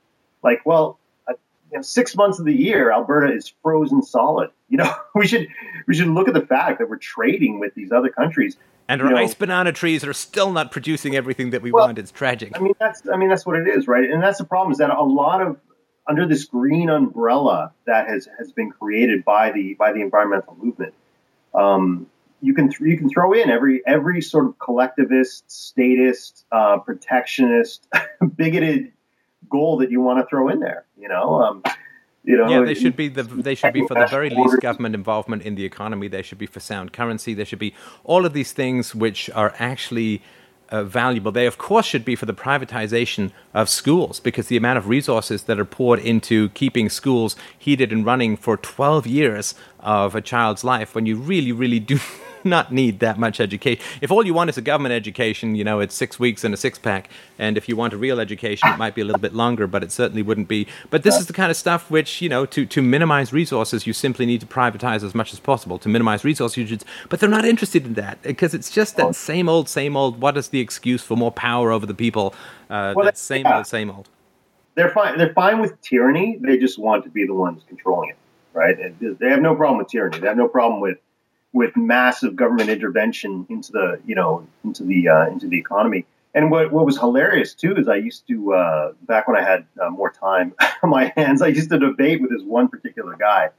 Like, 0.44 0.66
well, 0.66 1.00
uh, 1.28 1.34
you 1.72 1.78
know, 1.78 1.82
six 1.82 2.16
months 2.16 2.38
of 2.40 2.46
the 2.46 2.54
year, 2.54 2.92
Alberta 2.92 3.34
is 3.34 3.52
frozen 3.64 4.04
solid. 4.04 4.52
You 4.70 4.78
know, 4.78 4.94
we 5.16 5.28
should, 5.28 5.48
we 5.88 5.96
should 5.96 6.08
look 6.08 6.28
at 6.28 6.36
the 6.36 6.46
fact 6.46 6.78
that 6.80 6.90
we're 6.90 6.98
trading 6.98 7.60
with 7.60 7.74
these 7.74 7.92
other 7.92 8.10
countries. 8.10 8.56
And 8.88 9.02
our 9.02 9.10
know, 9.10 9.18
ice 9.18 9.34
banana 9.34 9.72
trees 9.72 10.04
are 10.04 10.14
still 10.14 10.52
not 10.52 10.72
producing 10.72 11.16
everything 11.16 11.50
that 11.50 11.64
we 11.64 11.72
well, 11.72 11.88
want. 11.88 11.98
It's 11.98 12.12
tragic. 12.12 12.56
I 12.56 12.60
mean, 12.60 12.74
that's, 12.80 13.02
I 13.12 13.18
mean, 13.18 13.30
that's 13.30 13.46
what 13.46 13.56
it 13.58 13.68
is, 13.68 13.88
right? 13.88 14.10
And 14.10 14.22
that's 14.22 14.38
the 14.38 14.46
problem 14.46 14.72
is 14.72 14.78
that 14.78 14.92
a 14.92 15.04
lot 15.04 15.42
of, 15.42 15.58
under 16.08 16.28
this 16.28 16.46
green 16.46 16.90
umbrella 16.90 17.72
that 17.86 18.08
has, 18.08 18.28
has 18.38 18.52
been 18.52 18.72
created 18.72 19.24
by 19.24 19.52
the, 19.52 19.74
by 19.76 19.92
the 19.92 20.02
environmental 20.02 20.56
movement, 20.60 20.94
um, 21.54 22.08
you 22.42 22.54
can 22.54 22.70
th- 22.70 22.82
you 22.82 22.98
can 22.98 23.10
throw 23.10 23.34
in 23.34 23.50
every 23.50 23.82
every 23.86 24.22
sort 24.22 24.46
of 24.46 24.58
collectivist, 24.60 25.50
statist, 25.52 26.46
uh, 26.52 26.78
protectionist, 26.78 27.88
bigoted 28.36 28.92
goal 29.50 29.78
that 29.78 29.92
you 29.92 30.02
want 30.02 30.20
to 30.20 30.30
throw 30.30 30.50
in 30.50 30.60
there. 30.60 30.86
You 30.98 31.10
know, 31.10 31.42
um, 31.42 31.64
you 32.24 32.38
know. 32.38 32.48
Yeah, 32.50 32.62
they 32.62 32.74
should 32.74 32.96
be 32.96 33.10
the 33.10 33.24
they 33.24 33.56
should 33.56 33.74
be 33.74 33.86
for 33.88 33.94
the 33.94 34.08
very 34.08 34.30
least 34.30 34.62
government 34.62 34.96
involvement 34.96 35.44
in 35.44 35.56
the 35.56 35.66
economy. 35.66 36.08
They 36.08 36.22
should 36.22 36.38
be 36.38 36.46
for 36.46 36.60
sound 36.60 36.94
currency. 36.94 37.34
They 37.34 37.44
should 37.44 37.60
be 37.60 37.74
all 38.04 38.26
of 38.26 38.34
these 38.34 38.52
things 38.52 38.96
which 38.96 39.30
are 39.32 39.54
actually. 39.60 40.22
Uh, 40.72 40.84
valuable. 40.84 41.32
They, 41.32 41.48
of 41.48 41.58
course, 41.58 41.88
should 41.88 42.06
be 42.06 42.16
for 42.16 42.28
the 42.28 42.34
privatization 42.36 43.32
of 43.56 43.70
schools 43.70 44.20
because 44.20 44.50
the 44.50 44.56
amount 44.56 44.78
of 44.78 44.88
resources 44.88 45.46
that 45.46 45.60
are 45.60 45.66
poured 45.66 45.98
into 45.98 46.50
keeping 46.50 46.90
schools 46.90 47.36
heated 47.58 47.92
and 47.92 48.06
running 48.06 48.38
for 48.38 48.56
12 48.56 49.08
years 49.08 49.56
of 49.80 50.14
a 50.14 50.22
child's 50.22 50.64
life 50.64 50.94
when 50.94 51.08
you 51.08 51.16
really, 51.16 51.52
really 51.52 51.80
do 51.80 51.98
not 52.44 52.72
need 52.72 53.00
that 53.00 53.18
much 53.18 53.40
education. 53.40 53.84
If 54.02 54.12
all 54.12 54.26
you 54.26 54.34
want 54.34 54.50
is 54.50 54.58
a 54.58 54.62
government 54.62 54.94
education, 54.94 55.56
you 55.56 55.64
know, 55.64 55.80
it's 55.80 55.96
six 55.96 56.20
weeks 56.20 56.44
and 56.44 56.54
a 56.54 56.58
six 56.58 56.78
pack. 56.78 57.10
And 57.38 57.58
if 57.58 57.70
you 57.70 57.76
want 57.76 57.94
a 57.94 57.98
real 57.98 58.20
education, 58.20 58.70
it 58.70 58.78
might 58.78 58.96
be 58.96 59.02
a 59.02 59.06
little 59.06 59.22
bit 59.22 59.34
longer, 59.34 59.68
but 59.68 59.84
it 59.84 59.92
certainly 59.92 60.22
wouldn't 60.22 60.48
be. 60.48 60.68
But 60.90 61.04
this 61.04 61.18
is 61.18 61.28
the 61.28 61.34
kind 61.34 61.50
of 61.50 61.58
stuff 61.58 61.90
which, 61.90 62.22
you 62.22 62.30
know, 62.30 62.46
to, 62.48 62.66
to 62.66 62.82
minimize 62.82 63.32
resources, 63.32 63.88
you 63.88 63.94
simply 63.94 64.26
need 64.26 64.42
to 64.42 64.48
privatize 64.48 65.04
as 65.04 65.16
much 65.16 65.34
as 65.34 65.40
possible 65.40 65.78
to 65.80 65.90
minimize 65.90 66.24
resource 66.24 66.58
usage. 66.58 66.82
But 67.10 67.20
they're 67.20 67.30
not 67.30 67.46
interested 67.46 67.86
in 67.86 67.94
that 67.96 68.22
because 68.22 68.54
it's 68.54 68.70
just 68.70 68.98
that 68.98 69.16
same 69.16 69.50
old, 69.50 69.70
same 69.70 69.96
old. 69.96 70.22
What 70.22 70.38
is 70.38 70.50
the 70.50 70.60
excuse 70.60 71.02
for 71.02 71.16
more 71.16 71.32
power 71.32 71.72
over 71.72 71.86
the 71.86 71.94
people? 71.94 72.34
Uh, 72.70 72.94
well, 72.96 73.06
that 73.06 73.18
same 73.18 73.46
yeah. 73.46 73.58
old, 73.58 73.68
same 73.68 73.90
old. 73.90 74.10
They're 74.76 74.92
fine. 74.92 75.18
They're 75.18 75.34
fine 75.34 75.60
with 75.60 75.80
tyranny. 75.82 76.38
They 76.42 76.58
just 76.58 76.80
want 76.80 77.04
to 77.04 77.10
be 77.10 77.26
the 77.26 77.34
ones 77.34 77.64
controlling 77.68 78.12
it, 78.12 78.18
right? 78.54 78.80
And 78.80 79.18
they 79.20 79.30
have 79.30 79.42
no 79.42 79.56
problem 79.56 79.80
with 79.80 79.90
tyranny. 79.90 80.20
They 80.20 80.28
have 80.28 80.38
no 80.38 80.48
problem 80.48 80.80
with 80.80 81.00
with 81.54 81.76
massive 81.76 82.36
government 82.36 82.70
intervention 82.70 83.46
into 83.50 83.72
the 83.72 84.00
you 84.06 84.16
know 84.16 84.48
into 84.64 84.84
the 84.84 85.08
uh, 85.08 85.28
into 85.28 85.48
the 85.48 85.58
economy. 85.58 86.06
And 86.36 86.52
what 86.52 86.72
what 86.72 86.86
was 86.86 86.98
hilarious 86.98 87.54
too 87.54 87.76
is 87.76 87.88
I 87.88 87.96
used 87.96 88.28
to 88.28 88.54
uh, 88.54 88.92
back 89.04 89.28
when 89.28 89.36
I 89.38 89.44
had 89.44 89.66
uh, 89.82 89.90
more 89.90 90.12
time 90.12 90.54
on 90.84 90.90
my 90.90 91.12
hands, 91.18 91.42
I 91.42 91.48
used 91.48 91.70
to 91.72 91.80
debate 91.80 92.22
with 92.22 92.32
this 92.32 92.44
one 92.44 92.68
particular 92.68 93.16
guy 93.16 93.50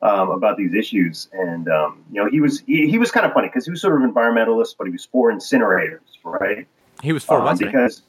um, 0.00 0.30
about 0.30 0.56
these 0.56 0.74
issues, 0.74 1.28
and 1.32 1.68
um, 1.68 2.04
you 2.12 2.22
know 2.22 2.30
he 2.30 2.40
was 2.40 2.60
he, 2.60 2.88
he 2.88 2.98
was 2.98 3.10
kind 3.10 3.26
of 3.26 3.32
funny 3.32 3.48
because 3.48 3.64
he 3.64 3.70
was 3.70 3.80
sort 3.80 4.00
of 4.00 4.08
environmentalist, 4.08 4.76
but 4.78 4.86
he 4.86 4.92
was 4.92 5.04
for 5.04 5.32
incinerators, 5.32 6.00
right? 6.22 6.66
He 7.02 7.12
was 7.12 7.24
for 7.24 7.40
um? 7.40 7.56
Because 7.56 8.02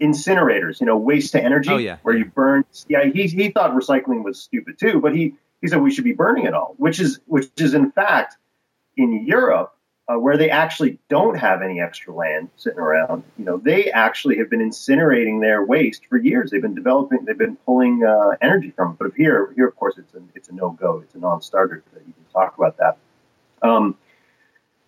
incinerators, 0.00 0.80
you 0.80 0.86
know, 0.86 0.96
waste 0.96 1.32
to 1.32 1.42
energy, 1.42 1.70
oh, 1.70 1.76
yeah. 1.76 1.98
where 2.02 2.16
you 2.16 2.24
burn. 2.24 2.64
Yeah, 2.88 3.04
he 3.04 3.26
he 3.26 3.50
thought 3.50 3.72
recycling 3.72 4.24
was 4.24 4.40
stupid 4.40 4.78
too, 4.78 5.00
but 5.00 5.14
he 5.14 5.34
he 5.64 5.68
said 5.68 5.80
we 5.80 5.90
should 5.90 6.04
be 6.04 6.12
burning 6.12 6.44
it 6.44 6.52
all, 6.52 6.74
which 6.76 7.00
is 7.00 7.20
which 7.24 7.48
is 7.56 7.72
in 7.72 7.90
fact 7.90 8.36
in 8.98 9.24
Europe 9.26 9.74
uh, 10.06 10.18
where 10.18 10.36
they 10.36 10.50
actually 10.50 10.98
don't 11.08 11.38
have 11.38 11.62
any 11.62 11.80
extra 11.80 12.12
land 12.12 12.50
sitting 12.56 12.78
around. 12.78 13.22
You 13.38 13.46
know, 13.46 13.56
they 13.56 13.90
actually 13.90 14.36
have 14.36 14.50
been 14.50 14.60
incinerating 14.60 15.40
their 15.40 15.64
waste 15.64 16.02
for 16.10 16.18
years. 16.18 16.50
They've 16.50 16.60
been 16.60 16.74
developing, 16.74 17.24
they've 17.24 17.38
been 17.38 17.56
pulling 17.64 18.04
uh, 18.04 18.36
energy 18.42 18.74
from 18.76 18.90
it. 18.92 18.98
But 18.98 19.12
here, 19.16 19.54
here 19.56 19.66
of 19.66 19.74
course, 19.76 19.96
it's 19.96 20.12
a 20.12 20.20
it's 20.34 20.50
a 20.50 20.52
no 20.52 20.72
go. 20.72 21.00
It's 21.02 21.14
a 21.14 21.18
non-starter. 21.18 21.82
You 21.94 22.12
can 22.12 22.24
talk 22.30 22.58
about 22.58 22.76
that. 22.76 22.98
Um, 23.62 23.96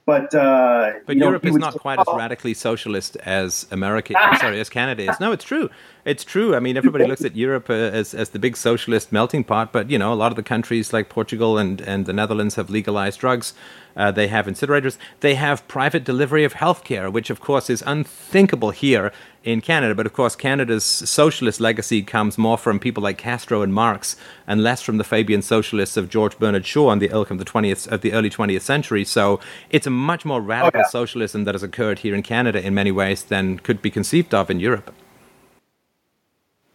but 0.05 0.35
uh, 0.35 0.93
but 1.07 1.17
Europe 1.17 1.43
know, 1.43 1.51
is 1.53 1.57
not 1.57 1.81
quite 1.81 1.99
as 1.99 2.07
radically 2.15 2.53
socialist 2.53 3.17
as 3.17 3.67
America. 3.71 4.13
sorry, 4.41 4.61
as 4.61 4.69
Canada 4.69 5.11
is. 5.11 5.19
No, 5.21 5.33
it's 5.33 5.45
true. 5.45 5.71
It's 6.07 6.25
true. 6.25 6.55
I 6.55 6.61
mean, 6.61 6.77
everybody 6.77 7.05
looks 7.05 7.25
at 7.25 7.35
Europe 7.35 7.69
uh, 7.69 7.73
as 7.73 8.15
as 8.15 8.29
the 8.31 8.39
big 8.39 8.57
socialist 8.57 9.11
melting 9.11 9.43
pot, 9.43 9.73
but 9.73 9.91
you 9.91 9.99
know, 9.99 10.13
a 10.13 10.15
lot 10.15 10.31
of 10.31 10.37
the 10.37 10.43
countries 10.45 10.93
like 10.93 11.09
Portugal 11.09 11.59
and 11.59 11.81
and 11.81 12.07
the 12.07 12.13
Netherlands 12.13 12.55
have 12.55 12.71
legalized 12.71 13.19
drugs. 13.19 13.55
Uh, 13.97 14.13
they 14.13 14.29
have 14.29 14.47
incinerators. 14.47 14.99
They 15.19 15.35
have 15.35 15.67
private 15.67 16.05
delivery 16.05 16.45
of 16.45 16.55
healthcare, 16.55 17.13
which 17.13 17.29
of 17.29 17.41
course 17.41 17.69
is 17.69 17.83
unthinkable 17.85 18.71
here 18.71 19.11
in 19.43 19.61
Canada. 19.61 19.97
But 19.97 20.07
of 20.07 20.13
course, 20.13 20.37
Canada's 20.37 20.85
socialist 20.85 21.61
legacy 21.61 22.03
comes 22.03 22.39
more 22.39 22.59
from 22.59 22.79
people 22.79 23.03
like 23.03 23.19
Castro 23.19 23.63
and 23.63 23.75
Marx, 23.75 24.15
and 24.47 24.63
less 24.63 24.83
from 24.83 24.99
the 24.99 25.05
Fabian 25.05 25.43
socialists 25.43 25.97
of 25.97 26.09
George 26.09 26.39
Bernard 26.39 26.67
Shaw 26.67 26.91
and 26.93 27.03
the 27.03 27.11
ilk 27.11 27.33
of 27.33 27.39
the 27.39 27.45
twentieth 27.45 27.91
of 27.91 28.03
the 28.03 28.13
early 28.13 28.31
twentieth 28.31 28.63
century. 28.63 29.05
So 29.05 29.41
it's 29.71 29.89
a 29.89 29.91
much 29.91 30.25
more 30.25 30.41
radical 30.41 30.83
oh, 30.83 30.85
yeah. 30.85 30.89
socialism 30.89 31.43
that 31.47 31.57
has 31.57 31.65
occurred 31.65 31.99
here 31.99 32.15
in 32.15 32.23
Canada 32.23 32.65
in 32.65 32.75
many 32.75 32.93
ways 32.93 33.25
than 33.25 33.59
could 33.59 33.83
be 33.83 33.91
conceived 33.91 34.33
of 34.33 34.51
in 34.51 34.61
Europe. 34.61 34.95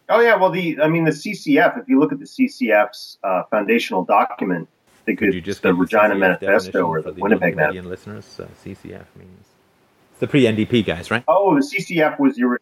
Oh 0.08 0.20
yeah, 0.20 0.36
well 0.36 0.50
the 0.50 0.80
I 0.80 0.88
mean 0.88 1.04
the 1.04 1.12
CCF. 1.12 1.80
If 1.80 1.88
you 1.88 1.98
look 2.00 2.12
at 2.12 2.18
the 2.18 2.26
CCF's 2.26 3.18
uh, 3.22 3.44
foundational 3.50 4.04
document, 4.04 4.68
think 5.04 5.18
Could 5.18 5.34
it's 5.34 5.60
the 5.60 5.74
Regina 5.74 6.14
Manifesto 6.14 6.86
or 6.86 7.02
the, 7.02 7.12
the 7.12 7.20
Winnipeg 7.20 7.56
Manifesto. 7.56 7.88
listeners, 7.88 8.40
uh, 8.40 8.46
CCF 8.64 9.06
means 9.16 9.46
the 10.18 10.28
pre-NDP 10.28 10.86
guys, 10.86 11.10
right? 11.10 11.24
Oh, 11.26 11.54
the 11.54 11.62
CCF 11.62 12.20
was 12.20 12.38
your, 12.38 12.60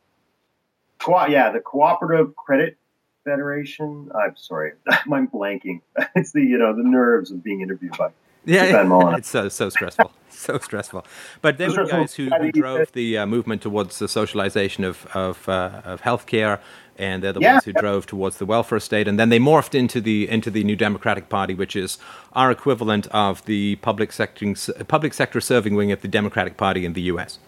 co- 0.99 1.27
yeah, 1.27 1.51
the 1.53 1.61
Cooperative 1.61 2.35
Credit 2.35 2.77
Federation. 3.25 4.11
I'm 4.15 4.37
sorry, 4.37 4.73
I'm 4.89 5.29
blanking. 5.29 5.81
It's 6.15 6.33
the 6.33 6.43
you 6.43 6.59
know 6.59 6.75
the 6.75 6.83
nerves 6.83 7.31
of 7.31 7.43
being 7.45 7.61
interviewed 7.61 7.97
by 7.97 8.11
yeah, 8.45 9.17
it's 9.17 9.29
so 9.29 9.49
so 9.49 9.69
stressful, 9.69 10.13
so 10.31 10.59
stressful. 10.59 11.05
But 11.43 11.59
they 11.59 11.69
were 11.69 11.85
the 11.85 11.91
guys 11.91 12.15
who, 12.15 12.29
who 12.31 12.53
drove 12.53 12.93
the 12.93 13.19
uh, 13.19 13.27
movement 13.27 13.63
towards 13.63 13.99
the 13.99 14.09
socialization 14.09 14.85
of 14.85 15.07
of, 15.15 15.49
uh, 15.49 15.83
of 15.85 16.03
healthcare, 16.03 16.61
and 16.97 17.23
they're 17.23 17.33
the 17.33 17.41
yeah. 17.41 17.55
ones 17.55 17.65
who 17.65 17.73
drove 17.73 18.07
towards 18.07 18.39
the 18.39 18.47
welfare 18.47 18.81
state. 18.81 19.09
And 19.09 19.19
then 19.19 19.29
they 19.29 19.39
morphed 19.39 19.75
into 19.75 20.01
the 20.01 20.29
into 20.29 20.51
the 20.51 20.65
New 20.65 20.77
Democratic 20.77 21.29
Party, 21.29 21.55
which 21.55 21.77
is 21.77 21.99
our 22.33 22.51
equivalent 22.51 23.07
of 23.09 23.45
the 23.45 23.77
public 23.77 24.13
sector 24.13 24.55
public 24.89 25.15
sector 25.15 25.41
serving 25.41 25.75
wing 25.75 25.93
of 25.93 26.01
the 26.01 26.09
Democratic 26.09 26.57
Party 26.57 26.85
in 26.85 26.95
the 26.95 27.03
U.S. 27.03 27.39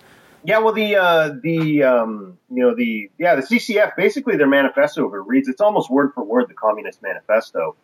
Yeah, 0.44 0.58
well, 0.58 0.72
the 0.72 0.96
uh, 0.96 1.30
the 1.42 1.84
um, 1.84 2.38
you 2.50 2.62
know 2.62 2.74
the 2.74 3.10
yeah 3.18 3.36
the 3.36 3.42
CCF 3.42 3.96
basically 3.96 4.36
their 4.36 4.48
manifesto 4.48 5.06
reads 5.06 5.48
it's 5.48 5.60
almost 5.60 5.90
word 5.90 6.12
for 6.14 6.24
word 6.24 6.48
the 6.48 6.54
Communist 6.54 7.00
Manifesto. 7.02 7.76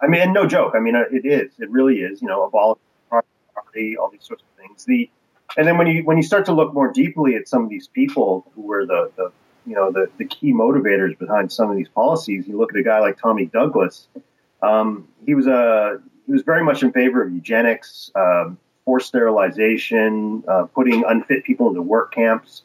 I 0.00 0.06
mean, 0.06 0.20
and 0.20 0.34
no 0.34 0.46
joke. 0.46 0.74
I 0.74 0.80
mean, 0.80 0.94
uh, 0.94 1.04
it 1.10 1.24
is. 1.24 1.52
It 1.58 1.70
really 1.70 1.96
is. 2.00 2.20
You 2.20 2.28
know, 2.28 2.44
abolish 2.44 2.78
property, 3.08 3.96
all 3.96 4.10
these 4.10 4.24
sorts 4.24 4.42
of 4.42 4.62
things. 4.62 4.84
The 4.84 5.10
and 5.56 5.66
then 5.66 5.78
when 5.78 5.86
you 5.86 6.04
when 6.04 6.16
you 6.16 6.22
start 6.22 6.46
to 6.46 6.52
look 6.52 6.74
more 6.74 6.92
deeply 6.92 7.36
at 7.36 7.48
some 7.48 7.64
of 7.64 7.70
these 7.70 7.88
people 7.88 8.50
who 8.54 8.62
were 8.62 8.86
the, 8.86 9.10
the 9.16 9.32
you 9.66 9.74
know 9.74 9.90
the, 9.90 10.10
the 10.18 10.24
key 10.24 10.52
motivators 10.52 11.18
behind 11.18 11.50
some 11.52 11.70
of 11.70 11.76
these 11.76 11.88
policies, 11.88 12.46
you 12.46 12.56
look 12.58 12.72
at 12.72 12.78
a 12.78 12.82
guy 12.82 13.00
like 13.00 13.18
Tommy 13.18 13.46
Douglas. 13.46 14.08
Um, 14.62 15.08
he 15.24 15.34
was 15.34 15.46
a 15.46 16.00
he 16.26 16.32
was 16.32 16.42
very 16.42 16.64
much 16.64 16.82
in 16.82 16.92
favor 16.92 17.22
of 17.22 17.32
eugenics, 17.32 18.10
um, 18.14 18.58
forced 18.84 19.08
sterilization, 19.08 20.44
uh, 20.48 20.64
putting 20.64 21.04
unfit 21.04 21.44
people 21.44 21.68
into 21.68 21.82
work 21.82 22.12
camps, 22.12 22.62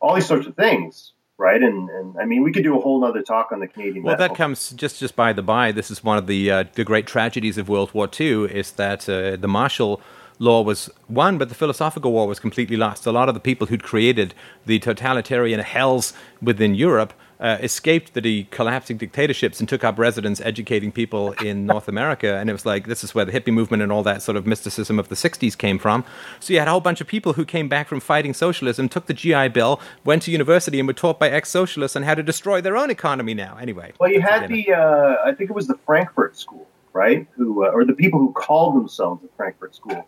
all 0.00 0.14
these 0.14 0.26
sorts 0.26 0.46
of 0.46 0.56
things 0.56 1.12
right? 1.38 1.62
And 1.62 1.88
and 1.90 2.16
I 2.18 2.24
mean, 2.24 2.42
we 2.42 2.52
could 2.52 2.64
do 2.64 2.76
a 2.76 2.80
whole 2.80 3.04
other 3.04 3.22
talk 3.22 3.52
on 3.52 3.60
the 3.60 3.66
Canadian. 3.66 4.04
Well, 4.04 4.16
that 4.16 4.34
comes 4.34 4.70
just 4.70 4.98
just 4.98 5.16
by 5.16 5.32
the 5.32 5.42
by. 5.42 5.72
This 5.72 5.90
is 5.90 6.02
one 6.02 6.18
of 6.18 6.26
the 6.26 6.50
uh, 6.50 6.64
the 6.74 6.84
great 6.84 7.06
tragedies 7.06 7.58
of 7.58 7.68
World 7.68 7.92
War 7.94 8.08
II 8.18 8.44
is 8.44 8.72
that 8.72 9.08
uh, 9.08 9.36
the 9.36 9.48
martial 9.48 10.00
law 10.38 10.62
was 10.62 10.90
won, 11.08 11.38
but 11.38 11.48
the 11.48 11.54
philosophical 11.54 12.12
war 12.12 12.26
was 12.26 12.38
completely 12.38 12.76
lost. 12.76 13.06
A 13.06 13.12
lot 13.12 13.28
of 13.28 13.34
the 13.34 13.40
people 13.40 13.66
who'd 13.66 13.82
created 13.82 14.34
the 14.66 14.78
totalitarian 14.78 15.60
hells 15.60 16.12
within 16.42 16.74
Europe 16.74 17.12
uh, 17.38 17.58
escaped 17.60 18.14
the 18.14 18.44
collapsing 18.44 18.96
dictatorships 18.96 19.60
and 19.60 19.68
took 19.68 19.84
up 19.84 19.98
residence 19.98 20.40
educating 20.40 20.90
people 20.90 21.32
in 21.32 21.66
North 21.66 21.88
America. 21.88 22.36
And 22.36 22.48
it 22.48 22.52
was 22.52 22.64
like, 22.64 22.86
this 22.86 23.04
is 23.04 23.14
where 23.14 23.24
the 23.24 23.32
hippie 23.32 23.52
movement 23.52 23.82
and 23.82 23.92
all 23.92 24.02
that 24.04 24.22
sort 24.22 24.36
of 24.36 24.46
mysticism 24.46 24.98
of 24.98 25.08
the 25.08 25.14
60s 25.14 25.56
came 25.56 25.78
from. 25.78 26.04
So 26.40 26.52
you 26.52 26.58
had 26.58 26.68
a 26.68 26.70
whole 26.70 26.80
bunch 26.80 27.00
of 27.00 27.06
people 27.06 27.34
who 27.34 27.44
came 27.44 27.68
back 27.68 27.88
from 27.88 28.00
fighting 28.00 28.32
socialism, 28.32 28.88
took 28.88 29.06
the 29.06 29.14
GI 29.14 29.48
Bill, 29.48 29.80
went 30.04 30.22
to 30.22 30.30
university, 30.30 30.78
and 30.78 30.86
were 30.86 30.94
taught 30.94 31.18
by 31.18 31.28
ex 31.28 31.50
socialists 31.50 31.96
on 31.96 32.04
how 32.04 32.14
to 32.14 32.22
destroy 32.22 32.60
their 32.60 32.76
own 32.76 32.90
economy 32.90 33.34
now. 33.34 33.58
Anyway. 33.60 33.92
Well, 34.00 34.10
you 34.10 34.20
had 34.20 34.48
the, 34.48 34.72
uh, 34.72 35.16
I 35.24 35.32
think 35.32 35.50
it 35.50 35.54
was 35.54 35.66
the 35.66 35.78
Frankfurt 35.84 36.38
School, 36.38 36.66
right? 36.92 37.26
Who, 37.36 37.64
uh, 37.64 37.68
or 37.68 37.84
the 37.84 37.94
people 37.94 38.18
who 38.18 38.32
called 38.32 38.76
themselves 38.76 39.22
the 39.22 39.28
Frankfurt 39.36 39.74
School. 39.74 40.06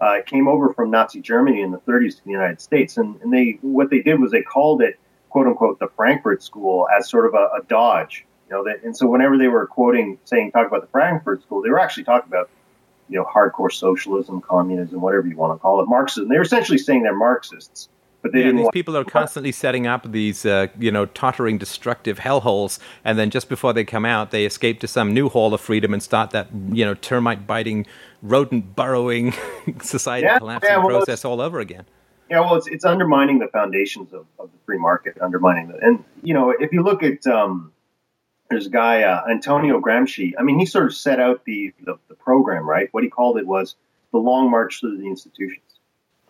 Uh, 0.00 0.22
came 0.24 0.48
over 0.48 0.72
from 0.72 0.90
Nazi 0.90 1.20
Germany 1.20 1.60
in 1.60 1.72
the 1.72 1.78
30s 1.80 2.16
to 2.16 2.24
the 2.24 2.30
United 2.30 2.58
States, 2.58 2.96
and, 2.96 3.20
and 3.20 3.30
they 3.30 3.58
what 3.60 3.90
they 3.90 4.00
did 4.00 4.18
was 4.18 4.30
they 4.30 4.40
called 4.40 4.80
it 4.80 4.98
quote 5.30 5.46
unquote 5.46 5.78
the 5.78 5.88
Frankfurt 5.88 6.42
School 6.42 6.86
as 6.96 7.08
sort 7.08 7.26
of 7.26 7.34
a, 7.34 7.48
a 7.58 7.62
dodge. 7.68 8.26
You 8.48 8.56
know, 8.56 8.64
that, 8.64 8.82
and 8.82 8.96
so 8.96 9.06
whenever 9.06 9.38
they 9.38 9.48
were 9.48 9.66
quoting, 9.66 10.18
saying, 10.24 10.52
talk 10.52 10.66
about 10.66 10.82
the 10.82 10.88
Frankfurt 10.88 11.42
School, 11.42 11.62
they 11.62 11.70
were 11.70 11.78
actually 11.78 12.04
talking 12.04 12.28
about, 12.28 12.50
you 13.08 13.16
know, 13.16 13.24
hardcore 13.24 13.72
socialism, 13.72 14.40
communism, 14.40 15.00
whatever 15.00 15.26
you 15.26 15.36
want 15.36 15.54
to 15.54 15.58
call 15.58 15.80
it, 15.80 15.88
Marxism. 15.88 16.28
They 16.28 16.36
were 16.36 16.42
essentially 16.42 16.78
saying 16.78 17.04
they're 17.04 17.14
Marxists. 17.14 17.88
But 18.22 18.34
yeah, 18.34 18.52
these 18.52 18.68
people 18.72 18.96
are 18.98 19.04
constantly 19.04 19.50
setting 19.50 19.86
up 19.86 20.10
these, 20.12 20.44
uh, 20.44 20.66
you 20.78 20.90
know, 20.90 21.06
tottering, 21.06 21.56
destructive 21.56 22.18
hellholes, 22.18 22.78
and 23.02 23.18
then 23.18 23.30
just 23.30 23.48
before 23.48 23.72
they 23.72 23.84
come 23.84 24.04
out, 24.04 24.30
they 24.30 24.44
escape 24.44 24.80
to 24.80 24.88
some 24.88 25.14
new 25.14 25.30
hall 25.30 25.54
of 25.54 25.60
freedom 25.60 25.94
and 25.94 26.02
start 26.02 26.30
that, 26.32 26.48
you 26.70 26.84
know, 26.84 26.92
termite 26.92 27.46
biting, 27.46 27.86
rodent 28.20 28.76
burrowing, 28.76 29.32
society 29.82 30.26
yeah, 30.26 30.38
collapsing 30.38 30.70
yeah, 30.70 30.76
well, 30.78 30.98
process 30.98 31.24
all 31.24 31.40
over 31.40 31.60
again. 31.60 31.86
Yeah, 32.30 32.40
well, 32.40 32.54
it's 32.54 32.68
it's 32.68 32.84
undermining 32.84 33.40
the 33.40 33.48
foundations 33.48 34.12
of, 34.12 34.24
of 34.38 34.52
the 34.52 34.58
free 34.64 34.78
market, 34.78 35.18
undermining 35.20 35.68
the 35.68 35.78
and 35.84 36.04
you 36.22 36.32
know 36.32 36.50
if 36.50 36.72
you 36.72 36.82
look 36.82 37.02
at 37.02 37.26
um, 37.26 37.72
there's 38.50 38.66
a 38.66 38.70
guy 38.70 39.02
uh, 39.02 39.22
Antonio 39.28 39.80
Gramsci. 39.80 40.34
I 40.38 40.42
mean, 40.42 40.58
he 40.58 40.66
sort 40.66 40.86
of 40.86 40.94
set 40.94 41.20
out 41.20 41.44
the, 41.44 41.72
the, 41.84 41.98
the 42.08 42.14
program, 42.14 42.68
right? 42.68 42.88
What 42.92 43.04
he 43.04 43.10
called 43.10 43.38
it 43.38 43.46
was 43.46 43.76
the 44.12 44.18
long 44.18 44.50
march 44.50 44.80
through 44.80 44.98
the 44.98 45.06
institutions, 45.06 45.64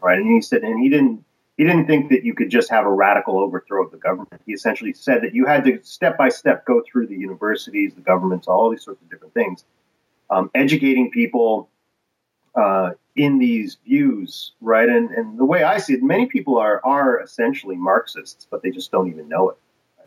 right? 0.00 0.18
And 0.18 0.30
he 0.30 0.40
said, 0.40 0.62
and 0.62 0.80
he 0.82 0.88
didn't 0.88 1.24
he 1.56 1.64
didn't 1.64 1.86
think 1.86 2.08
that 2.10 2.24
you 2.24 2.34
could 2.34 2.48
just 2.48 2.70
have 2.70 2.86
a 2.86 2.90
radical 2.90 3.38
overthrow 3.38 3.84
of 3.84 3.90
the 3.90 3.98
government. 3.98 4.40
He 4.46 4.52
essentially 4.52 4.94
said 4.94 5.22
that 5.22 5.34
you 5.34 5.44
had 5.44 5.64
to 5.64 5.82
step 5.82 6.16
by 6.16 6.30
step 6.30 6.64
go 6.64 6.82
through 6.90 7.08
the 7.08 7.16
universities, 7.16 7.92
the 7.94 8.00
governments, 8.00 8.48
all 8.48 8.70
these 8.70 8.84
sorts 8.84 9.02
of 9.02 9.10
different 9.10 9.34
things, 9.34 9.64
um, 10.30 10.50
educating 10.54 11.10
people, 11.10 11.68
uh, 12.54 12.90
in 13.16 13.38
these 13.38 13.78
views, 13.84 14.52
right? 14.60 14.88
And 14.88 15.10
and 15.10 15.38
the 15.38 15.44
way 15.44 15.62
I 15.62 15.78
see 15.78 15.94
it, 15.94 16.02
many 16.02 16.26
people 16.26 16.58
are 16.58 16.80
are 16.84 17.20
essentially 17.20 17.76
Marxists, 17.76 18.46
but 18.50 18.62
they 18.62 18.70
just 18.70 18.90
don't 18.90 19.08
even 19.08 19.28
know 19.28 19.50
it. 19.50 19.56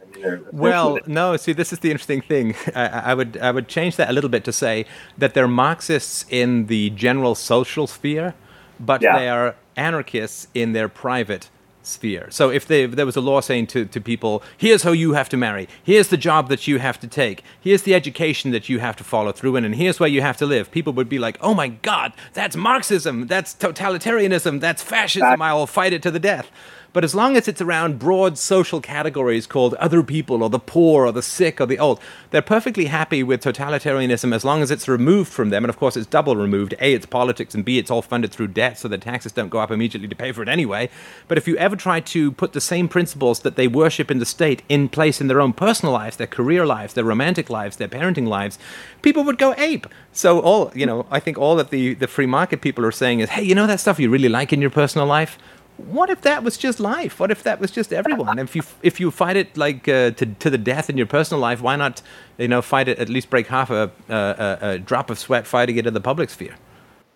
I 0.01 0.29
mean, 0.29 0.45
well, 0.51 0.99
no. 1.08 1.38
See, 1.38 1.53
this 1.53 1.71
is 1.71 1.79
the 1.79 1.91
interesting 1.91 2.21
thing. 2.21 2.56
I, 2.75 3.12
I, 3.12 3.13
would 3.13 3.38
I 3.38 3.51
would 3.51 3.67
change 3.67 3.95
that 3.95 4.10
a 4.10 4.13
little 4.13 4.29
bit 4.29 4.43
to 4.45 4.53
say 4.53 4.86
that 5.17 5.34
they're 5.34 5.47
Marxists 5.47 6.25
in 6.29 6.67
the 6.67 6.89
general 6.91 7.36
social 7.36 7.88
sphere, 7.88 8.34
but 8.79 9.01
yeah. 9.01 9.17
they 9.17 9.29
are 9.29 9.56
anarchists 9.75 10.47
in 10.53 10.73
their 10.73 10.89
private 10.89 11.49
sphere. 11.84 12.28
So 12.32 12.50
if, 12.50 12.65
they, 12.65 12.84
if, 12.84 12.91
there 12.91 13.06
was 13.06 13.15
a 13.15 13.22
law 13.22 13.41
saying 13.41 13.67
to, 13.67 13.86
to 13.86 14.02
people, 14.02 14.41
here's 14.58 14.84
how 14.84 14.91
you 14.91 15.13
have 15.13 15.30
to 15.30 15.38
marry, 15.38 15.67
here's 15.84 16.08
the 16.08 16.17
job 16.17 16.50
that 16.50 16.67
you 16.67 16.80
have 16.80 17.00
to 17.02 17.08
take, 17.08 17.43
here's 17.62 17.84
the 17.84 17.93
education 17.93 18.52
that 18.52 18.69
you 18.69 18.80
have 18.80 18.96
to 18.98 19.04
follow 19.04 19.32
through 19.32 19.56
in, 19.58 19.65
and 19.65 19.76
here's 19.76 20.00
where 20.00 20.10
you 20.10 20.22
have 20.22 20.38
to 20.38 20.46
live, 20.46 20.72
people 20.72 20.93
would 20.93 21.10
be 21.10 21.19
like, 21.19 21.38
oh 21.41 21.54
my 21.54 21.67
God, 21.67 22.13
that's 22.34 22.56
Marxism, 22.56 23.28
that's 23.28 23.54
totalitarianism, 23.54 24.60
that's 24.60 24.82
fascism, 24.82 25.41
I'll 25.41 25.67
fight 25.67 25.93
it 25.93 26.02
to 26.04 26.12
the 26.12 26.19
death. 26.19 26.50
But 26.93 27.03
as 27.03 27.15
long 27.15 27.36
as 27.36 27.47
it's 27.47 27.60
around 27.60 27.97
broad 27.97 28.38
social 28.38 28.79
categories 28.79 29.47
called 29.47 29.73
other 29.75 30.03
people 30.03 30.43
or 30.43 30.49
the 30.49 30.60
poor 30.60 31.08
or 31.08 31.12
the 31.12 31.23
sick 31.23 31.60
or 31.60 31.65
the 31.65 31.79
old, 31.79 31.99
they're 32.29 32.43
perfectly 32.43 32.86
happy 32.86 33.23
with 33.23 33.43
totalitarianism 33.43 34.34
as 34.34 34.45
long 34.45 34.62
as 34.62 34.69
it's 34.69 34.88
removed 34.88 35.32
from 35.32 35.49
them. 35.49 35.63
And 35.63 35.69
of 35.69 35.77
course, 35.77 35.97
it's 35.97 36.06
double 36.06 36.36
removed. 36.36 36.75
A, 36.79 36.93
it's 36.93 37.08
politics, 37.08 37.56
and 37.56 37.65
B, 37.65 37.79
it's 37.79 37.89
all 37.89 38.03
funded 38.03 38.32
through 38.32 38.49
debt, 38.49 38.77
so 38.77 38.88
the 38.88 38.99
taxes 38.99 39.32
don't 39.32 39.49
go 39.49 39.58
up 39.58 39.71
immediately 39.71 40.08
to 40.08 40.15
pay 40.15 40.32
for 40.32 40.43
it 40.43 40.47
anyway. 40.49 40.88
But 41.27 41.39
if 41.39 41.47
you 41.47 41.58
ever 41.58 41.75
try 41.75 41.99
to 41.99 42.32
put 42.32 42.53
the 42.53 42.62
same 42.62 42.88
principles 42.88 43.39
that 43.39 43.56
they 43.56 43.67
worship 43.67 44.12
in 44.12 44.19
the 44.19 44.25
state 44.25 44.62
in 44.69 44.88
place 44.88 45.19
in 45.19 45.27
their 45.27 45.41
own 45.41 45.53
personal 45.53 45.93
lives, 45.93 46.17
their 46.17 46.27
career 46.27 46.63
lives, 46.63 46.93
their 46.93 47.03
romantic 47.03 47.49
lives, 47.49 47.77
their 47.77 47.88
parenting 47.88 48.27
lives, 48.27 48.60
people 49.01 49.23
would 49.23 49.39
go 49.39 49.56
ape. 49.58 49.88
So 50.12 50.39
all 50.41 50.71
you 50.75 50.86
know, 50.86 51.08
I 51.10 51.19
think 51.19 51.39
all 51.39 51.56
that 51.56 51.71
the, 51.71 51.95
the 51.95 52.08
free 52.08 52.27
market 52.27 52.62
people 52.62 52.86
are 52.86 52.91
saying 52.91 53.19
is, 53.19 53.29
hey, 53.29 53.41
you 53.41 53.56
know 53.56 53.65
that 53.65 53.79
stuff 53.79 53.99
you 53.99 54.12
really 54.12 54.29
like 54.29 54.53
in 54.53 54.62
your 54.62 54.69
personal 54.69 55.08
life? 55.08 55.39
What 55.86 56.10
if 56.10 56.22
that 56.22 56.43
was 56.43 56.58
just 56.58 56.80
life? 56.80 57.19
What 57.19 57.32
if 57.32 57.43
that 57.43 57.60
was 57.60 57.72
just 57.72 57.91
everyone? 57.93 58.39
if 58.39 58.56
you 58.56 58.63
if 58.82 59.00
you 59.00 59.12
fight 59.12 59.36
it 59.36 59.58
like 59.58 59.88
uh, 59.88 60.12
to 60.12 60.26
to 60.26 60.50
the 60.50 60.58
death 60.58 60.89
in 60.89 60.98
your 60.98 61.08
personal 61.08 61.39
life, 61.39 61.62
why 61.62 61.76
not 61.76 62.02
you 62.38 62.48
know 62.48 62.62
fight 62.62 62.88
it 62.88 63.00
at 63.00 63.10
least 63.10 63.30
break 63.30 63.48
half 63.48 63.69
a, 63.69 63.91
a, 64.10 64.58
a 64.62 64.80
drop 64.80 65.10
of 65.10 65.19
sweat 65.19 65.46
fighting 65.48 65.78
it 65.78 65.86
in 65.86 65.93
the 65.93 66.02
public 66.02 66.30
sphere? 66.30 66.56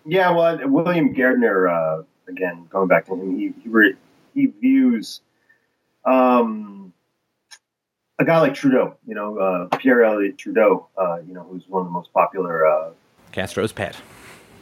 Yeah, 0.04 0.30
well, 0.30 0.58
William 0.68 1.14
Gairdner, 1.14 1.68
uh, 1.70 2.02
again 2.28 2.66
going 2.70 2.88
back 2.88 3.06
to 3.06 3.14
him, 3.14 3.38
he 3.38 3.52
he, 3.62 3.68
re- 3.68 3.96
he 4.34 4.46
views 4.46 5.20
um, 6.04 6.92
a 8.18 8.24
guy 8.24 8.40
like 8.40 8.54
Trudeau, 8.54 8.96
you 9.06 9.14
know, 9.14 9.38
uh, 9.38 9.76
Pierre 9.78 10.02
Elliott 10.02 10.38
Trudeau, 10.38 10.88
uh, 10.96 11.18
you 11.26 11.34
know, 11.34 11.42
who's 11.42 11.64
one 11.68 11.82
of 11.82 11.86
the 11.86 11.92
most 11.92 12.12
popular 12.12 12.66
uh, 12.66 12.90
Castro's 13.32 13.72
pet. 13.72 13.96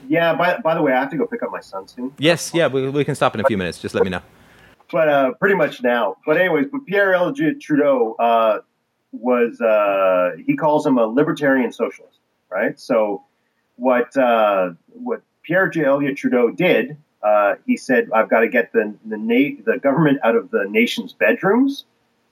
Yeah. 0.09 0.35
By, 0.35 0.59
by 0.59 0.75
the 0.75 0.83
way, 0.83 0.93
I 0.93 1.01
have 1.01 1.11
to 1.11 1.17
go 1.17 1.27
pick 1.27 1.43
up 1.43 1.51
my 1.51 1.61
son 1.61 1.87
soon. 1.89 2.13
Yes. 2.19 2.53
Yeah. 2.55 2.67
We, 2.69 2.89
we 2.89 3.05
can 3.05 3.15
stop 3.15 3.35
in 3.35 3.41
a 3.41 3.45
few 3.45 3.57
minutes. 3.57 3.79
Just 3.79 3.95
let 3.95 4.05
me 4.05 4.11
know. 4.11 4.23
But 4.93 5.09
uh, 5.09 5.33
pretty 5.35 5.57
much 5.57 5.83
now. 5.83 6.17
But 6.25 6.37
anyways, 6.37 6.67
but 6.71 6.85
Pierre 6.87 7.15
Elliott 7.15 7.61
Trudeau 7.61 8.15
uh, 8.19 8.59
was 9.13 9.61
uh, 9.61 10.37
he 10.47 10.57
calls 10.57 10.87
him 10.87 10.99
a 10.99 11.07
libertarian 11.07 11.73
socialist, 11.73 12.19
right? 12.51 12.79
So 12.79 13.25
what 13.77 14.17
uh, 14.17 14.71
what 14.93 15.23
Pierre 15.43 15.73
Elliott 15.77 16.17
Trudeau 16.17 16.51
did, 16.51 16.97
uh, 17.23 17.55
he 17.67 17.77
said, 17.77 18.09
"I've 18.15 18.29
got 18.31 18.41
to 18.41 18.49
get 18.49 18.73
the 18.73 18.95
the, 19.05 19.17
na- 19.17 19.61
the 19.65 19.79
government 19.79 20.21
out 20.23 20.37
of 20.37 20.51
the 20.51 20.67
nation's 20.69 21.13
bedrooms," 21.13 21.85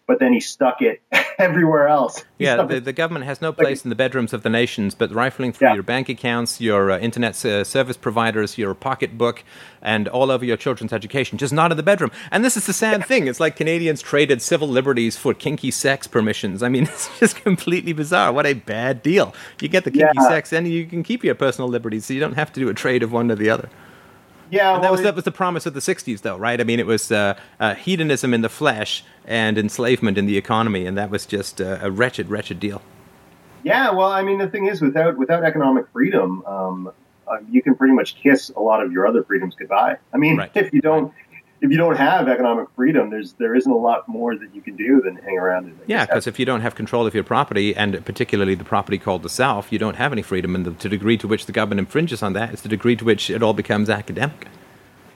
but 0.07 0.19
then 0.21 0.33
he 0.33 0.41
stuck 0.41 0.83
it 0.83 1.03
everywhere 1.39 1.89
else. 1.89 2.25
Yeah, 2.39 2.63
the, 2.63 2.81
the 2.81 2.93
government 2.93 3.25
has 3.25 3.41
no 3.41 3.53
place 3.53 3.85
in 3.85 3.89
the 3.89 3.95
bedrooms 3.95 4.33
of 4.33 4.43
the 4.43 4.51
nations, 4.51 4.95
but 4.95 5.13
rifling 5.13 5.53
through 5.53 5.69
yeah. 5.69 5.75
your 5.75 5.83
bank 5.83 6.09
accounts, 6.09 6.61
your 6.61 6.91
uh, 6.91 6.99
internet 6.99 7.43
uh, 7.45 7.65
service 7.65 7.97
providers, 7.97 8.59
your 8.59 8.75
pocketbook, 8.75 9.45
and 9.81 10.09
all 10.09 10.31
over 10.31 10.45
your 10.45 10.57
children's 10.57 10.93
education, 10.93 11.39
just 11.39 11.53
not 11.53 11.71
in 11.71 11.77
the 11.77 11.83
bedroom. 11.83 12.11
And 12.31 12.45
this 12.45 12.57
is 12.57 12.67
the 12.67 12.73
sad 12.73 13.05
thing. 13.07 13.27
It's 13.27 13.41
like 13.41 13.57
Canadians 13.57 14.03
traded 14.03 14.43
civil 14.43 14.69
liberties 14.69 15.17
for 15.17 15.35
kinky 15.35 15.71
sex 15.71 16.07
permissions. 16.07 16.63
I 16.63 16.69
mean, 16.69 16.85
it's 16.93 17.19
just 17.19 17.37
completely 17.37 17.93
bizarre. 17.93 18.33
What 18.33 18.47
a 18.47 18.55
bad 18.55 19.03
deal. 19.03 19.35
You 19.61 19.69
get 19.69 19.85
the 19.85 19.91
kinky 19.91 20.13
yeah. 20.17 20.29
sex, 20.29 20.53
and 20.53 20.69
you 20.69 20.87
can 20.87 21.03
keep 21.03 21.25
your 21.25 21.35
personal 21.35 21.69
liberties, 21.69 22.07
so 22.07 22.15
you 22.15 22.21
don't 22.21 22.35
have 22.35 22.53
to 22.53 22.61
do 22.61 22.69
a 22.69 22.75
trade 22.75 23.03
of 23.03 23.13
one 23.13 23.29
to 23.29 23.37
the 23.37 23.51
other. 23.51 23.69
Yeah, 24.55 24.73
well, 24.73 24.81
that 24.83 24.93
was 24.93 25.03
that 25.03 25.15
was 25.17 25.25
the 25.25 25.33
promise 25.33 25.67
of 25.67 25.75
the 25.75 25.81
'60s, 25.81 26.21
though, 26.21 26.37
right? 26.37 26.61
I 26.61 26.65
mean, 26.65 26.79
it 26.79 26.87
was 26.87 27.11
uh, 27.11 27.37
uh, 27.59 27.75
hedonism 27.75 28.33
in 28.33 28.43
the 28.43 28.49
flesh 28.49 29.05
and 29.25 29.59
enslavement 29.59 30.17
in 30.17 30.27
the 30.27 30.37
economy, 30.37 30.87
and 30.87 30.97
that 30.97 31.11
was 31.11 31.27
just 31.27 31.61
uh, 31.61 31.79
a 31.83 31.91
wretched, 31.91 32.29
wretched 32.29 32.61
deal. 32.61 32.81
Yeah, 33.65 33.91
well, 33.91 34.13
I 34.13 34.23
mean, 34.23 34.39
the 34.39 34.49
thing 34.49 34.67
is, 34.67 34.81
without 34.81 35.19
without 35.19 35.43
economic 35.43 35.89
freedom, 35.93 36.45
um, 36.47 36.93
uh, 37.27 37.39
you 37.51 37.63
can 37.63 37.75
pretty 37.75 37.95
much 37.95 38.15
kiss 38.15 38.51
a 38.51 38.61
lot 38.61 38.81
of 38.81 38.93
your 38.93 39.09
other 39.09 39.25
freedoms 39.25 39.57
goodbye. 39.57 39.97
I 40.13 40.19
mean, 40.19 40.37
right. 40.37 40.51
if 40.55 40.73
you 40.73 40.81
don't 40.81 41.13
if 41.61 41.71
you 41.71 41.77
don't 41.77 41.97
have 41.97 42.29
economic 42.29 42.69
freedom, 42.77 43.11
there's 43.11 43.33
there 43.35 43.55
isn't 43.55 43.71
a 43.71 43.77
lot 43.77 44.07
more 44.09 44.37
that 44.37 44.55
you 44.55 44.61
can 44.61 44.77
do 44.77 45.01
than 45.03 45.17
hang 45.17 45.39
around. 45.39 45.67
And 45.67 45.79
yeah, 45.87 46.05
because 46.05 46.27
if 46.27 46.39
you 46.39 46.45
don't 46.45 46.61
have 46.61 46.75
control 46.75 47.07
of 47.07 47.15
your 47.15 47.25
property, 47.25 47.75
and 47.75 48.05
particularly 48.05 48.55
the 48.55 48.65
property 48.65 48.99
called 48.99 49.23
the 49.23 49.29
self, 49.29 49.73
you 49.73 49.79
don't 49.79 49.97
have 49.97 50.13
any 50.13 50.23
freedom. 50.23 50.55
And 50.55 50.67
the, 50.67 50.71
the 50.71 50.89
degree 50.89 51.17
to 51.19 51.29
which 51.29 51.47
the 51.47 51.53
government 51.53 51.79
infringes 51.79 52.23
on 52.23 52.33
that 52.35 52.53
is 52.53 52.63
the 52.63 52.69
degree 52.69 52.97
to 52.97 53.05
which 53.05 53.31
it 53.31 53.43
all 53.43 53.55
becomes 53.55 53.89
academic. 53.89 54.49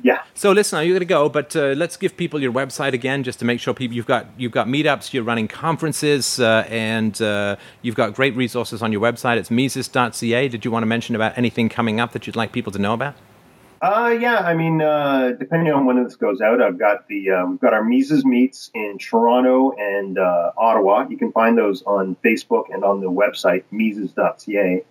Yeah. 0.03 0.22
So 0.34 0.53
listen, 0.53 0.78
you're 0.84 0.95
going 0.95 1.01
to 1.01 1.05
go, 1.05 1.28
but 1.28 1.57
uh, 1.57 1.74
let's 1.76 1.97
give 1.97 2.16
people 2.16 2.41
your 2.41 2.53
website 2.53 2.93
again, 2.93 3.24
just 3.24 3.39
to 3.41 3.45
make 3.45 3.61
sure 3.61 3.74
people 3.74 3.97
you've 3.97 4.07
got 4.07 4.26
you've 4.36 4.53
got 4.53 4.68
meetups, 4.68 5.12
you're 5.12 5.24
running 5.24 5.49
conferences, 5.49 6.39
uh, 6.39 6.64
and 6.68 7.20
uh, 7.20 7.57
you've 7.82 7.97
got 7.97 8.14
great 8.14 8.34
resources 8.36 8.80
on 8.80 8.93
your 8.93 9.01
website. 9.01 9.36
It's 9.36 9.51
Mises.ca. 9.51 10.49
Did 10.49 10.64
you 10.64 10.70
want 10.70 10.82
to 10.82 10.86
mention 10.86 11.14
about 11.14 11.36
anything 11.36 11.68
coming 11.68 12.01
up 12.01 12.12
that 12.12 12.26
you'd 12.26 12.36
like 12.36 12.53
people 12.53 12.72
to 12.72 12.78
know 12.78 12.95
about? 12.95 13.16
Uh, 13.81 14.16
yeah, 14.18 14.39
I 14.39 14.55
mean, 14.55 14.83
uh, 14.83 15.33
depending 15.39 15.72
on 15.72 15.87
when 15.87 16.03
this 16.03 16.16
goes 16.16 16.41
out, 16.41 16.61
I've 16.61 16.79
got 16.79 17.07
the 17.07 17.31
um, 17.31 17.53
we've 17.53 17.61
got 17.61 17.74
our 17.74 17.85
Mises 17.85 18.24
meets 18.24 18.70
in 18.74 18.99
Toronto 18.99 19.72
and 19.79 20.18
uh, 20.18 20.51
Ottawa. 20.57 21.07
You 21.09 21.16
can 21.16 21.31
find 21.31 21.57
those 21.57 21.83
on 21.85 22.16
Facebook 22.24 22.74
and 22.74 22.83
on 22.83 23.01
the 23.01 23.11
website 23.11 23.62
Mises.ca. 23.70 24.85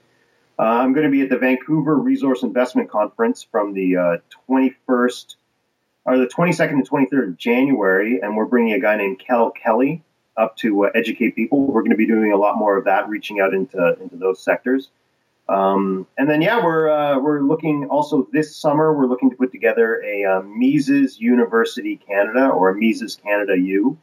Uh, 0.59 0.61
I'm 0.61 0.93
going 0.93 1.05
to 1.05 1.11
be 1.11 1.21
at 1.21 1.29
the 1.29 1.37
Vancouver 1.37 1.95
Resource 1.95 2.43
Investment 2.43 2.89
Conference 2.89 3.45
from 3.51 3.73
the 3.73 4.21
21st 4.49 5.35
uh, 5.35 6.11
or 6.11 6.17
the 6.17 6.27
22nd 6.27 6.83
to 6.83 6.89
23rd 6.89 7.27
of 7.27 7.37
January, 7.37 8.21
and 8.21 8.37
we're 8.37 8.45
bringing 8.45 8.73
a 8.73 8.79
guy 8.79 8.95
named 8.95 9.19
Kel 9.19 9.51
Kelly 9.51 10.01
up 10.37 10.55
to 10.57 10.85
uh, 10.85 10.91
educate 10.95 11.35
people. 11.35 11.59
We're 11.59 11.81
going 11.81 11.91
to 11.91 11.97
be 11.97 12.07
doing 12.07 12.31
a 12.31 12.37
lot 12.37 12.57
more 12.57 12.77
of 12.77 12.85
that, 12.85 13.09
reaching 13.09 13.41
out 13.41 13.53
into 13.53 13.97
into 14.01 14.15
those 14.15 14.41
sectors. 14.41 14.89
Um, 15.49 16.07
and 16.17 16.29
then, 16.29 16.41
yeah, 16.41 16.63
we're 16.63 16.89
uh, 16.89 17.19
we're 17.19 17.41
looking 17.41 17.85
also 17.85 18.27
this 18.33 18.55
summer. 18.55 18.93
We're 18.93 19.07
looking 19.07 19.29
to 19.29 19.35
put 19.35 19.51
together 19.51 20.01
a 20.03 20.25
uh, 20.25 20.41
Mises 20.41 21.19
University 21.19 21.97
Canada 21.97 22.49
or 22.49 22.69
a 22.69 22.75
Mises 22.75 23.15
Canada 23.15 23.57
U, 23.57 23.97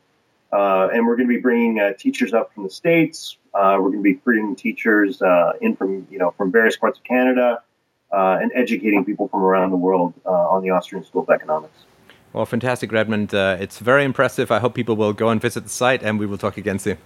uh, 0.53 0.89
and 0.93 1.07
we're 1.07 1.17
going 1.17 1.29
to 1.29 1.35
be 1.35 1.41
bringing 1.41 1.81
uh, 1.81 1.93
teachers 1.99 2.33
up 2.33 2.55
from 2.55 2.65
the 2.65 2.71
states. 2.71 3.37
Uh, 3.53 3.77
we're 3.79 3.91
going 3.91 3.99
to 3.99 4.03
be 4.03 4.15
bringing 4.15 4.57
teachers 4.57 5.21
uh, 5.21 5.53
in 5.61 5.77
from 5.77 6.07
you 6.11 6.19
know 6.19 6.31
from 6.31 6.51
various 6.51 6.77
parts 6.77 6.99
of 6.99 7.05
Canada 7.05 7.63
and 8.11 8.53
educating 8.55 9.05
people 9.05 9.27
from 9.29 9.43
around 9.43 9.71
the 9.71 9.77
world 9.77 10.15
on 10.25 10.63
the 10.63 10.71
Austrian 10.71 11.05
School 11.05 11.23
of 11.23 11.31
Economics. 11.31 11.85
Well, 12.33 12.47
fantastic, 12.47 12.91
Redmond. 12.91 13.35
it's 13.35 13.79
very 13.81 14.05
impressive. 14.05 14.51
I 14.51 14.61
hope 14.61 14.75
people 14.75 14.97
will 14.97 15.13
go 15.13 15.29
and 15.29 15.41
visit 15.41 15.65
the 15.65 15.69
site, 15.69 16.03
and 16.03 16.19
we 16.19 16.25
will 16.25 16.39
talk 16.39 16.57
again 16.57 16.79
soon. 16.79 16.97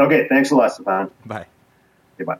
Okay, 0.00 0.26
thanks 0.28 0.50
a 0.50 0.56
lot, 0.56 0.72
Stefan. 0.72 1.10
Bye. 1.26 1.46
Goodbye. 2.18 2.38